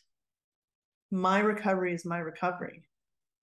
my 1.11 1.39
recovery 1.39 1.93
is 1.93 2.05
my 2.05 2.19
recovery. 2.19 2.87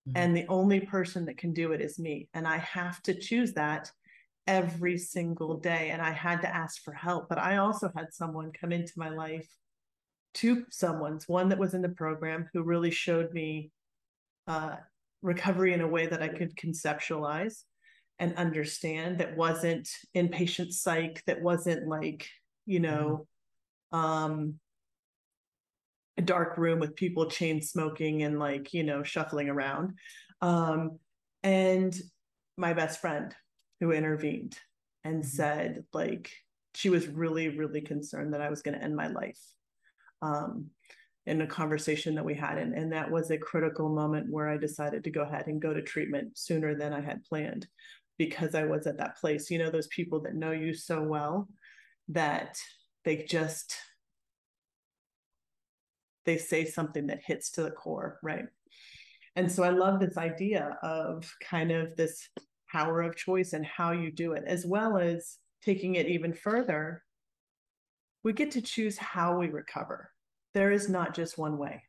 Mm-hmm. 0.07 0.17
And 0.17 0.37
the 0.37 0.47
only 0.47 0.81
person 0.81 1.25
that 1.25 1.37
can 1.37 1.53
do 1.53 1.71
it 1.71 1.81
is 1.81 1.99
me. 1.99 2.29
And 2.33 2.47
I 2.47 2.57
have 2.57 3.01
to 3.03 3.13
choose 3.13 3.53
that 3.53 3.91
every 4.47 4.97
single 4.97 5.57
day. 5.57 5.89
And 5.91 6.01
I 6.01 6.11
had 6.11 6.41
to 6.41 6.55
ask 6.55 6.83
for 6.83 6.93
help. 6.93 7.29
But 7.29 7.39
I 7.39 7.57
also 7.57 7.91
had 7.95 8.13
someone 8.13 8.51
come 8.51 8.71
into 8.71 8.93
my 8.97 9.09
life, 9.09 9.49
two 10.35 10.65
someone's, 10.69 11.27
one 11.27 11.49
that 11.49 11.57
was 11.59 11.73
in 11.73 11.81
the 11.81 11.89
program 11.89 12.47
who 12.53 12.61
really 12.63 12.91
showed 12.91 13.33
me 13.33 13.71
uh, 14.47 14.75
recovery 15.23 15.73
in 15.73 15.81
a 15.81 15.87
way 15.87 16.05
that 16.07 16.21
I 16.21 16.29
could 16.29 16.55
conceptualize. 16.55 17.63
and 18.19 18.35
understand 18.37 19.19
that 19.19 19.35
wasn't 19.35 19.89
inpatient 20.15 20.71
psych, 20.71 21.21
that 21.27 21.41
wasn't 21.41 21.87
like, 21.87 22.29
you 22.65 22.79
Mm-hmm. 22.89 23.13
know, 23.13 23.27
um, 23.91 24.59
a 26.17 26.21
dark 26.21 26.57
room 26.57 26.79
with 26.79 26.95
people 26.95 27.29
chain 27.29 27.61
smoking 27.61 28.23
and 28.23 28.39
like, 28.39 28.73
you 28.73 28.83
know, 28.83 29.03
shuffling 29.03 29.49
around. 29.49 29.95
Um, 30.41 30.99
and 31.43 31.93
my 32.57 32.73
best 32.73 33.01
friend 33.01 33.35
who 33.81 33.91
intervened 33.91 34.57
and 35.03 35.23
Mhm. 35.23 35.25
said, 35.25 35.85
like, 35.93 36.31
she 36.73 36.89
was 36.89 37.07
really, 37.07 37.49
really 37.49 37.81
concerned 37.81 38.33
that 38.33 38.41
I 38.41 38.49
was 38.49 38.61
going 38.61 38.77
to 38.77 38.83
end 38.83 38.95
my 38.95 39.07
life. 39.07 39.41
Um, 40.25 40.71
in 41.25 41.41
a 41.41 41.47
conversation 41.47 42.13
that 42.15 42.25
we 42.25 42.35
had. 42.35 42.57
And, 42.57 42.73
and 42.73 42.91
that 42.91 43.09
was 43.09 43.31
a 43.31 43.37
critical 43.37 43.89
moment 43.89 44.31
where 44.31 44.47
I 44.47 44.57
decided 44.57 45.03
to 45.03 45.11
go 45.11 45.23
ahead 45.23 45.47
and 45.47 45.61
go 45.61 45.73
to 45.73 45.81
treatment 45.81 46.37
sooner 46.37 46.75
than 46.75 46.93
I 46.93 47.01
had 47.01 47.23
planned 47.23 47.67
because 48.17 48.55
I 48.55 48.63
was 48.63 48.85
at 48.87 48.97
that 48.97 49.17
place. 49.17 49.49
You 49.49 49.59
know, 49.59 49.71
those 49.71 49.87
people 49.87 50.21
that 50.21 50.35
know 50.35 50.51
you 50.51 50.73
so 50.73 51.01
well 51.01 51.49
that 52.09 52.57
they 53.03 53.23
just 53.23 53.75
they 56.25 56.37
say 56.37 56.65
something 56.65 57.07
that 57.07 57.21
hits 57.25 57.51
to 57.51 57.63
the 57.63 57.71
core, 57.71 58.19
right? 58.23 58.45
And 59.35 59.51
so 59.51 59.63
I 59.63 59.69
love 59.69 59.99
this 59.99 60.17
idea 60.17 60.77
of 60.81 61.31
kind 61.43 61.71
of 61.71 61.95
this 61.95 62.29
power 62.71 63.01
of 63.01 63.15
choice 63.15 63.53
and 63.53 63.65
how 63.65 63.91
you 63.91 64.11
do 64.11 64.33
it, 64.33 64.43
as 64.47 64.65
well 64.65 64.97
as 64.97 65.37
taking 65.63 65.95
it 65.95 66.07
even 66.07 66.33
further. 66.33 67.03
We 68.23 68.33
get 68.33 68.51
to 68.51 68.61
choose 68.61 68.97
how 68.97 69.37
we 69.37 69.49
recover. 69.49 70.09
There 70.55 70.71
is 70.71 70.87
not 70.87 71.13
just 71.13 71.37
one 71.37 71.57
way. 71.57 71.83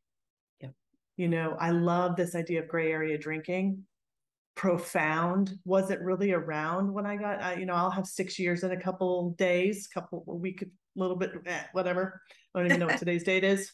Yep. 0.60 0.72
You 1.16 1.28
know, 1.28 1.56
I 1.58 1.70
love 1.70 2.16
this 2.16 2.34
idea 2.34 2.60
of 2.60 2.68
gray 2.68 2.90
area 2.90 3.16
drinking. 3.16 3.84
Profound 4.56 5.52
wasn't 5.64 6.02
really 6.02 6.32
around 6.32 6.92
when 6.92 7.06
I 7.06 7.16
got, 7.16 7.60
you 7.60 7.64
know, 7.64 7.74
I'll 7.74 7.92
have 7.92 8.06
six 8.06 8.40
years 8.40 8.64
in 8.64 8.72
a 8.72 8.80
couple 8.80 9.30
days, 9.38 9.86
couple 9.86 10.24
a 10.26 10.34
week, 10.34 10.62
a 10.62 10.66
little 10.96 11.14
bit, 11.14 11.30
eh, 11.46 11.62
whatever. 11.72 12.20
I 12.54 12.58
don't 12.58 12.66
even 12.66 12.80
know 12.80 12.86
what 12.86 12.98
today's 12.98 13.22
date 13.22 13.44
is 13.44 13.70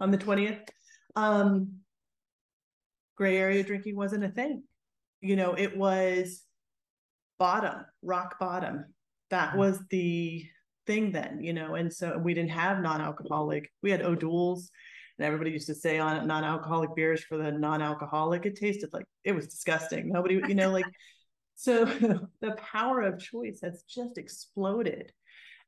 on 0.00 0.10
the 0.10 0.16
20th. 0.16 0.68
Um, 1.16 1.80
gray 3.16 3.36
area 3.36 3.62
drinking 3.62 3.94
wasn't 3.94 4.24
a 4.24 4.30
thing. 4.30 4.62
You 5.20 5.36
know, 5.36 5.52
it 5.52 5.76
was 5.76 6.42
bottom, 7.38 7.84
rock 8.00 8.38
bottom. 8.40 8.86
That 9.28 9.54
was 9.54 9.78
the 9.90 10.46
thing 10.86 11.12
then, 11.12 11.42
you 11.42 11.52
know, 11.52 11.74
and 11.74 11.92
so 11.92 12.18
we 12.18 12.34
didn't 12.34 12.50
have 12.50 12.80
non-alcoholic. 12.80 13.70
We 13.82 13.90
had 13.90 14.02
O'Doul's 14.02 14.70
and 15.18 15.26
everybody 15.26 15.50
used 15.50 15.68
to 15.68 15.74
say 15.74 15.98
on 15.98 16.26
non-alcoholic 16.26 16.94
beers 16.96 17.22
for 17.22 17.38
the 17.38 17.52
non-alcoholic. 17.52 18.46
It 18.46 18.56
tasted 18.56 18.92
like 18.92 19.06
it 19.22 19.32
was 19.32 19.46
disgusting. 19.46 20.10
Nobody, 20.10 20.40
you 20.48 20.54
know, 20.54 20.70
like 20.70 20.86
so 21.54 21.84
the 22.40 22.52
power 22.56 23.02
of 23.02 23.20
choice 23.20 23.60
has 23.62 23.84
just 23.88 24.18
exploded 24.18 25.12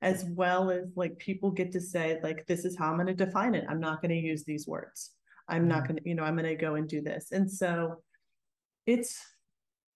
as 0.03 0.25
well 0.29 0.71
as 0.71 0.85
like 0.95 1.19
people 1.19 1.51
get 1.51 1.73
to 1.73 1.81
say 1.81 2.19
like 2.23 2.47
this 2.47 2.65
is 2.65 2.77
how 2.77 2.91
i'm 2.91 2.97
going 2.97 3.07
to 3.07 3.15
define 3.15 3.55
it 3.55 3.65
i'm 3.69 3.81
not 3.81 4.03
going 4.03 4.11
to 4.11 4.17
use 4.17 4.45
these 4.45 4.67
words 4.67 5.13
i'm 5.49 5.67
not 5.67 5.85
mm-hmm. 5.85 5.93
going 5.93 6.03
to 6.03 6.09
you 6.09 6.15
know 6.15 6.23
i'm 6.23 6.37
going 6.37 6.45
to 6.45 6.55
go 6.55 6.75
and 6.75 6.89
do 6.89 7.01
this 7.01 7.33
and 7.33 7.51
so 7.51 8.03
it's 8.85 9.19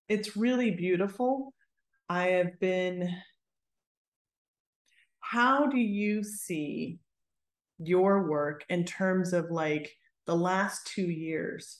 it's 0.09 0.37
really 0.37 0.71
beautiful 0.71 1.53
i 2.09 2.29
have 2.29 2.59
been 2.61 3.15
how 5.31 5.67
do 5.67 5.79
you 5.79 6.25
see 6.25 6.99
your 7.79 8.29
work 8.29 8.65
in 8.69 8.85
terms 8.85 9.33
of 9.33 9.49
like 9.51 9.89
the 10.27 10.35
last 10.35 10.85
two 10.89 11.09
years 11.09 11.79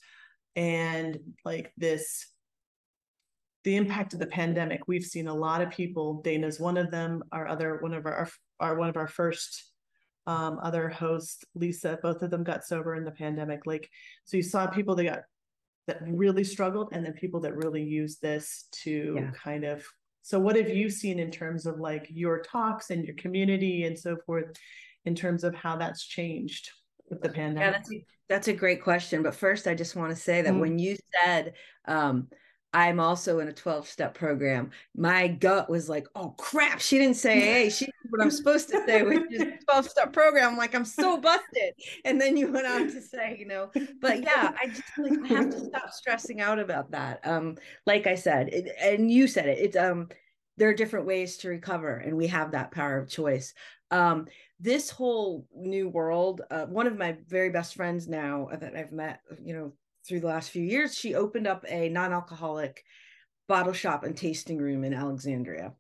and 0.55 1.19
like 1.45 1.73
this 1.77 2.29
the 3.65 3.75
impact 3.75 4.15
of 4.15 4.21
the 4.21 4.27
pandemic 4.27 4.83
we've 4.87 5.05
seen 5.05 5.27
a 5.27 5.35
lot 5.35 5.61
of 5.61 5.71
people 5.71 6.21
dana's 6.23 6.61
one 6.61 6.77
of 6.77 6.93
them 6.93 7.25
our 7.33 7.49
other 7.49 7.79
one 7.81 7.93
of 7.93 8.07
our 8.07 8.29
our 8.61 8.77
one 8.77 8.89
of 8.89 8.97
our 8.97 9.09
first 9.09 9.73
um, 10.29 10.61
other 10.63 10.89
hosts 10.89 11.45
lisa 11.57 11.99
both 12.05 12.23
of 12.23 12.31
them 12.31 12.45
got 12.45 12.65
sober 12.65 12.95
in 12.95 13.05
the 13.05 13.11
pandemic 13.11 13.67
like 13.67 13.91
so 14.25 14.37
you 14.37 14.45
saw 14.45 14.69
people 14.69 14.95
that 14.95 15.05
got 15.05 15.21
that 15.89 15.99
really 16.07 16.45
struggled 16.45 16.91
and 16.93 17.05
then 17.05 17.15
people 17.15 17.41
that 17.41 17.57
really 17.57 17.83
used 17.83 18.23
this 18.23 18.69
to 18.71 19.15
Yeah. 19.17 19.31
kind 19.33 19.65
of 19.65 19.85
so 20.23 20.39
what 20.39 20.57
have 20.57 20.69
you 20.69 20.91
seen 20.91 21.19
in 21.19 21.31
terms 21.31 21.67
of 21.67 21.79
like 21.81 22.07
your 22.11 22.43
talks 22.43 22.91
and 22.91 23.05
your 23.05 23.15
community 23.17 23.85
and 23.85 23.99
so 23.99 24.17
forth 24.27 24.57
in 25.05 25.15
terms 25.15 25.45
of 25.45 25.55
how 25.55 25.77
that's 25.77 26.05
changed 26.07 26.71
with 27.09 27.21
the 27.23 27.29
Yeah, 27.29 27.35
pandemic 27.35 27.73
that's 27.75 27.93
a, 27.93 28.05
that's 28.29 28.49
a 28.49 28.53
great 28.53 28.83
question. 28.83 29.23
But 29.23 29.35
first, 29.35 29.67
I 29.67 29.75
just 29.75 29.97
want 29.97 30.11
to 30.11 30.17
say 30.17 30.43
that 30.43 30.55
Mm. 30.55 30.61
when 30.61 30.79
you 30.79 30.97
said, 31.25 31.55
um, 31.87 32.29
I'm 32.73 33.01
also 33.01 33.41
in 33.41 33.49
a 33.49 33.53
12 33.53 33.89
step 33.89 34.15
program, 34.15 34.71
my 34.97 35.27
gut 35.27 35.69
was 35.69 35.89
like, 35.89 36.07
oh 36.15 36.35
crap, 36.39 36.81
she 36.81 36.99
didn't 36.99 37.17
say, 37.17 37.41
hey, 37.41 37.71
she 37.71 37.87
did 37.87 37.95
what 38.11 38.23
I'm 38.23 38.31
supposed 38.31 38.69
to 38.71 38.85
say, 38.87 39.03
which 39.03 39.23
is 39.31 39.45
12 39.69 39.89
step 39.89 40.13
program. 40.13 40.57
Like, 40.57 40.75
I'm 40.75 40.85
so 40.85 41.17
busted. 41.21 41.75
And 42.05 42.21
then 42.21 42.37
you 42.37 42.53
went 42.53 42.67
on 42.67 42.91
to 42.93 43.01
say, 43.01 43.37
you 43.39 43.47
know, 43.47 43.71
but 44.01 44.23
yeah, 44.23 44.53
I 44.61 44.69
just 44.69 44.83
like, 44.99 45.19
I 45.25 45.35
have 45.35 45.51
to 45.51 45.65
stop 45.65 45.91
stressing 45.93 46.41
out 46.41 46.61
about 46.61 46.93
that. 46.93 47.27
Um, 47.27 47.57
like 47.87 48.07
I 48.07 48.15
said, 48.15 48.49
it, 48.51 48.73
and 48.81 49.11
you 49.11 49.27
said 49.27 49.49
it, 49.49 49.59
it's, 49.59 49.77
um, 49.77 50.09
there 50.57 50.69
are 50.69 50.75
different 50.75 51.07
ways 51.07 51.39
to 51.39 51.49
recover 51.49 51.97
and 51.97 52.17
we 52.17 52.29
have 52.29 52.53
that 52.53 52.71
power 52.71 52.99
of 52.99 53.09
choice. 53.09 53.55
Um, 53.91 54.27
this 54.61 54.91
whole 54.91 55.49
new 55.57 55.89
world, 55.89 56.43
uh, 56.51 56.67
one 56.67 56.87
of 56.87 56.97
my 56.97 57.17
very 57.27 57.51
best 57.51 57.75
friends 57.75 58.07
now 58.07 58.49
that 58.53 58.77
I've 58.77 58.93
met, 58.93 59.23
you 59.43 59.55
know, 59.55 59.73
through 60.07 60.21
the 60.21 60.27
last 60.27 60.51
few 60.51 60.63
years, 60.63 60.97
she 60.97 61.15
opened 61.15 61.47
up 61.47 61.65
a 61.69 61.89
non-alcoholic 61.89 62.85
bottle 63.49 63.73
shop 63.73 64.05
and 64.05 64.17
tasting 64.17 64.59
room 64.59 64.85
in 64.85 64.95
Alexandria. 64.95 65.73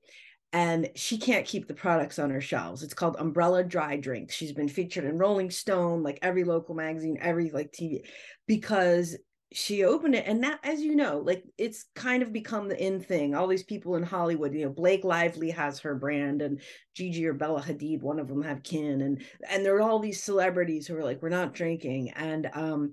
And 0.52 0.90
she 0.96 1.18
can't 1.18 1.46
keep 1.46 1.68
the 1.68 1.74
products 1.74 2.18
on 2.18 2.30
her 2.30 2.40
shelves. 2.40 2.82
It's 2.82 2.94
called 2.94 3.16
Umbrella 3.18 3.62
Dry 3.62 3.96
Drink. 3.96 4.32
She's 4.32 4.52
been 4.52 4.68
featured 4.68 5.04
in 5.04 5.16
Rolling 5.16 5.50
Stone, 5.50 6.02
like 6.02 6.18
every 6.22 6.42
local 6.42 6.74
magazine, 6.74 7.18
every 7.20 7.50
like 7.50 7.72
TV, 7.72 8.00
because 8.48 9.16
she 9.52 9.84
opened 9.84 10.14
it 10.14 10.26
and 10.28 10.44
that 10.44 10.60
as 10.62 10.80
you 10.80 10.94
know 10.94 11.18
like 11.18 11.42
it's 11.58 11.86
kind 11.96 12.22
of 12.22 12.32
become 12.32 12.68
the 12.68 12.84
in 12.84 13.00
thing 13.00 13.34
all 13.34 13.48
these 13.48 13.64
people 13.64 13.96
in 13.96 14.02
hollywood 14.02 14.54
you 14.54 14.64
know 14.64 14.70
blake 14.70 15.02
lively 15.02 15.50
has 15.50 15.80
her 15.80 15.96
brand 15.96 16.40
and 16.40 16.60
gigi 16.94 17.26
or 17.26 17.32
bella 17.32 17.60
hadid 17.60 18.00
one 18.00 18.20
of 18.20 18.28
them 18.28 18.42
have 18.42 18.62
kin 18.62 19.00
and 19.00 19.24
and 19.50 19.66
there 19.66 19.74
are 19.74 19.82
all 19.82 19.98
these 19.98 20.22
celebrities 20.22 20.86
who 20.86 20.96
are 20.96 21.02
like 21.02 21.20
we're 21.20 21.28
not 21.28 21.52
drinking 21.52 22.10
and 22.10 22.48
um 22.54 22.92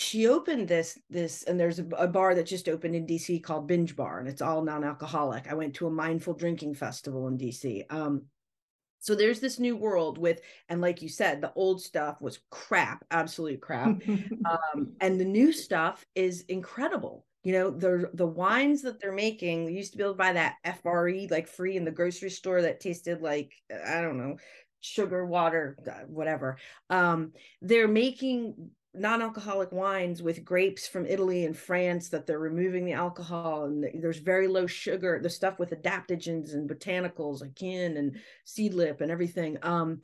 she 0.00 0.26
opened 0.26 0.66
this 0.66 0.98
this 1.10 1.42
and 1.42 1.60
there's 1.60 1.78
a, 1.78 1.86
a 1.98 2.08
bar 2.08 2.34
that 2.34 2.46
just 2.46 2.70
opened 2.70 2.96
in 2.96 3.06
dc 3.06 3.42
called 3.42 3.68
binge 3.68 3.94
bar 3.94 4.18
and 4.18 4.28
it's 4.28 4.40
all 4.40 4.62
non-alcoholic. 4.62 5.46
I 5.46 5.54
went 5.54 5.74
to 5.74 5.86
a 5.88 5.90
mindful 5.90 6.32
drinking 6.32 6.74
festival 6.74 7.28
in 7.28 7.36
dc 7.36 7.84
um 7.90 8.22
so 8.98 9.14
there's 9.14 9.40
this 9.40 9.58
new 9.58 9.76
world 9.76 10.16
with 10.16 10.40
and 10.70 10.80
like 10.80 11.02
you 11.02 11.10
said 11.10 11.42
the 11.42 11.52
old 11.54 11.82
stuff 11.82 12.18
was 12.20 12.40
crap 12.50 13.04
absolute 13.10 13.60
crap. 13.60 14.00
Um, 14.50 14.94
and 15.00 15.20
the 15.20 15.24
new 15.24 15.52
stuff 15.52 16.04
is 16.14 16.44
incredible. 16.48 17.26
You 17.44 17.52
know 17.52 17.70
the 17.70 18.10
the 18.14 18.26
wines 18.26 18.80
that 18.82 19.00
they're 19.00 19.12
making 19.12 19.68
used 19.68 19.92
to 19.92 19.98
be 19.98 20.04
able 20.04 20.14
to 20.14 20.18
buy 20.18 20.32
that 20.32 20.56
fre 20.82 21.10
like 21.30 21.46
free 21.46 21.76
in 21.76 21.84
the 21.84 21.90
grocery 21.90 22.30
store 22.30 22.62
that 22.62 22.80
tasted 22.80 23.20
like 23.20 23.52
i 23.86 24.00
don't 24.00 24.18
know 24.18 24.36
sugar 24.80 25.26
water 25.26 25.76
uh, 25.86 26.06
whatever. 26.06 26.56
Um 26.88 27.32
they're 27.60 27.88
making 27.88 28.70
non-alcoholic 28.92 29.70
wines 29.70 30.22
with 30.22 30.44
grapes 30.44 30.86
from 30.88 31.06
italy 31.06 31.44
and 31.44 31.56
france 31.56 32.08
that 32.08 32.26
they're 32.26 32.38
removing 32.38 32.84
the 32.84 32.92
alcohol 32.92 33.64
and 33.64 33.84
there's 34.02 34.18
very 34.18 34.48
low 34.48 34.66
sugar 34.66 35.20
the 35.22 35.30
stuff 35.30 35.58
with 35.58 35.70
adaptogens 35.70 36.54
and 36.54 36.68
botanicals 36.68 37.40
like 37.40 37.54
kin 37.54 37.96
and 37.96 38.16
seedlip 38.46 39.00
and 39.00 39.10
everything 39.10 39.56
um 39.62 40.00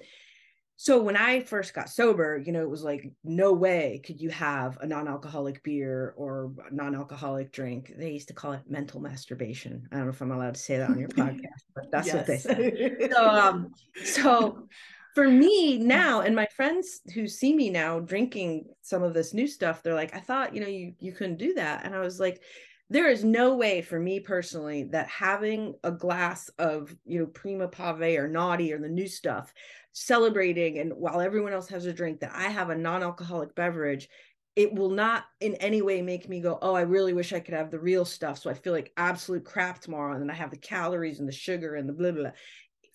so 0.78 1.00
when 1.00 1.16
I 1.16 1.40
first 1.40 1.72
got 1.72 1.88
sober, 1.88 2.36
you 2.36 2.52
know, 2.52 2.60
it 2.60 2.68
was 2.68 2.84
like, 2.84 3.10
no 3.24 3.54
way 3.54 4.02
could 4.04 4.20
you 4.20 4.28
have 4.28 4.76
a 4.82 4.86
non-alcoholic 4.86 5.62
beer 5.62 6.12
or 6.18 6.52
non-alcoholic 6.70 7.50
drink. 7.50 7.94
They 7.96 8.10
used 8.10 8.28
to 8.28 8.34
call 8.34 8.52
it 8.52 8.60
mental 8.68 9.00
masturbation. 9.00 9.88
I 9.90 9.96
don't 9.96 10.04
know 10.04 10.10
if 10.10 10.20
I'm 10.20 10.32
allowed 10.32 10.54
to 10.54 10.60
say 10.60 10.76
that 10.76 10.90
on 10.90 10.98
your 10.98 11.08
podcast, 11.08 11.64
but 11.74 11.90
that's 11.90 12.12
what 12.12 12.26
they 12.26 12.36
said. 12.36 13.10
So, 13.10 13.26
um, 13.26 13.72
so 14.04 14.68
for 15.16 15.30
me 15.30 15.78
now, 15.78 16.20
and 16.20 16.36
my 16.36 16.46
friends 16.54 17.00
who 17.14 17.26
see 17.26 17.54
me 17.56 17.70
now 17.70 17.98
drinking 18.00 18.66
some 18.82 19.02
of 19.02 19.14
this 19.14 19.32
new 19.32 19.46
stuff, 19.46 19.82
they're 19.82 19.94
like, 19.94 20.14
I 20.14 20.20
thought, 20.20 20.54
you 20.54 20.60
know, 20.60 20.66
you 20.66 20.92
you 21.00 21.12
couldn't 21.12 21.38
do 21.38 21.54
that. 21.54 21.86
And 21.86 21.94
I 21.94 22.00
was 22.00 22.20
like, 22.20 22.42
there 22.90 23.08
is 23.08 23.24
no 23.24 23.56
way 23.56 23.80
for 23.80 23.98
me 23.98 24.20
personally 24.20 24.84
that 24.92 25.08
having 25.08 25.72
a 25.84 25.90
glass 25.90 26.50
of, 26.58 26.94
you 27.06 27.18
know, 27.18 27.26
Prima 27.28 27.66
Pavé 27.66 28.18
or 28.18 28.28
Noughty 28.28 28.74
or 28.74 28.78
the 28.78 28.90
new 28.90 29.08
stuff 29.08 29.54
celebrating 29.94 30.80
and 30.80 30.92
while 30.92 31.22
everyone 31.22 31.54
else 31.54 31.68
has 31.68 31.86
a 31.86 31.94
drink 31.94 32.20
that 32.20 32.32
I 32.34 32.48
have 32.50 32.68
a 32.68 32.76
non-alcoholic 32.76 33.54
beverage 33.54 34.10
it 34.54 34.74
will 34.74 34.90
not 34.90 35.24
in 35.40 35.54
any 35.54 35.80
way 35.80 36.02
make 36.02 36.28
me 36.28 36.42
go 36.42 36.58
oh 36.60 36.74
I 36.74 36.82
really 36.82 37.14
wish 37.14 37.32
I 37.32 37.40
could 37.40 37.54
have 37.54 37.70
the 37.70 37.78
real 37.78 38.04
stuff 38.04 38.38
so 38.38 38.50
I 38.50 38.54
feel 38.54 38.74
like 38.74 38.92
absolute 38.98 39.46
crap 39.46 39.80
tomorrow 39.80 40.12
and 40.12 40.20
then 40.20 40.30
I 40.30 40.34
have 40.34 40.50
the 40.50 40.58
calories 40.58 41.18
and 41.18 41.26
the 41.26 41.32
sugar 41.32 41.76
and 41.76 41.88
the 41.88 41.94
blah 41.94 42.10
blah, 42.10 42.22
blah. 42.24 42.30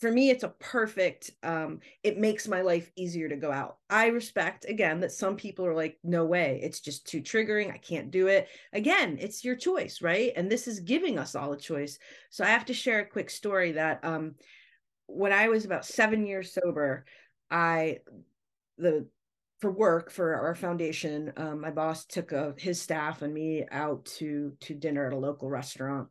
For 0.01 0.11
me 0.11 0.31
it's 0.31 0.43
a 0.43 0.49
perfect 0.59 1.31
um 1.43 1.79
it 2.03 2.17
makes 2.17 2.47
my 2.47 2.61
life 2.61 2.91
easier 2.95 3.29
to 3.29 3.35
go 3.35 3.51
out. 3.51 3.77
I 3.89 4.07
respect 4.07 4.65
again 4.65 4.99
that 5.01 5.11
some 5.11 5.35
people 5.35 5.65
are 5.65 5.75
like 5.75 5.99
no 6.03 6.25
way 6.25 6.59
it's 6.63 6.79
just 6.81 7.05
too 7.07 7.21
triggering 7.21 7.71
i 7.71 7.77
can't 7.77 8.11
do 8.11 8.27
it. 8.27 8.47
Again 8.73 9.17
it's 9.21 9.45
your 9.45 9.55
choice 9.55 10.01
right? 10.01 10.33
And 10.35 10.51
this 10.51 10.67
is 10.67 10.79
giving 10.79 11.19
us 11.19 11.35
all 11.35 11.53
a 11.53 11.57
choice. 11.57 11.99
So 12.31 12.43
i 12.43 12.47
have 12.47 12.65
to 12.65 12.73
share 12.73 12.99
a 12.99 13.05
quick 13.05 13.29
story 13.29 13.73
that 13.73 14.03
um 14.03 14.35
when 15.05 15.31
i 15.31 15.47
was 15.49 15.65
about 15.65 15.85
seven 15.85 16.25
years 16.25 16.53
sober 16.53 17.05
i 17.51 17.99
the 18.77 19.05
for 19.59 19.71
work 19.71 20.09
for 20.09 20.33
our 20.35 20.55
foundation 20.55 21.31
um, 21.37 21.61
my 21.61 21.69
boss 21.69 22.05
took 22.05 22.31
a, 22.31 22.55
his 22.57 22.81
staff 22.81 23.21
and 23.21 23.33
me 23.33 23.65
out 23.71 24.03
to 24.05 24.53
to 24.59 24.73
dinner 24.73 25.05
at 25.07 25.13
a 25.13 25.17
local 25.17 25.49
restaurant 25.49 26.07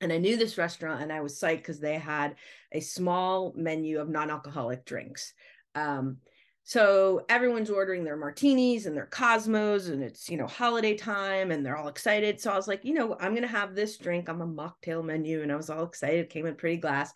and 0.00 0.12
I 0.12 0.18
knew 0.18 0.36
this 0.36 0.58
restaurant 0.58 1.02
and 1.02 1.12
I 1.12 1.20
was 1.20 1.38
psyched 1.38 1.58
because 1.58 1.80
they 1.80 1.98
had 1.98 2.36
a 2.72 2.80
small 2.80 3.52
menu 3.56 4.00
of 4.00 4.08
non-alcoholic 4.08 4.84
drinks. 4.84 5.32
Um, 5.74 6.18
so 6.66 7.26
everyone's 7.28 7.68
ordering 7.68 8.04
their 8.04 8.16
martinis 8.16 8.86
and 8.86 8.96
their 8.96 9.06
Cosmos, 9.06 9.88
and 9.88 10.02
it's 10.02 10.30
you 10.30 10.38
know 10.38 10.46
holiday 10.46 10.96
time, 10.96 11.50
and 11.50 11.64
they're 11.64 11.76
all 11.76 11.88
excited. 11.88 12.40
So 12.40 12.50
I 12.50 12.56
was 12.56 12.66
like, 12.66 12.84
you 12.86 12.94
know, 12.94 13.16
I'm 13.20 13.34
gonna 13.34 13.46
have 13.46 13.74
this 13.74 13.98
drink 13.98 14.30
on 14.30 14.38
the 14.38 14.46
mocktail 14.46 15.04
menu, 15.04 15.42
and 15.42 15.52
I 15.52 15.56
was 15.56 15.68
all 15.68 15.84
excited. 15.84 16.30
Came 16.30 16.46
in 16.46 16.54
pretty 16.54 16.78
glass. 16.78 17.12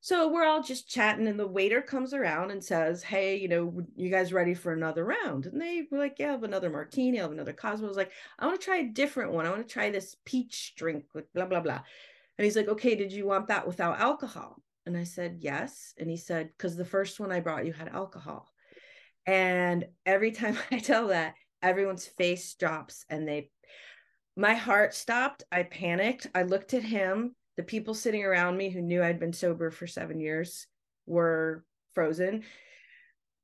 So 0.00 0.28
we're 0.32 0.46
all 0.46 0.62
just 0.62 0.88
chatting, 0.88 1.26
and 1.28 1.38
the 1.38 1.46
waiter 1.46 1.82
comes 1.82 2.14
around 2.14 2.52
and 2.52 2.64
says, 2.64 3.02
"Hey, 3.02 3.36
you 3.36 3.48
know, 3.48 3.86
you 3.96 4.08
guys 4.08 4.32
ready 4.32 4.54
for 4.54 4.72
another 4.72 5.04
round?" 5.04 5.44
And 5.44 5.60
they 5.60 5.86
were 5.90 5.98
like, 5.98 6.18
"Yeah, 6.18 6.28
I 6.28 6.32
have 6.32 6.44
another 6.44 6.70
martini, 6.70 7.18
I 7.18 7.22
have 7.22 7.32
another 7.32 7.52
Cosmo." 7.52 7.86
I 7.86 7.88
was 7.88 7.96
like, 7.98 8.12
"I 8.38 8.46
want 8.46 8.58
to 8.58 8.64
try 8.64 8.78
a 8.78 8.84
different 8.88 9.32
one. 9.32 9.44
I 9.44 9.50
want 9.50 9.66
to 9.66 9.72
try 9.72 9.90
this 9.90 10.16
peach 10.24 10.74
drink 10.74 11.04
with 11.12 11.30
blah 11.34 11.46
blah 11.46 11.60
blah." 11.60 11.82
And 12.38 12.44
he's 12.44 12.56
like, 12.56 12.68
okay, 12.68 12.94
did 12.94 13.12
you 13.12 13.26
want 13.26 13.48
that 13.48 13.66
without 13.66 14.00
alcohol? 14.00 14.62
And 14.84 14.96
I 14.96 15.04
said, 15.04 15.38
yes. 15.40 15.94
And 15.98 16.08
he 16.08 16.16
said, 16.16 16.50
because 16.56 16.76
the 16.76 16.84
first 16.84 17.18
one 17.18 17.32
I 17.32 17.40
brought 17.40 17.66
you 17.66 17.72
had 17.72 17.88
alcohol. 17.88 18.48
And 19.26 19.86
every 20.04 20.30
time 20.32 20.58
I 20.70 20.78
tell 20.78 21.08
that, 21.08 21.34
everyone's 21.62 22.06
face 22.06 22.54
drops 22.54 23.04
and 23.08 23.26
they, 23.26 23.50
my 24.36 24.54
heart 24.54 24.94
stopped. 24.94 25.44
I 25.50 25.62
panicked. 25.62 26.26
I 26.34 26.42
looked 26.42 26.74
at 26.74 26.82
him. 26.82 27.34
The 27.56 27.62
people 27.62 27.94
sitting 27.94 28.24
around 28.24 28.56
me 28.58 28.68
who 28.68 28.82
knew 28.82 29.02
I'd 29.02 29.18
been 29.18 29.32
sober 29.32 29.70
for 29.70 29.86
seven 29.86 30.20
years 30.20 30.66
were 31.06 31.64
frozen. 31.94 32.44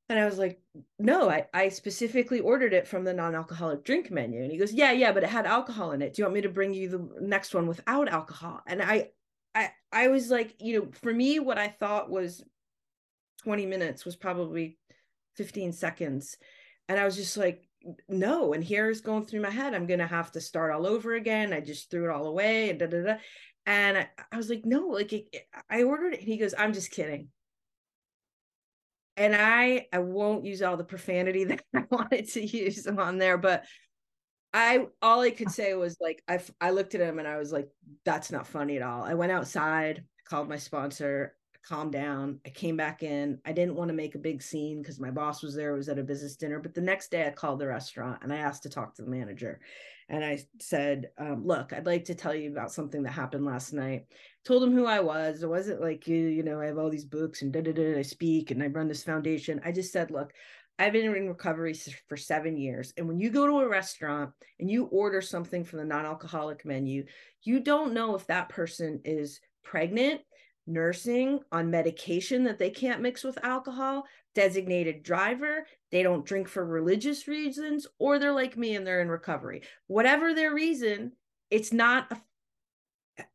And 0.09 0.19
I 0.19 0.25
was 0.25 0.37
like, 0.37 0.59
no, 0.99 1.29
I, 1.29 1.47
I 1.53 1.69
specifically 1.69 2.41
ordered 2.41 2.73
it 2.73 2.87
from 2.87 3.03
the 3.03 3.13
non-alcoholic 3.13 3.85
drink 3.85 4.11
menu. 4.11 4.43
And 4.43 4.51
he 4.51 4.57
goes, 4.57 4.73
yeah, 4.73 4.91
yeah, 4.91 5.13
but 5.13 5.23
it 5.23 5.29
had 5.29 5.45
alcohol 5.45 5.91
in 5.91 6.01
it. 6.01 6.13
Do 6.13 6.21
you 6.21 6.25
want 6.25 6.35
me 6.35 6.41
to 6.41 6.49
bring 6.49 6.73
you 6.73 6.89
the 6.89 7.09
next 7.21 7.55
one 7.55 7.67
without 7.67 8.09
alcohol? 8.09 8.61
And 8.67 8.81
I, 8.81 9.11
I, 9.55 9.71
I 9.91 10.09
was 10.09 10.29
like, 10.29 10.55
you 10.59 10.79
know, 10.79 10.87
for 10.91 11.13
me, 11.13 11.39
what 11.39 11.57
I 11.57 11.69
thought 11.69 12.09
was 12.09 12.43
20 13.43 13.65
minutes 13.65 14.03
was 14.03 14.15
probably 14.17 14.77
15 15.37 15.71
seconds. 15.71 16.37
And 16.89 16.99
I 16.99 17.05
was 17.05 17.15
just 17.15 17.37
like, 17.37 17.65
no. 18.09 18.51
And 18.51 18.63
here's 18.63 18.99
going 18.99 19.25
through 19.25 19.41
my 19.41 19.51
head. 19.51 19.73
I'm 19.73 19.87
going 19.87 19.99
to 19.99 20.07
have 20.07 20.33
to 20.33 20.41
start 20.41 20.73
all 20.73 20.85
over 20.85 21.13
again. 21.13 21.53
I 21.53 21.61
just 21.61 21.89
threw 21.89 22.09
it 22.09 22.13
all 22.13 22.27
away 22.27 22.69
and 22.69 22.79
da, 22.79 22.87
da, 22.87 23.03
da. 23.03 23.15
And 23.65 23.97
I, 23.97 24.09
I 24.33 24.35
was 24.35 24.49
like, 24.49 24.65
no, 24.65 24.87
like 24.87 25.13
it, 25.13 25.33
I 25.69 25.83
ordered 25.83 26.13
it. 26.13 26.19
And 26.19 26.27
he 26.27 26.37
goes, 26.37 26.53
I'm 26.57 26.73
just 26.73 26.91
kidding 26.91 27.29
and 29.17 29.35
I 29.35 29.87
I 29.93 29.99
won't 29.99 30.45
use 30.45 30.61
all 30.61 30.77
the 30.77 30.83
profanity 30.83 31.43
that 31.45 31.63
I 31.73 31.83
wanted 31.89 32.27
to 32.29 32.45
use 32.45 32.87
on 32.87 33.17
there, 33.17 33.37
but 33.37 33.65
I 34.53 34.87
all 35.01 35.21
I 35.21 35.31
could 35.31 35.51
say 35.51 35.73
was 35.73 35.97
like 35.99 36.23
I 36.27 36.39
I 36.61 36.71
looked 36.71 36.95
at 36.95 37.01
him 37.01 37.19
and 37.19 37.27
I 37.27 37.37
was 37.37 37.51
like, 37.51 37.69
that's 38.05 38.31
not 38.31 38.47
funny 38.47 38.77
at 38.77 38.83
all. 38.83 39.03
I 39.03 39.15
went 39.15 39.31
outside, 39.31 40.03
called 40.25 40.47
my 40.47 40.57
sponsor, 40.57 41.35
calmed 41.63 41.93
down. 41.93 42.39
I 42.45 42.49
came 42.49 42.77
back 42.77 43.01
in. 43.03 43.39
I 43.45 43.51
didn't 43.51 43.75
want 43.75 43.89
to 43.89 43.95
make 43.95 44.15
a 44.15 44.19
big 44.19 44.43
scene 44.43 44.81
because 44.81 44.99
my 44.99 45.09
boss 45.09 45.41
was 45.41 45.55
there. 45.55 45.73
It 45.73 45.77
was 45.77 45.89
at 45.89 45.97
a 45.97 46.03
business 46.03 46.35
dinner. 46.35 46.59
But 46.59 46.73
the 46.73 46.81
next 46.81 47.09
day, 47.09 47.25
I 47.25 47.31
called 47.31 47.59
the 47.59 47.67
restaurant 47.67 48.19
and 48.21 48.31
I 48.31 48.37
asked 48.37 48.63
to 48.63 48.69
talk 48.69 48.95
to 48.95 49.01
the 49.01 49.09
manager. 49.09 49.59
And 50.09 50.23
I 50.23 50.43
said, 50.59 51.09
um, 51.17 51.45
"Look, 51.47 51.73
I'd 51.73 51.85
like 51.85 52.05
to 52.05 52.15
tell 52.15 52.35
you 52.35 52.51
about 52.51 52.73
something 52.73 53.03
that 53.03 53.11
happened 53.11 53.45
last 53.45 53.73
night." 53.73 54.05
Told 54.45 54.63
him 54.63 54.73
who 54.73 54.85
I 54.85 54.99
was. 54.99 55.41
It 55.41 55.49
wasn't 55.49 55.81
like 55.81 56.07
you, 56.07 56.17
you 56.17 56.43
know, 56.43 56.59
I 56.59 56.65
have 56.65 56.77
all 56.77 56.89
these 56.89 57.05
books 57.05 57.41
and 57.41 57.53
da 57.53 57.61
da 57.61 57.71
da. 57.71 57.99
I 57.99 58.01
speak 58.01 58.51
and 58.51 58.61
I 58.61 58.67
run 58.67 58.87
this 58.87 59.03
foundation. 59.03 59.61
I 59.63 59.71
just 59.71 59.91
said, 59.91 60.11
"Look." 60.11 60.33
I've 60.79 60.93
been 60.93 61.05
in 61.05 61.27
recovery 61.27 61.75
for 62.07 62.17
seven 62.17 62.57
years. 62.57 62.93
And 62.97 63.07
when 63.07 63.19
you 63.19 63.29
go 63.29 63.45
to 63.45 63.59
a 63.59 63.69
restaurant 63.69 64.31
and 64.59 64.69
you 64.69 64.85
order 64.85 65.21
something 65.21 65.63
from 65.63 65.79
the 65.79 65.85
non 65.85 66.05
alcoholic 66.05 66.65
menu, 66.65 67.05
you 67.43 67.59
don't 67.59 67.93
know 67.93 68.15
if 68.15 68.25
that 68.27 68.49
person 68.49 68.99
is 69.05 69.39
pregnant, 69.63 70.21
nursing 70.65 71.39
on 71.51 71.69
medication 71.69 72.43
that 72.45 72.57
they 72.57 72.69
can't 72.69 73.01
mix 73.01 73.23
with 73.23 73.43
alcohol, 73.43 74.03
designated 74.33 75.03
driver, 75.03 75.67
they 75.91 76.01
don't 76.01 76.25
drink 76.25 76.47
for 76.47 76.65
religious 76.65 77.27
reasons, 77.27 77.85
or 77.99 78.17
they're 78.17 78.31
like 78.31 78.57
me 78.57 78.75
and 78.75 78.85
they're 78.85 79.01
in 79.01 79.09
recovery. 79.09 79.61
Whatever 79.87 80.33
their 80.33 80.53
reason, 80.53 81.11
it's 81.51 81.71
not 81.71 82.11
a 82.11 82.17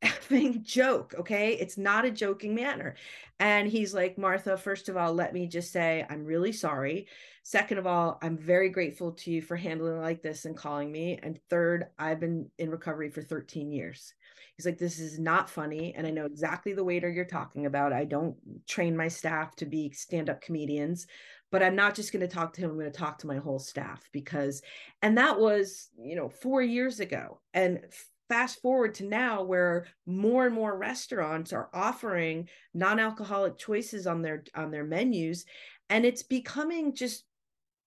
effing 0.03 0.62
joke, 0.62 1.14
okay? 1.18 1.53
It's 1.55 1.79
not 1.79 2.05
a 2.05 2.11
joking 2.11 2.55
manner. 2.55 2.95
And 3.41 3.68
he's 3.68 3.95
like, 3.95 4.18
Martha, 4.18 4.57
first 4.57 4.89
of 4.89 4.97
all, 4.97 5.12
let 5.12 5.33
me 5.33 5.47
just 5.47 5.72
say 5.72 6.05
I'm 6.11 6.24
really 6.24 6.53
sorry. 6.53 7.07
Second 7.45 7.79
of 7.79 7.87
all, 7.87 8.18
I'm 8.20 8.37
very 8.37 8.68
grateful 8.68 9.12
to 9.12 9.31
you 9.31 9.41
for 9.41 9.57
handling 9.57 10.01
like 10.01 10.22
this 10.22 10.45
and 10.45 10.57
calling 10.57 10.93
me. 10.93 11.18
And 11.22 11.39
third, 11.49 11.87
I've 11.99 12.20
been 12.20 12.51
in 12.59 12.70
recovery 12.70 13.11
for 13.11 13.22
13 13.22 13.72
years. 13.72 14.12
He's 14.57 14.66
like, 14.66 14.79
this 14.79 14.99
is 14.99 15.18
not 15.18 15.49
funny. 15.49 15.95
And 15.95 16.07
I 16.07 16.11
know 16.11 16.26
exactly 16.26 16.72
the 16.72 16.85
waiter 16.85 17.09
you're 17.09 17.24
talking 17.24 17.66
about. 17.66 17.93
I 17.93 18.05
don't 18.05 18.37
train 18.66 18.97
my 18.97 19.09
staff 19.09 19.55
to 19.57 19.66
be 19.66 19.93
stand 19.93 20.29
up 20.29 20.41
comedians, 20.41 21.07
but 21.53 21.62
I'm 21.62 21.76
not 21.76 21.95
just 21.95 22.12
going 22.12 22.26
to 22.26 22.35
talk 22.35 22.53
to 22.55 22.61
him. 22.61 22.70
I'm 22.70 22.79
going 22.79 22.91
to 22.91 22.99
talk 22.99 23.18
to 23.18 23.29
my 23.29 23.37
whole 23.37 23.61
staff 23.61 24.03
because, 24.12 24.61
and 25.01 25.16
that 25.16 25.39
was, 25.39 25.91
you 25.97 26.16
know, 26.16 26.29
four 26.29 26.61
years 26.61 26.99
ago. 26.99 27.41
And 27.55 27.81
fast 28.29 28.61
forward 28.61 28.95
to 28.95 29.05
now 29.05 29.43
where 29.43 29.87
more 30.07 30.47
and 30.47 30.55
more 30.55 30.76
restaurants 30.76 31.53
are 31.53 31.70
offering 31.72 32.49
non-alcoholic 32.74 33.59
choices 33.59 34.07
on 34.07 34.22
their 34.22 34.45
on 34.55 34.70
their 34.70 34.85
menus 34.85 35.45
and 35.91 36.05
it's 36.05 36.22
becoming 36.22 36.95
just 36.95 37.24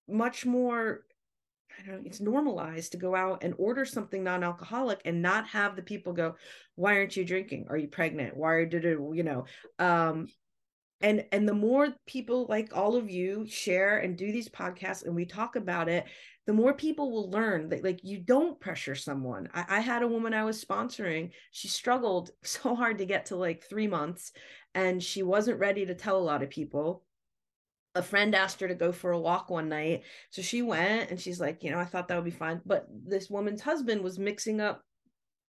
much 0.07 0.45
more 0.45 1.01
I 1.79 1.85
don't 1.87 2.01
know, 2.01 2.01
it's 2.05 2.19
normalized 2.19 2.91
to 2.91 2.97
go 2.97 3.15
out 3.15 3.43
and 3.43 3.53
order 3.57 3.85
something 3.85 4.23
non-alcoholic 4.23 5.01
and 5.05 5.21
not 5.21 5.47
have 5.47 5.75
the 5.75 5.81
people 5.81 6.11
go, 6.11 6.35
why 6.75 6.97
aren't 6.97 7.15
you 7.15 7.23
drinking? 7.23 7.67
Are 7.69 7.77
you 7.77 7.87
pregnant? 7.87 8.35
Why 8.35 8.55
are 8.55 8.67
you, 8.67 9.13
you 9.13 9.23
know? 9.23 9.45
Um, 9.79 10.27
and 11.01 11.25
and 11.31 11.47
the 11.47 11.53
more 11.53 11.93
people 12.05 12.45
like 12.47 12.75
all 12.75 12.95
of 12.95 13.09
you 13.09 13.47
share 13.47 13.99
and 13.99 14.17
do 14.17 14.31
these 14.31 14.49
podcasts 14.49 15.05
and 15.05 15.15
we 15.15 15.25
talk 15.25 15.55
about 15.55 15.89
it, 15.89 16.05
the 16.47 16.53
more 16.53 16.73
people 16.73 17.11
will 17.11 17.29
learn 17.29 17.69
that 17.69 17.83
like 17.83 18.03
you 18.03 18.19
don't 18.19 18.59
pressure 18.59 18.95
someone. 18.95 19.49
I, 19.53 19.65
I 19.69 19.79
had 19.79 20.01
a 20.01 20.07
woman 20.07 20.33
I 20.33 20.43
was 20.43 20.63
sponsoring, 20.63 21.31
she 21.51 21.67
struggled 21.67 22.31
so 22.43 22.75
hard 22.75 22.97
to 22.97 23.05
get 23.05 23.27
to 23.27 23.35
like 23.35 23.63
three 23.63 23.87
months 23.87 24.31
and 24.73 25.01
she 25.01 25.23
wasn't 25.23 25.59
ready 25.59 25.85
to 25.85 25.95
tell 25.95 26.17
a 26.17 26.19
lot 26.19 26.43
of 26.43 26.49
people 26.49 27.03
a 27.95 28.01
friend 28.01 28.33
asked 28.33 28.61
her 28.61 28.67
to 28.67 28.75
go 28.75 28.91
for 28.91 29.11
a 29.11 29.19
walk 29.19 29.49
one 29.49 29.67
night. 29.67 30.03
So 30.29 30.41
she 30.41 30.61
went 30.61 31.11
and 31.11 31.19
she's 31.19 31.41
like, 31.41 31.63
you 31.63 31.71
know, 31.71 31.79
I 31.79 31.85
thought 31.85 32.07
that 32.07 32.15
would 32.15 32.23
be 32.23 32.31
fine. 32.31 32.61
But 32.65 32.87
this 32.89 33.29
woman's 33.29 33.61
husband 33.61 34.01
was 34.01 34.17
mixing 34.17 34.61
up 34.61 34.81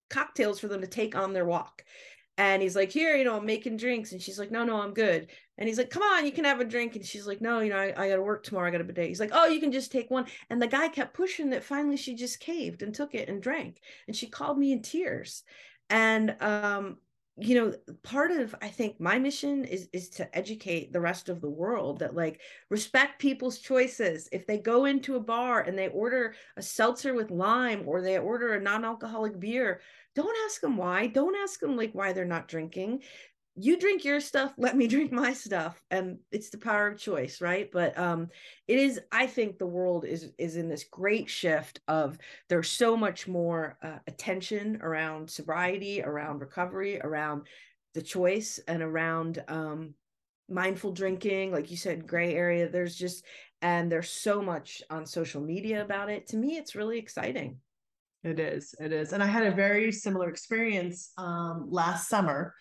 cocktails 0.10 0.60
for 0.60 0.68
them 0.68 0.82
to 0.82 0.88
take 0.88 1.16
on 1.16 1.34
their 1.34 1.46
walk. 1.46 1.84
And 2.38 2.62
he's 2.62 2.76
like, 2.76 2.92
here, 2.92 3.16
you 3.16 3.26
know, 3.26 3.38
I'm 3.38 3.46
making 3.46 3.78
drinks. 3.78 4.12
And 4.12 4.22
she's 4.22 4.40
like, 4.40 4.52
no, 4.52 4.64
no, 4.64 4.82
I'm 4.82 4.94
good. 4.94 5.30
And 5.62 5.68
he's 5.68 5.78
like, 5.78 5.92
come 5.92 6.02
on, 6.02 6.26
you 6.26 6.32
can 6.32 6.46
have 6.46 6.60
a 6.60 6.66
drink. 6.66 6.96
And 6.96 7.06
she's 7.06 7.28
like, 7.28 7.40
no, 7.40 7.60
you 7.60 7.70
know, 7.70 7.78
I, 7.78 7.94
I 7.96 8.10
got 8.10 8.16
to 8.16 8.24
work 8.24 8.42
tomorrow. 8.42 8.68
I 8.68 8.72
got 8.72 8.82
a 8.82 8.84
day. 8.84 9.08
He's 9.08 9.20
like, 9.20 9.30
oh, 9.32 9.46
you 9.46 9.60
can 9.60 9.72
just 9.72 9.92
take 9.92 10.10
one. 10.10 10.26
And 10.50 10.60
the 10.60 10.66
guy 10.66 10.88
kept 10.88 11.14
pushing 11.14 11.52
that 11.52 11.64
finally 11.64 11.98
she 11.98 12.16
just 12.16 12.40
caved 12.40 12.82
and 12.82 12.96
took 12.96 13.14
it 13.14 13.30
and 13.30 13.44
drank. 13.44 13.80
And 14.08 14.16
she 14.16 14.26
called 14.26 14.58
me 14.58 14.72
in 14.72 14.82
tears. 14.82 15.44
And 15.92 16.36
um, 16.42 16.98
you 17.38 17.56
know 17.56 17.74
part 18.04 18.30
of 18.30 18.54
i 18.62 18.68
think 18.68 19.00
my 19.00 19.18
mission 19.18 19.64
is 19.64 19.88
is 19.94 20.10
to 20.10 20.38
educate 20.38 20.92
the 20.92 21.00
rest 21.00 21.30
of 21.30 21.40
the 21.40 21.50
world 21.50 22.00
that 22.00 22.14
like 22.14 22.42
respect 22.70 23.22
people's 23.22 23.58
choices 23.58 24.28
if 24.34 24.46
they 24.46 24.58
go 24.58 24.86
into 24.86 25.16
a 25.16 25.20
bar 25.20 25.62
and 25.62 25.78
they 25.78 25.88
order 25.90 26.36
a 26.58 26.62
seltzer 26.62 27.14
with 27.14 27.32
lime 27.32 27.84
or 27.88 28.02
they 28.02 28.18
order 28.18 28.54
a 28.54 28.62
non-alcoholic 28.62 29.40
beer 29.40 29.80
don't 30.14 30.38
ask 30.46 30.60
them 30.60 30.76
why 30.76 31.08
don't 31.08 31.38
ask 31.38 31.60
them 31.62 31.78
like 31.78 31.92
why 31.94 32.12
they're 32.12 32.26
not 32.26 32.50
drinking 32.50 33.02
you 33.64 33.78
drink 33.78 34.04
your 34.04 34.20
stuff 34.20 34.54
let 34.58 34.76
me 34.76 34.88
drink 34.96 35.12
my 35.12 35.34
stuff. 35.34 35.82
And 35.92 36.18
it's 36.32 36.50
the 36.50 36.58
power 36.58 36.88
of 36.88 37.00
choice 37.00 37.42
right? 37.42 37.70
But 37.72 37.98
um 37.98 38.30
it 38.68 38.80
is 38.80 39.00
i 39.12 39.28
think 39.28 39.58
the 39.58 39.66
world 39.66 40.06
is 40.06 40.32
is 40.38 40.56
in 40.56 40.70
this 40.70 40.86
great 40.86 41.30
shift 41.30 41.82
of 41.88 42.18
there's 42.48 42.70
so 42.70 42.96
much 42.96 43.28
more 43.28 43.78
uh, 43.84 44.00
attention 44.08 44.80
around 44.82 45.30
sobriety 45.30 46.02
around 46.02 46.40
recovery 46.40 47.02
around 47.02 47.48
the 47.94 48.02
choice 48.02 48.60
and 48.68 48.82
around 48.82 49.44
um 49.48 49.94
mindful 50.50 50.92
drinking 50.92 51.52
like 51.52 51.72
you 51.72 51.78
said 51.78 52.08
gray 52.08 52.36
area. 52.36 52.70
There's 52.70 52.96
just 52.96 53.26
and 53.62 53.92
there's 53.92 54.10
so 54.10 54.42
much 54.42 54.82
on 54.90 55.06
social 55.06 55.42
media 55.42 55.84
about 55.84 56.10
it. 56.10 56.28
To 56.28 56.38
me 56.38 56.58
it's 56.58 56.76
really 56.76 56.98
exciting. 56.98 57.58
It 58.24 58.40
is 58.40 58.76
it 58.80 58.92
is. 58.92 59.14
And 59.14 59.24
i 59.24 59.26
had 59.26 59.46
a 59.48 59.52
very 59.52 59.92
similar 59.92 60.30
experience 60.30 61.12
um 61.18 61.68
last 61.70 62.08
summer 62.08 62.54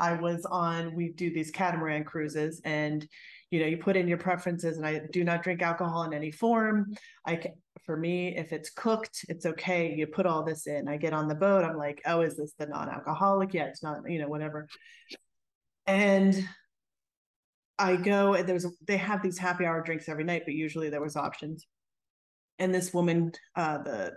I 0.00 0.14
was 0.14 0.44
on, 0.50 0.94
we 0.94 1.10
do 1.10 1.32
these 1.32 1.50
catamaran 1.50 2.04
cruises 2.04 2.60
and 2.64 3.06
you 3.50 3.58
know, 3.58 3.66
you 3.66 3.78
put 3.78 3.96
in 3.96 4.06
your 4.06 4.18
preferences 4.18 4.76
and 4.76 4.86
I 4.86 5.00
do 5.10 5.24
not 5.24 5.42
drink 5.42 5.60
alcohol 5.60 6.04
in 6.04 6.14
any 6.14 6.30
form. 6.30 6.94
I 7.26 7.34
can, 7.36 7.52
for 7.84 7.96
me, 7.96 8.36
if 8.36 8.52
it's 8.52 8.70
cooked, 8.70 9.24
it's 9.28 9.44
okay. 9.44 9.92
You 9.92 10.06
put 10.06 10.24
all 10.24 10.44
this 10.44 10.68
in. 10.68 10.86
I 10.88 10.96
get 10.96 11.12
on 11.12 11.26
the 11.26 11.34
boat. 11.34 11.64
I'm 11.64 11.76
like, 11.76 12.00
oh, 12.06 12.20
is 12.20 12.36
this 12.36 12.52
the 12.58 12.66
non-alcoholic? 12.66 13.52
Yeah, 13.52 13.64
it's 13.64 13.82
not, 13.82 14.08
you 14.08 14.20
know, 14.20 14.28
whatever. 14.28 14.68
And 15.86 16.46
I 17.76 17.96
go 17.96 18.34
and 18.34 18.48
there's 18.48 18.66
they 18.86 18.98
have 18.98 19.22
these 19.22 19.38
happy 19.38 19.64
hour 19.64 19.82
drinks 19.82 20.08
every 20.08 20.24
night, 20.24 20.42
but 20.44 20.54
usually 20.54 20.90
there 20.90 21.00
was 21.00 21.16
options. 21.16 21.66
And 22.58 22.72
this 22.72 22.92
woman, 22.94 23.32
uh, 23.56 23.78
the 23.78 24.12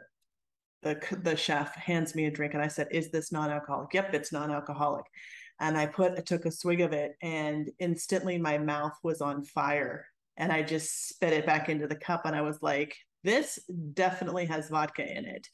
the 0.83 1.19
the 1.23 1.35
chef 1.35 1.73
hands 1.75 2.13
me 2.13 2.25
a 2.25 2.31
drink 2.31 2.53
and 2.53 2.61
I 2.61 2.67
said, 2.67 2.89
"Is 2.91 3.09
this 3.09 3.31
non-alcoholic?" 3.31 3.93
"Yep, 3.93 4.13
it's 4.13 4.33
non-alcoholic." 4.33 5.05
And 5.63 5.77
I 5.77 5.85
put 5.85 6.11
I 6.17 6.21
took 6.21 6.45
a 6.45 6.51
swig 6.51 6.81
of 6.81 6.91
it 6.91 7.15
and 7.21 7.71
instantly 7.79 8.37
my 8.37 8.57
mouth 8.57 8.97
was 9.01 9.21
on 9.21 9.45
fire 9.45 10.05
and 10.35 10.51
I 10.51 10.61
just 10.61 11.07
spit 11.07 11.31
it 11.31 11.45
back 11.45 11.69
into 11.69 11.87
the 11.87 11.95
cup 11.95 12.25
and 12.25 12.35
I 12.35 12.41
was 12.41 12.61
like, 12.61 12.93
"This 13.23 13.59
definitely 13.93 14.45
has 14.47 14.67
vodka 14.67 15.09
in 15.09 15.23
it." 15.23 15.47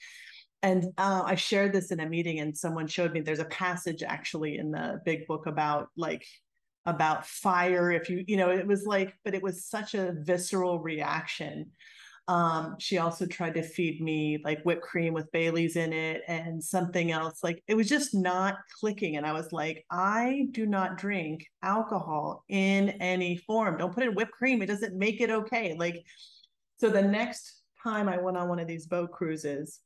And 0.63 0.85
uh, 0.97 1.21
I 1.25 1.35
shared 1.35 1.73
this 1.73 1.91
in 1.91 1.99
a 1.99 2.09
meeting 2.09 2.39
and 2.39 2.57
someone 2.57 2.87
showed 2.87 3.13
me 3.13 3.21
there's 3.21 3.37
a 3.37 3.45
passage 3.45 4.01
actually 4.01 4.57
in 4.57 4.71
the 4.71 4.99
big 5.05 5.27
book 5.27 5.45
about 5.45 5.89
like 5.95 6.25
about 6.87 7.27
fire 7.27 7.91
if 7.91 8.09
you 8.09 8.23
you 8.27 8.35
know 8.35 8.49
it 8.49 8.65
was 8.65 8.85
like 8.85 9.13
but 9.23 9.35
it 9.35 9.43
was 9.43 9.65
such 9.65 9.93
a 9.93 10.15
visceral 10.21 10.79
reaction 10.79 11.69
um, 12.29 12.75
she 12.77 12.99
also 12.99 13.25
tried 13.25 13.55
to 13.55 13.63
feed 13.63 14.01
me 14.01 14.39
like 14.45 14.61
whipped 14.61 14.83
cream 14.83 15.15
with 15.15 15.31
Bailey's 15.31 15.75
in 15.75 15.91
it 15.91 16.21
and 16.27 16.63
something 16.63 17.11
else. 17.11 17.43
Like 17.43 17.63
it 17.67 17.73
was 17.73 17.89
just 17.89 18.13
not 18.13 18.57
clicking. 18.79 19.17
And 19.17 19.25
I 19.25 19.33
was 19.33 19.51
like, 19.51 19.83
I 19.89 20.45
do 20.51 20.67
not 20.67 20.99
drink 20.99 21.47
alcohol 21.63 22.43
in 22.47 22.89
any 23.01 23.35
form. 23.35 23.79
Don't 23.79 23.91
put 23.91 24.03
it 24.03 24.09
in 24.09 24.15
whipped 24.15 24.33
cream. 24.33 24.61
It 24.61 24.67
doesn't 24.67 24.95
make 24.95 25.21
it 25.21 25.31
okay. 25.31 25.75
Like, 25.79 26.05
so 26.77 26.91
the 26.91 27.01
next 27.01 27.63
time 27.83 28.07
I 28.07 28.19
went 28.19 28.37
on 28.37 28.47
one 28.47 28.59
of 28.59 28.67
these 28.67 28.85
boat 28.85 29.11
cruises, 29.11 29.79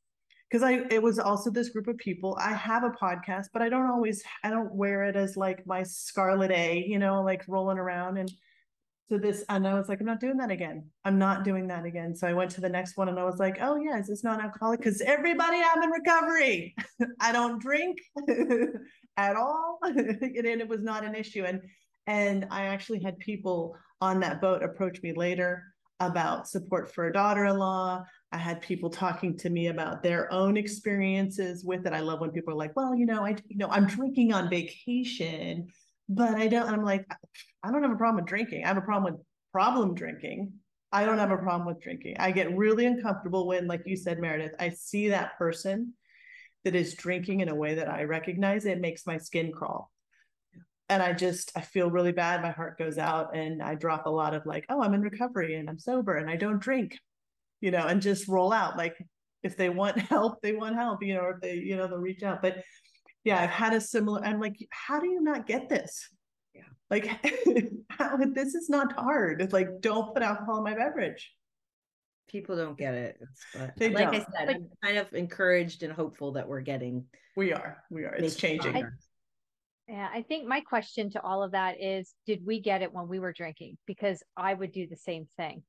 because 0.52 0.64
I 0.64 0.86
it 0.92 1.02
was 1.02 1.20
also 1.20 1.50
this 1.50 1.70
group 1.70 1.88
of 1.88 1.98
people. 1.98 2.38
I 2.42 2.52
have 2.52 2.84
a 2.84 2.90
podcast, 2.90 3.46
but 3.54 3.62
I 3.62 3.70
don't 3.70 3.90
always 3.90 4.22
I 4.44 4.50
don't 4.50 4.76
wear 4.76 5.06
it 5.06 5.16
as 5.16 5.38
like 5.38 5.66
my 5.66 5.84
scarlet 5.84 6.52
A, 6.52 6.84
you 6.86 7.00
know, 7.00 7.24
like 7.24 7.46
rolling 7.48 7.78
around 7.78 8.18
and 8.18 8.30
so 9.10 9.18
this 9.18 9.44
and 9.50 9.68
i 9.68 9.74
was 9.74 9.90
like 9.90 10.00
i'm 10.00 10.06
not 10.06 10.20
doing 10.20 10.38
that 10.38 10.52
again. 10.52 10.86
I'm 11.04 11.20
not 11.20 11.44
doing 11.44 11.68
that 11.68 11.86
again. 11.86 12.16
So 12.16 12.28
i 12.28 12.34
went 12.34 12.52
to 12.52 12.62
the 12.62 12.70
next 12.70 12.98
one 12.98 13.10
and 13.10 13.20
i 13.20 13.24
was 13.24 13.38
like 13.38 13.58
oh 13.62 13.78
yeah 13.78 14.00
is 14.00 14.08
this 14.08 14.24
non-alcoholic 14.24 14.80
because 14.80 15.02
everybody 15.02 15.58
i'm 15.58 15.84
in 15.84 15.90
recovery. 15.90 16.76
I 17.20 17.32
don't 17.32 17.62
drink 17.62 17.98
at 19.18 19.36
all. 19.36 19.80
And 19.84 20.62
it 20.62 20.68
was 20.68 20.82
not 20.82 21.04
an 21.04 21.16
issue. 21.16 21.44
And 21.44 21.62
and 22.08 22.48
i 22.52 22.66
actually 22.66 23.02
had 23.02 23.18
people 23.20 23.76
on 24.02 24.20
that 24.22 24.42
boat 24.42 24.64
approach 24.64 25.02
me 25.02 25.14
later 25.14 25.64
about 26.00 26.50
support 26.50 26.94
for 26.94 27.08
a 27.08 27.14
daughter-in-law. 27.14 28.04
I 28.32 28.38
had 28.38 28.62
people 28.62 28.90
talking 28.90 29.38
to 29.38 29.50
me 29.50 29.68
about 29.68 30.04
their 30.04 30.32
own 30.34 30.58
experiences 30.58 31.64
with 31.64 31.86
it. 31.86 31.94
I 31.94 32.00
love 32.00 32.20
when 32.20 32.32
people 32.32 32.54
are 32.54 32.58
like 32.58 32.76
well 32.76 32.96
you 32.96 33.06
know 33.06 33.26
i 33.26 33.36
you 33.48 33.58
know 33.58 33.70
i'm 33.70 33.86
drinking 33.86 34.34
on 34.34 34.50
vacation 34.50 35.68
but 36.16 36.36
I 36.36 36.48
don't, 36.48 36.70
I'm 36.70 36.84
like, 36.84 37.06
I 37.64 37.72
don't 37.72 37.84
have 37.84 37.92
a 37.92 37.96
problem 37.96 38.18
with 38.18 38.26
drinking. 38.26 38.64
I 38.64 38.68
have 38.68 38.78
a 38.78 38.82
problem 38.82 39.14
with 39.14 39.22
problem 39.52 39.94
drinking. 39.94 40.54
I 40.92 41.06
don't 41.06 41.18
have 41.18 41.32
a 41.32 41.38
problem 41.38 41.68
with 41.68 41.82
drinking. 41.82 42.18
I 42.20 42.32
get 42.32 42.56
really 42.56 42.86
uncomfortable 42.86 43.48
when, 43.48 43.68
like 43.68 43.82
you 43.86 43.96
said, 43.96 44.20
Meredith, 44.20 44.54
I 44.60 44.70
see 44.70 45.10
that 45.10 45.38
person 45.38 45.94
that 46.64 46.76
is 46.76 46.94
drinking 46.94 47.40
in 47.40 47.50
a 47.50 47.56
way 47.56 47.76
that 47.76 47.90
I 47.90 48.04
recognize. 48.04 48.66
It 48.66 48.80
makes 48.80 49.08
my 49.08 49.18
skin 49.18 49.52
crawl. 49.52 49.92
And 50.90 51.02
I 51.02 51.14
just, 51.14 51.52
I 51.56 51.62
feel 51.62 51.90
really 51.90 52.12
bad. 52.12 52.42
My 52.42 52.52
heart 52.52 52.78
goes 52.78 52.98
out 52.98 53.36
and 53.36 53.64
I 53.64 53.76
drop 53.76 54.06
a 54.06 54.12
lot 54.12 54.36
of 54.36 54.46
like, 54.46 54.66
oh, 54.70 54.82
I'm 54.82 54.94
in 54.94 55.02
recovery 55.02 55.56
and 55.56 55.70
I'm 55.70 55.80
sober 55.80 56.18
and 56.18 56.30
I 56.30 56.36
don't 56.36 56.62
drink, 56.62 57.00
you 57.62 57.72
know, 57.72 57.88
and 57.88 58.02
just 58.02 58.28
roll 58.28 58.54
out. 58.54 58.78
Like 58.78 58.96
if 59.42 59.58
they 59.58 59.70
want 59.70 59.98
help, 60.10 60.42
they 60.42 60.54
want 60.54 60.76
help, 60.76 61.02
you 61.02 61.16
know, 61.16 61.22
or 61.22 61.36
if 61.36 61.42
they, 61.42 61.56
you 61.56 61.76
know, 61.76 61.88
they'll 61.88 61.98
reach 61.98 62.22
out. 62.22 62.42
But 62.42 62.58
yeah, 63.24 63.42
I've 63.42 63.50
had 63.50 63.74
a 63.74 63.82
similar. 63.82 64.24
I'm 64.24 64.40
like, 64.40 64.58
how 64.70 65.00
do 65.00 65.08
you 65.08 65.22
not 65.22 65.48
get 65.48 65.70
this? 65.70 66.10
Yeah, 66.54 66.62
like 66.90 67.08
how, 67.90 68.18
this 68.18 68.56
is 68.56 68.70
not 68.70 68.94
hard. 68.94 69.42
It's 69.42 69.54
like 69.54 69.82
don't 69.82 70.14
put 70.14 70.24
alcohol 70.24 70.58
in 70.58 70.64
my 70.64 70.76
beverage. 70.76 71.32
People 72.30 72.56
don't 72.56 72.78
get 72.78 72.94
it. 72.94 73.20
But 73.54 73.74
they 73.78 73.90
like 73.90 74.12
don't. 74.12 74.16
I 74.16 74.20
said, 74.20 74.48
like, 74.48 74.56
I'm 74.56 74.70
kind 74.84 74.98
of 74.98 75.14
encouraged 75.14 75.84
and 75.84 75.94
hopeful 75.94 76.34
that 76.34 76.48
we're 76.48 76.62
getting. 76.62 77.06
We 77.36 77.54
are. 77.54 77.84
We 77.90 78.04
are. 78.06 78.14
It's 78.16 78.36
changing. 78.36 78.76
I, 78.76 78.84
yeah, 79.88 80.10
I 80.14 80.22
think 80.22 80.48
my 80.48 80.62
question 80.62 81.12
to 81.12 81.22
all 81.22 81.44
of 81.44 81.52
that 81.52 81.82
is, 81.82 82.14
did 82.26 82.46
we 82.46 82.62
get 82.62 82.82
it 82.82 82.94
when 82.94 83.08
we 83.08 83.20
were 83.20 83.34
drinking? 83.34 83.78
Because 83.86 84.24
I 84.38 84.54
would 84.54 84.72
do 84.72 84.88
the 84.88 84.96
same 84.96 85.28
thing 85.36 85.64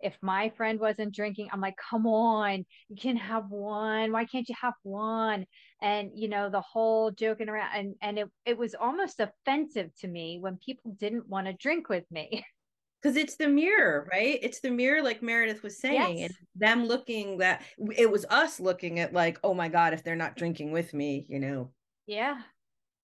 if 0.00 0.16
my 0.22 0.50
friend 0.56 0.78
wasn't 0.80 1.14
drinking 1.14 1.48
i'm 1.52 1.60
like 1.60 1.76
come 1.90 2.06
on 2.06 2.64
you 2.88 2.96
can 2.96 3.16
have 3.16 3.50
one. 3.50 4.12
Why 4.12 4.24
can't 4.24 4.48
you 4.48 4.54
have 4.60 4.74
one? 4.82 5.46
And 5.80 6.10
you 6.14 6.28
know 6.28 6.50
the 6.50 6.60
whole 6.60 7.10
joking 7.10 7.48
around 7.48 7.70
and 7.74 7.94
and 8.02 8.18
it, 8.18 8.28
it 8.44 8.58
was 8.58 8.74
almost 8.74 9.20
offensive 9.20 9.90
to 10.00 10.08
me 10.08 10.38
when 10.40 10.58
people 10.64 10.96
didn't 10.98 11.28
want 11.28 11.46
to 11.46 11.52
drink 11.52 11.88
with 11.88 12.04
me. 12.10 12.44
Because 13.00 13.16
it's 13.16 13.36
the 13.36 13.46
mirror 13.46 14.08
right? 14.10 14.40
It's 14.42 14.58
the 14.58 14.72
mirror 14.72 15.02
like 15.02 15.22
meredith 15.22 15.62
was 15.62 15.80
saying 15.80 16.18
yes. 16.18 16.30
and 16.30 16.34
them 16.56 16.88
looking 16.88 17.38
that 17.38 17.62
it 17.96 18.10
was 18.10 18.26
us 18.28 18.58
looking 18.58 18.98
at 18.98 19.12
like 19.12 19.38
oh 19.44 19.54
my 19.54 19.68
god 19.68 19.94
if 19.94 20.02
they're 20.02 20.16
not 20.16 20.34
drinking 20.34 20.72
with 20.72 20.92
me 20.92 21.24
you 21.28 21.38
know? 21.38 21.70
Yeah. 22.08 22.38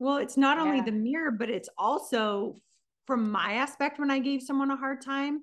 Well 0.00 0.16
it's 0.16 0.36
not 0.36 0.56
yeah. 0.56 0.64
only 0.64 0.80
the 0.80 0.90
mirror 0.90 1.30
but 1.30 1.48
it's 1.48 1.68
also 1.78 2.56
from 3.06 3.30
my 3.30 3.52
aspect 3.52 4.00
when 4.00 4.10
i 4.10 4.18
gave 4.18 4.42
someone 4.42 4.72
a 4.72 4.76
hard 4.76 5.00
time 5.00 5.42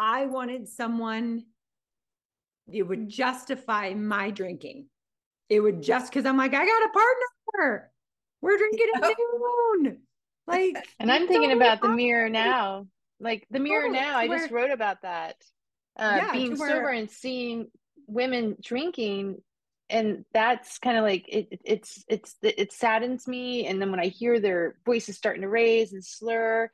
I 0.00 0.24
wanted 0.24 0.66
someone 0.66 1.44
it 2.72 2.82
would 2.82 3.08
justify 3.08 3.92
my 3.94 4.30
drinking. 4.30 4.86
It 5.48 5.60
would 5.60 5.82
just 5.82 6.10
because 6.10 6.24
I'm 6.24 6.36
like, 6.36 6.54
I 6.54 6.64
got 6.64 6.82
a 6.82 6.92
partner. 6.92 7.90
We're 8.40 8.56
drinking 8.56 8.86
at 8.94 9.02
noon. 9.84 9.98
Like, 10.46 10.88
and 10.98 11.12
I'm 11.12 11.28
thinking 11.28 11.52
about 11.52 11.82
the 11.82 11.88
mirror 11.88 12.30
now. 12.30 12.86
Like 13.20 13.46
the 13.50 13.60
mirror 13.60 13.88
oh, 13.88 13.92
now, 13.92 14.16
I 14.16 14.26
where, 14.26 14.38
just 14.38 14.50
wrote 14.50 14.70
about 14.70 15.02
that. 15.02 15.36
Uh, 15.98 16.14
yeah, 16.16 16.32
being 16.32 16.56
sober 16.56 16.84
where, 16.84 16.92
and 16.92 17.10
seeing 17.10 17.68
women 18.06 18.56
drinking, 18.62 19.42
and 19.90 20.24
that's 20.32 20.78
kind 20.78 20.96
of 20.96 21.04
like 21.04 21.26
it, 21.28 21.60
it's 21.62 22.02
it's 22.08 22.36
it 22.42 22.72
saddens 22.72 23.28
me. 23.28 23.66
And 23.66 23.82
then 23.82 23.90
when 23.90 24.00
I 24.00 24.06
hear 24.06 24.40
their 24.40 24.76
voices 24.86 25.16
starting 25.16 25.42
to 25.42 25.48
raise 25.48 25.92
and 25.92 26.02
slur, 26.02 26.70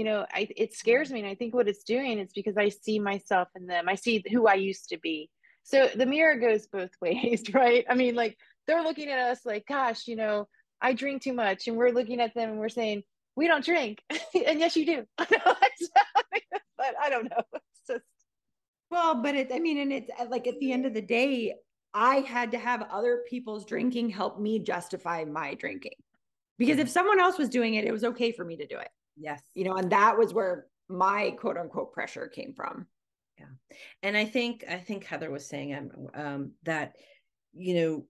you 0.00 0.06
know 0.06 0.24
I, 0.32 0.48
it 0.56 0.72
scares 0.74 1.12
me 1.12 1.20
and 1.20 1.28
i 1.28 1.34
think 1.34 1.52
what 1.52 1.68
it's 1.68 1.84
doing 1.84 2.18
is 2.18 2.32
because 2.32 2.56
i 2.56 2.70
see 2.70 2.98
myself 2.98 3.48
in 3.54 3.66
them. 3.66 3.86
I 3.86 3.96
see 3.96 4.24
who 4.32 4.46
i 4.46 4.54
used 4.54 4.88
to 4.88 4.98
be. 4.98 5.28
So 5.62 5.90
the 5.94 6.06
mirror 6.06 6.36
goes 6.36 6.66
both 6.68 6.88
ways 7.02 7.42
right? 7.52 7.84
I 7.86 7.94
mean 7.94 8.14
like 8.14 8.38
they're 8.66 8.82
looking 8.82 9.10
at 9.10 9.18
us 9.30 9.40
like 9.44 9.66
gosh 9.68 10.08
you 10.08 10.16
know 10.16 10.48
i 10.80 10.94
drink 10.94 11.20
too 11.20 11.34
much 11.34 11.68
and 11.68 11.76
we're 11.76 11.90
looking 11.90 12.18
at 12.18 12.32
them 12.34 12.48
and 12.52 12.58
we're 12.58 12.70
saying 12.70 13.02
we 13.36 13.46
don't 13.46 13.64
drink. 13.64 14.02
And 14.48 14.58
yes 14.58 14.74
you 14.74 14.86
do. 14.86 15.04
But 15.18 16.94
i 17.04 17.10
don't 17.10 17.28
know. 17.28 17.44
It's 17.52 17.86
just 17.86 18.04
well 18.90 19.22
but 19.22 19.34
it 19.34 19.52
i 19.52 19.58
mean 19.58 19.78
and 19.80 19.92
it's 19.92 20.10
uh, 20.18 20.24
like 20.30 20.46
at 20.46 20.58
the 20.60 20.72
end 20.72 20.86
of 20.86 20.94
the 20.94 21.02
day 21.02 21.56
i 21.92 22.16
had 22.20 22.52
to 22.52 22.58
have 22.58 22.86
other 22.90 23.22
people's 23.28 23.66
drinking 23.66 24.08
help 24.08 24.40
me 24.40 24.60
justify 24.60 25.24
my 25.24 25.52
drinking. 25.56 25.98
Because 26.56 26.78
if 26.78 26.88
someone 26.88 27.20
else 27.20 27.36
was 27.36 27.50
doing 27.50 27.74
it 27.74 27.84
it 27.84 27.92
was 27.92 28.04
okay 28.12 28.32
for 28.32 28.46
me 28.46 28.56
to 28.56 28.66
do 28.66 28.78
it 28.78 28.88
Yes. 29.16 29.42
You 29.54 29.64
know, 29.64 29.74
and 29.74 29.90
that 29.92 30.16
was 30.16 30.32
where 30.32 30.66
my 30.88 31.30
quote 31.38 31.56
unquote 31.56 31.92
pressure 31.92 32.26
came 32.26 32.52
from. 32.54 32.86
Yeah. 33.38 33.76
And 34.02 34.16
I 34.16 34.24
think, 34.24 34.64
I 34.68 34.78
think 34.78 35.04
Heather 35.04 35.30
was 35.30 35.46
saying 35.46 35.74
um, 35.74 35.90
um, 36.14 36.52
that, 36.64 36.96
you 37.52 37.74
know, 37.74 38.04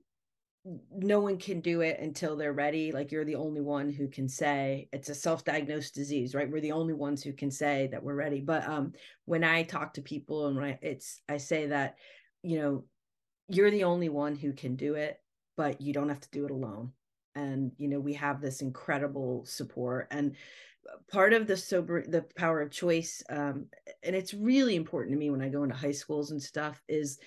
no 0.93 1.21
one 1.21 1.39
can 1.39 1.61
do 1.61 1.81
it 1.81 1.99
until 2.01 2.37
they're 2.37 2.53
ready. 2.53 2.93
Like 2.93 3.13
you're 3.13 3.25
the 3.25 3.37
only 3.37 3.61
one 3.61 3.91
who 3.91 4.09
can 4.09 4.29
say 4.29 4.89
it's 4.93 5.09
a 5.09 5.15
self-diagnosed 5.15 5.95
disease, 5.95 6.35
right? 6.35 6.51
We're 6.51 6.61
the 6.61 6.73
only 6.73 6.95
ones 6.95 7.23
who 7.23 7.33
can 7.33 7.51
say 7.51 7.89
that 7.93 8.03
we're 8.03 8.15
ready. 8.15 8.41
But 8.41 8.69
um, 8.69 8.93
when 9.25 9.43
I 9.43 9.63
talk 9.63 9.95
to 9.95 10.03
people 10.03 10.49
and 10.49 10.57
when 10.57 10.65
I, 10.67 10.79
it's, 10.83 11.23
I 11.29 11.39
say 11.39 11.69
that, 11.69 11.97
you 12.43 12.59
know, 12.59 12.85
you're 13.49 13.71
the 13.71 13.85
only 13.85 14.09
one 14.09 14.37
who 14.37 14.53
can 14.53 14.77
do 14.77 14.95
it, 14.95 15.19
but 15.57 15.81
you 15.81 15.93
don't 15.93 16.11
have 16.11 16.21
to 16.21 16.31
do 16.31 16.45
it 16.45 16.51
alone. 16.51 16.93
And, 17.35 17.73
you 17.79 17.89
know, 17.89 18.01
we 18.01 18.15
have 18.15 18.41
this 18.41 18.61
incredible 18.61 19.45
support 19.47 20.09
and, 20.11 20.37
part 21.11 21.33
of 21.33 21.47
the 21.47 21.57
sober 21.57 22.05
the 22.07 22.23
power 22.37 22.61
of 22.61 22.71
choice 22.71 23.23
um, 23.31 23.67
and 24.03 24.17
it's 24.17 24.35
really 24.35 24.77
important 24.77 25.13
to 25.13 25.19
me 25.19 25.31
when 25.31 25.43
i 25.43 25.49
go 25.49 25.63
into 25.63 25.75
high 25.75 25.91
schools 25.91 26.31
and 26.31 26.43
stuff 26.43 26.83
is 26.89 27.19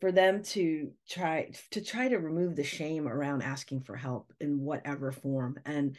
for 0.00 0.12
them 0.12 0.42
to 0.42 0.90
try 1.08 1.50
to 1.70 1.80
try 1.80 2.08
to 2.08 2.18
remove 2.18 2.56
the 2.56 2.64
shame 2.64 3.08
around 3.08 3.42
asking 3.42 3.80
for 3.80 3.96
help 3.96 4.32
in 4.40 4.60
whatever 4.60 5.10
form. 5.10 5.58
And 5.64 5.96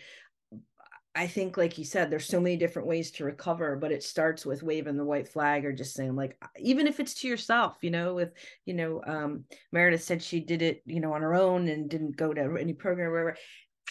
I 1.16 1.28
think, 1.28 1.58
like 1.58 1.78
you 1.78 1.84
said, 1.84 2.10
there's 2.10 2.28
so 2.28 2.40
many 2.40 2.56
different 2.56 2.88
ways 2.88 3.12
to 3.12 3.26
recover, 3.26 3.76
but 3.76 3.92
it 3.92 4.04
starts 4.04 4.46
with 4.46 4.64
waving 4.64 4.96
the 4.96 5.04
white 5.04 5.28
flag 5.28 5.66
or 5.66 5.74
just 5.74 5.96
saying, 5.96 6.16
like, 6.16 6.38
even 6.58 6.88
if 6.88 7.00
it's 7.00 7.16
to 7.16 7.28
yourself, 7.28 7.78
you 7.82 7.92
know, 7.92 8.14
with, 8.14 8.32
you 8.66 8.74
know, 8.74 9.02
um, 9.06 9.44
Meredith 9.72 10.04
said 10.04 10.22
she 10.22 10.40
did 10.40 10.62
it, 10.62 10.82
you 10.86 11.02
know, 11.02 11.14
on 11.14 11.22
her 11.22 11.36
own 11.36 11.68
and 11.68 11.90
didn't 11.90 12.16
go 12.16 12.34
to 12.34 12.58
any 12.58 12.74
program 12.74 13.08
or 13.08 13.12
whatever 13.12 13.38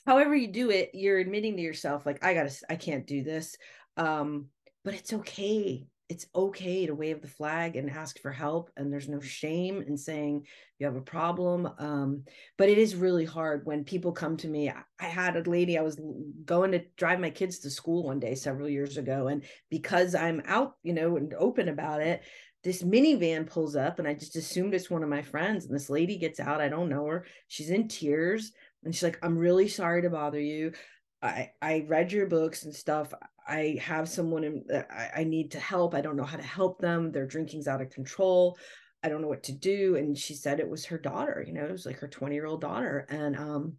however 0.06 0.34
you 0.34 0.48
do 0.48 0.70
it, 0.70 0.90
you're 0.94 1.18
admitting 1.18 1.56
to 1.56 1.62
yourself, 1.62 2.06
like, 2.06 2.24
I 2.24 2.34
gotta, 2.34 2.54
I 2.68 2.76
can't 2.76 3.06
do 3.06 3.22
this. 3.22 3.56
Um, 3.96 4.46
but 4.84 4.94
it's 4.94 5.12
okay. 5.12 5.86
It's 6.08 6.26
okay 6.34 6.86
to 6.86 6.94
wave 6.94 7.20
the 7.20 7.28
flag 7.28 7.76
and 7.76 7.90
ask 7.90 8.18
for 8.20 8.32
help. 8.32 8.70
And 8.76 8.90
there's 8.90 9.10
no 9.10 9.20
shame 9.20 9.84
in 9.86 9.98
saying 9.98 10.46
you 10.78 10.86
have 10.86 10.96
a 10.96 11.02
problem. 11.02 11.68
Um, 11.78 12.22
but 12.56 12.70
it 12.70 12.78
is 12.78 12.96
really 12.96 13.26
hard 13.26 13.66
when 13.66 13.84
people 13.84 14.12
come 14.12 14.38
to 14.38 14.48
me. 14.48 14.70
I, 14.70 14.82
I 14.98 15.04
had 15.04 15.36
a 15.36 15.50
lady, 15.50 15.76
I 15.76 15.82
was 15.82 16.00
going 16.46 16.72
to 16.72 16.84
drive 16.96 17.20
my 17.20 17.28
kids 17.28 17.58
to 17.58 17.70
school 17.70 18.04
one 18.04 18.20
day 18.20 18.34
several 18.34 18.70
years 18.70 18.96
ago. 18.96 19.26
And 19.28 19.44
because 19.68 20.14
I'm 20.14 20.40
out, 20.46 20.76
you 20.82 20.94
know, 20.94 21.18
and 21.18 21.34
open 21.34 21.68
about 21.68 22.00
it, 22.00 22.22
this 22.64 22.82
minivan 22.82 23.46
pulls 23.46 23.76
up 23.76 23.98
and 23.98 24.08
I 24.08 24.14
just 24.14 24.36
assumed 24.36 24.74
it's 24.74 24.90
one 24.90 25.02
of 25.02 25.08
my 25.08 25.22
friends. 25.22 25.66
And 25.66 25.74
this 25.74 25.90
lady 25.90 26.16
gets 26.16 26.40
out. 26.40 26.60
I 26.60 26.68
don't 26.68 26.88
know 26.88 27.04
her. 27.06 27.26
She's 27.48 27.70
in 27.70 27.86
tears 27.86 28.52
and 28.84 28.94
she's 28.94 29.02
like, 29.02 29.18
I'm 29.22 29.36
really 29.36 29.68
sorry 29.68 30.02
to 30.02 30.10
bother 30.10 30.40
you. 30.40 30.72
I, 31.20 31.50
I 31.60 31.84
read 31.88 32.12
your 32.12 32.26
books 32.26 32.64
and 32.64 32.74
stuff. 32.74 33.12
I 33.46 33.78
have 33.80 34.08
someone 34.08 34.44
in, 34.44 34.64
I, 34.90 35.20
I 35.20 35.24
need 35.24 35.50
to 35.52 35.60
help. 35.60 35.94
I 35.94 36.00
don't 36.00 36.16
know 36.16 36.24
how 36.24 36.36
to 36.36 36.42
help 36.42 36.80
them. 36.80 37.10
Their 37.10 37.26
drinking's 37.26 37.66
out 37.66 37.80
of 37.80 37.90
control. 37.90 38.56
I 39.02 39.08
don't 39.08 39.22
know 39.22 39.28
what 39.28 39.44
to 39.44 39.52
do. 39.52 39.96
And 39.96 40.16
she 40.16 40.34
said 40.34 40.60
it 40.60 40.68
was 40.68 40.84
her 40.86 40.98
daughter, 40.98 41.44
you 41.46 41.52
know, 41.52 41.64
it 41.64 41.72
was 41.72 41.86
like 41.86 41.98
her 41.98 42.08
20 42.08 42.34
year 42.34 42.46
old 42.46 42.60
daughter. 42.60 43.06
And 43.08 43.36
um, 43.36 43.74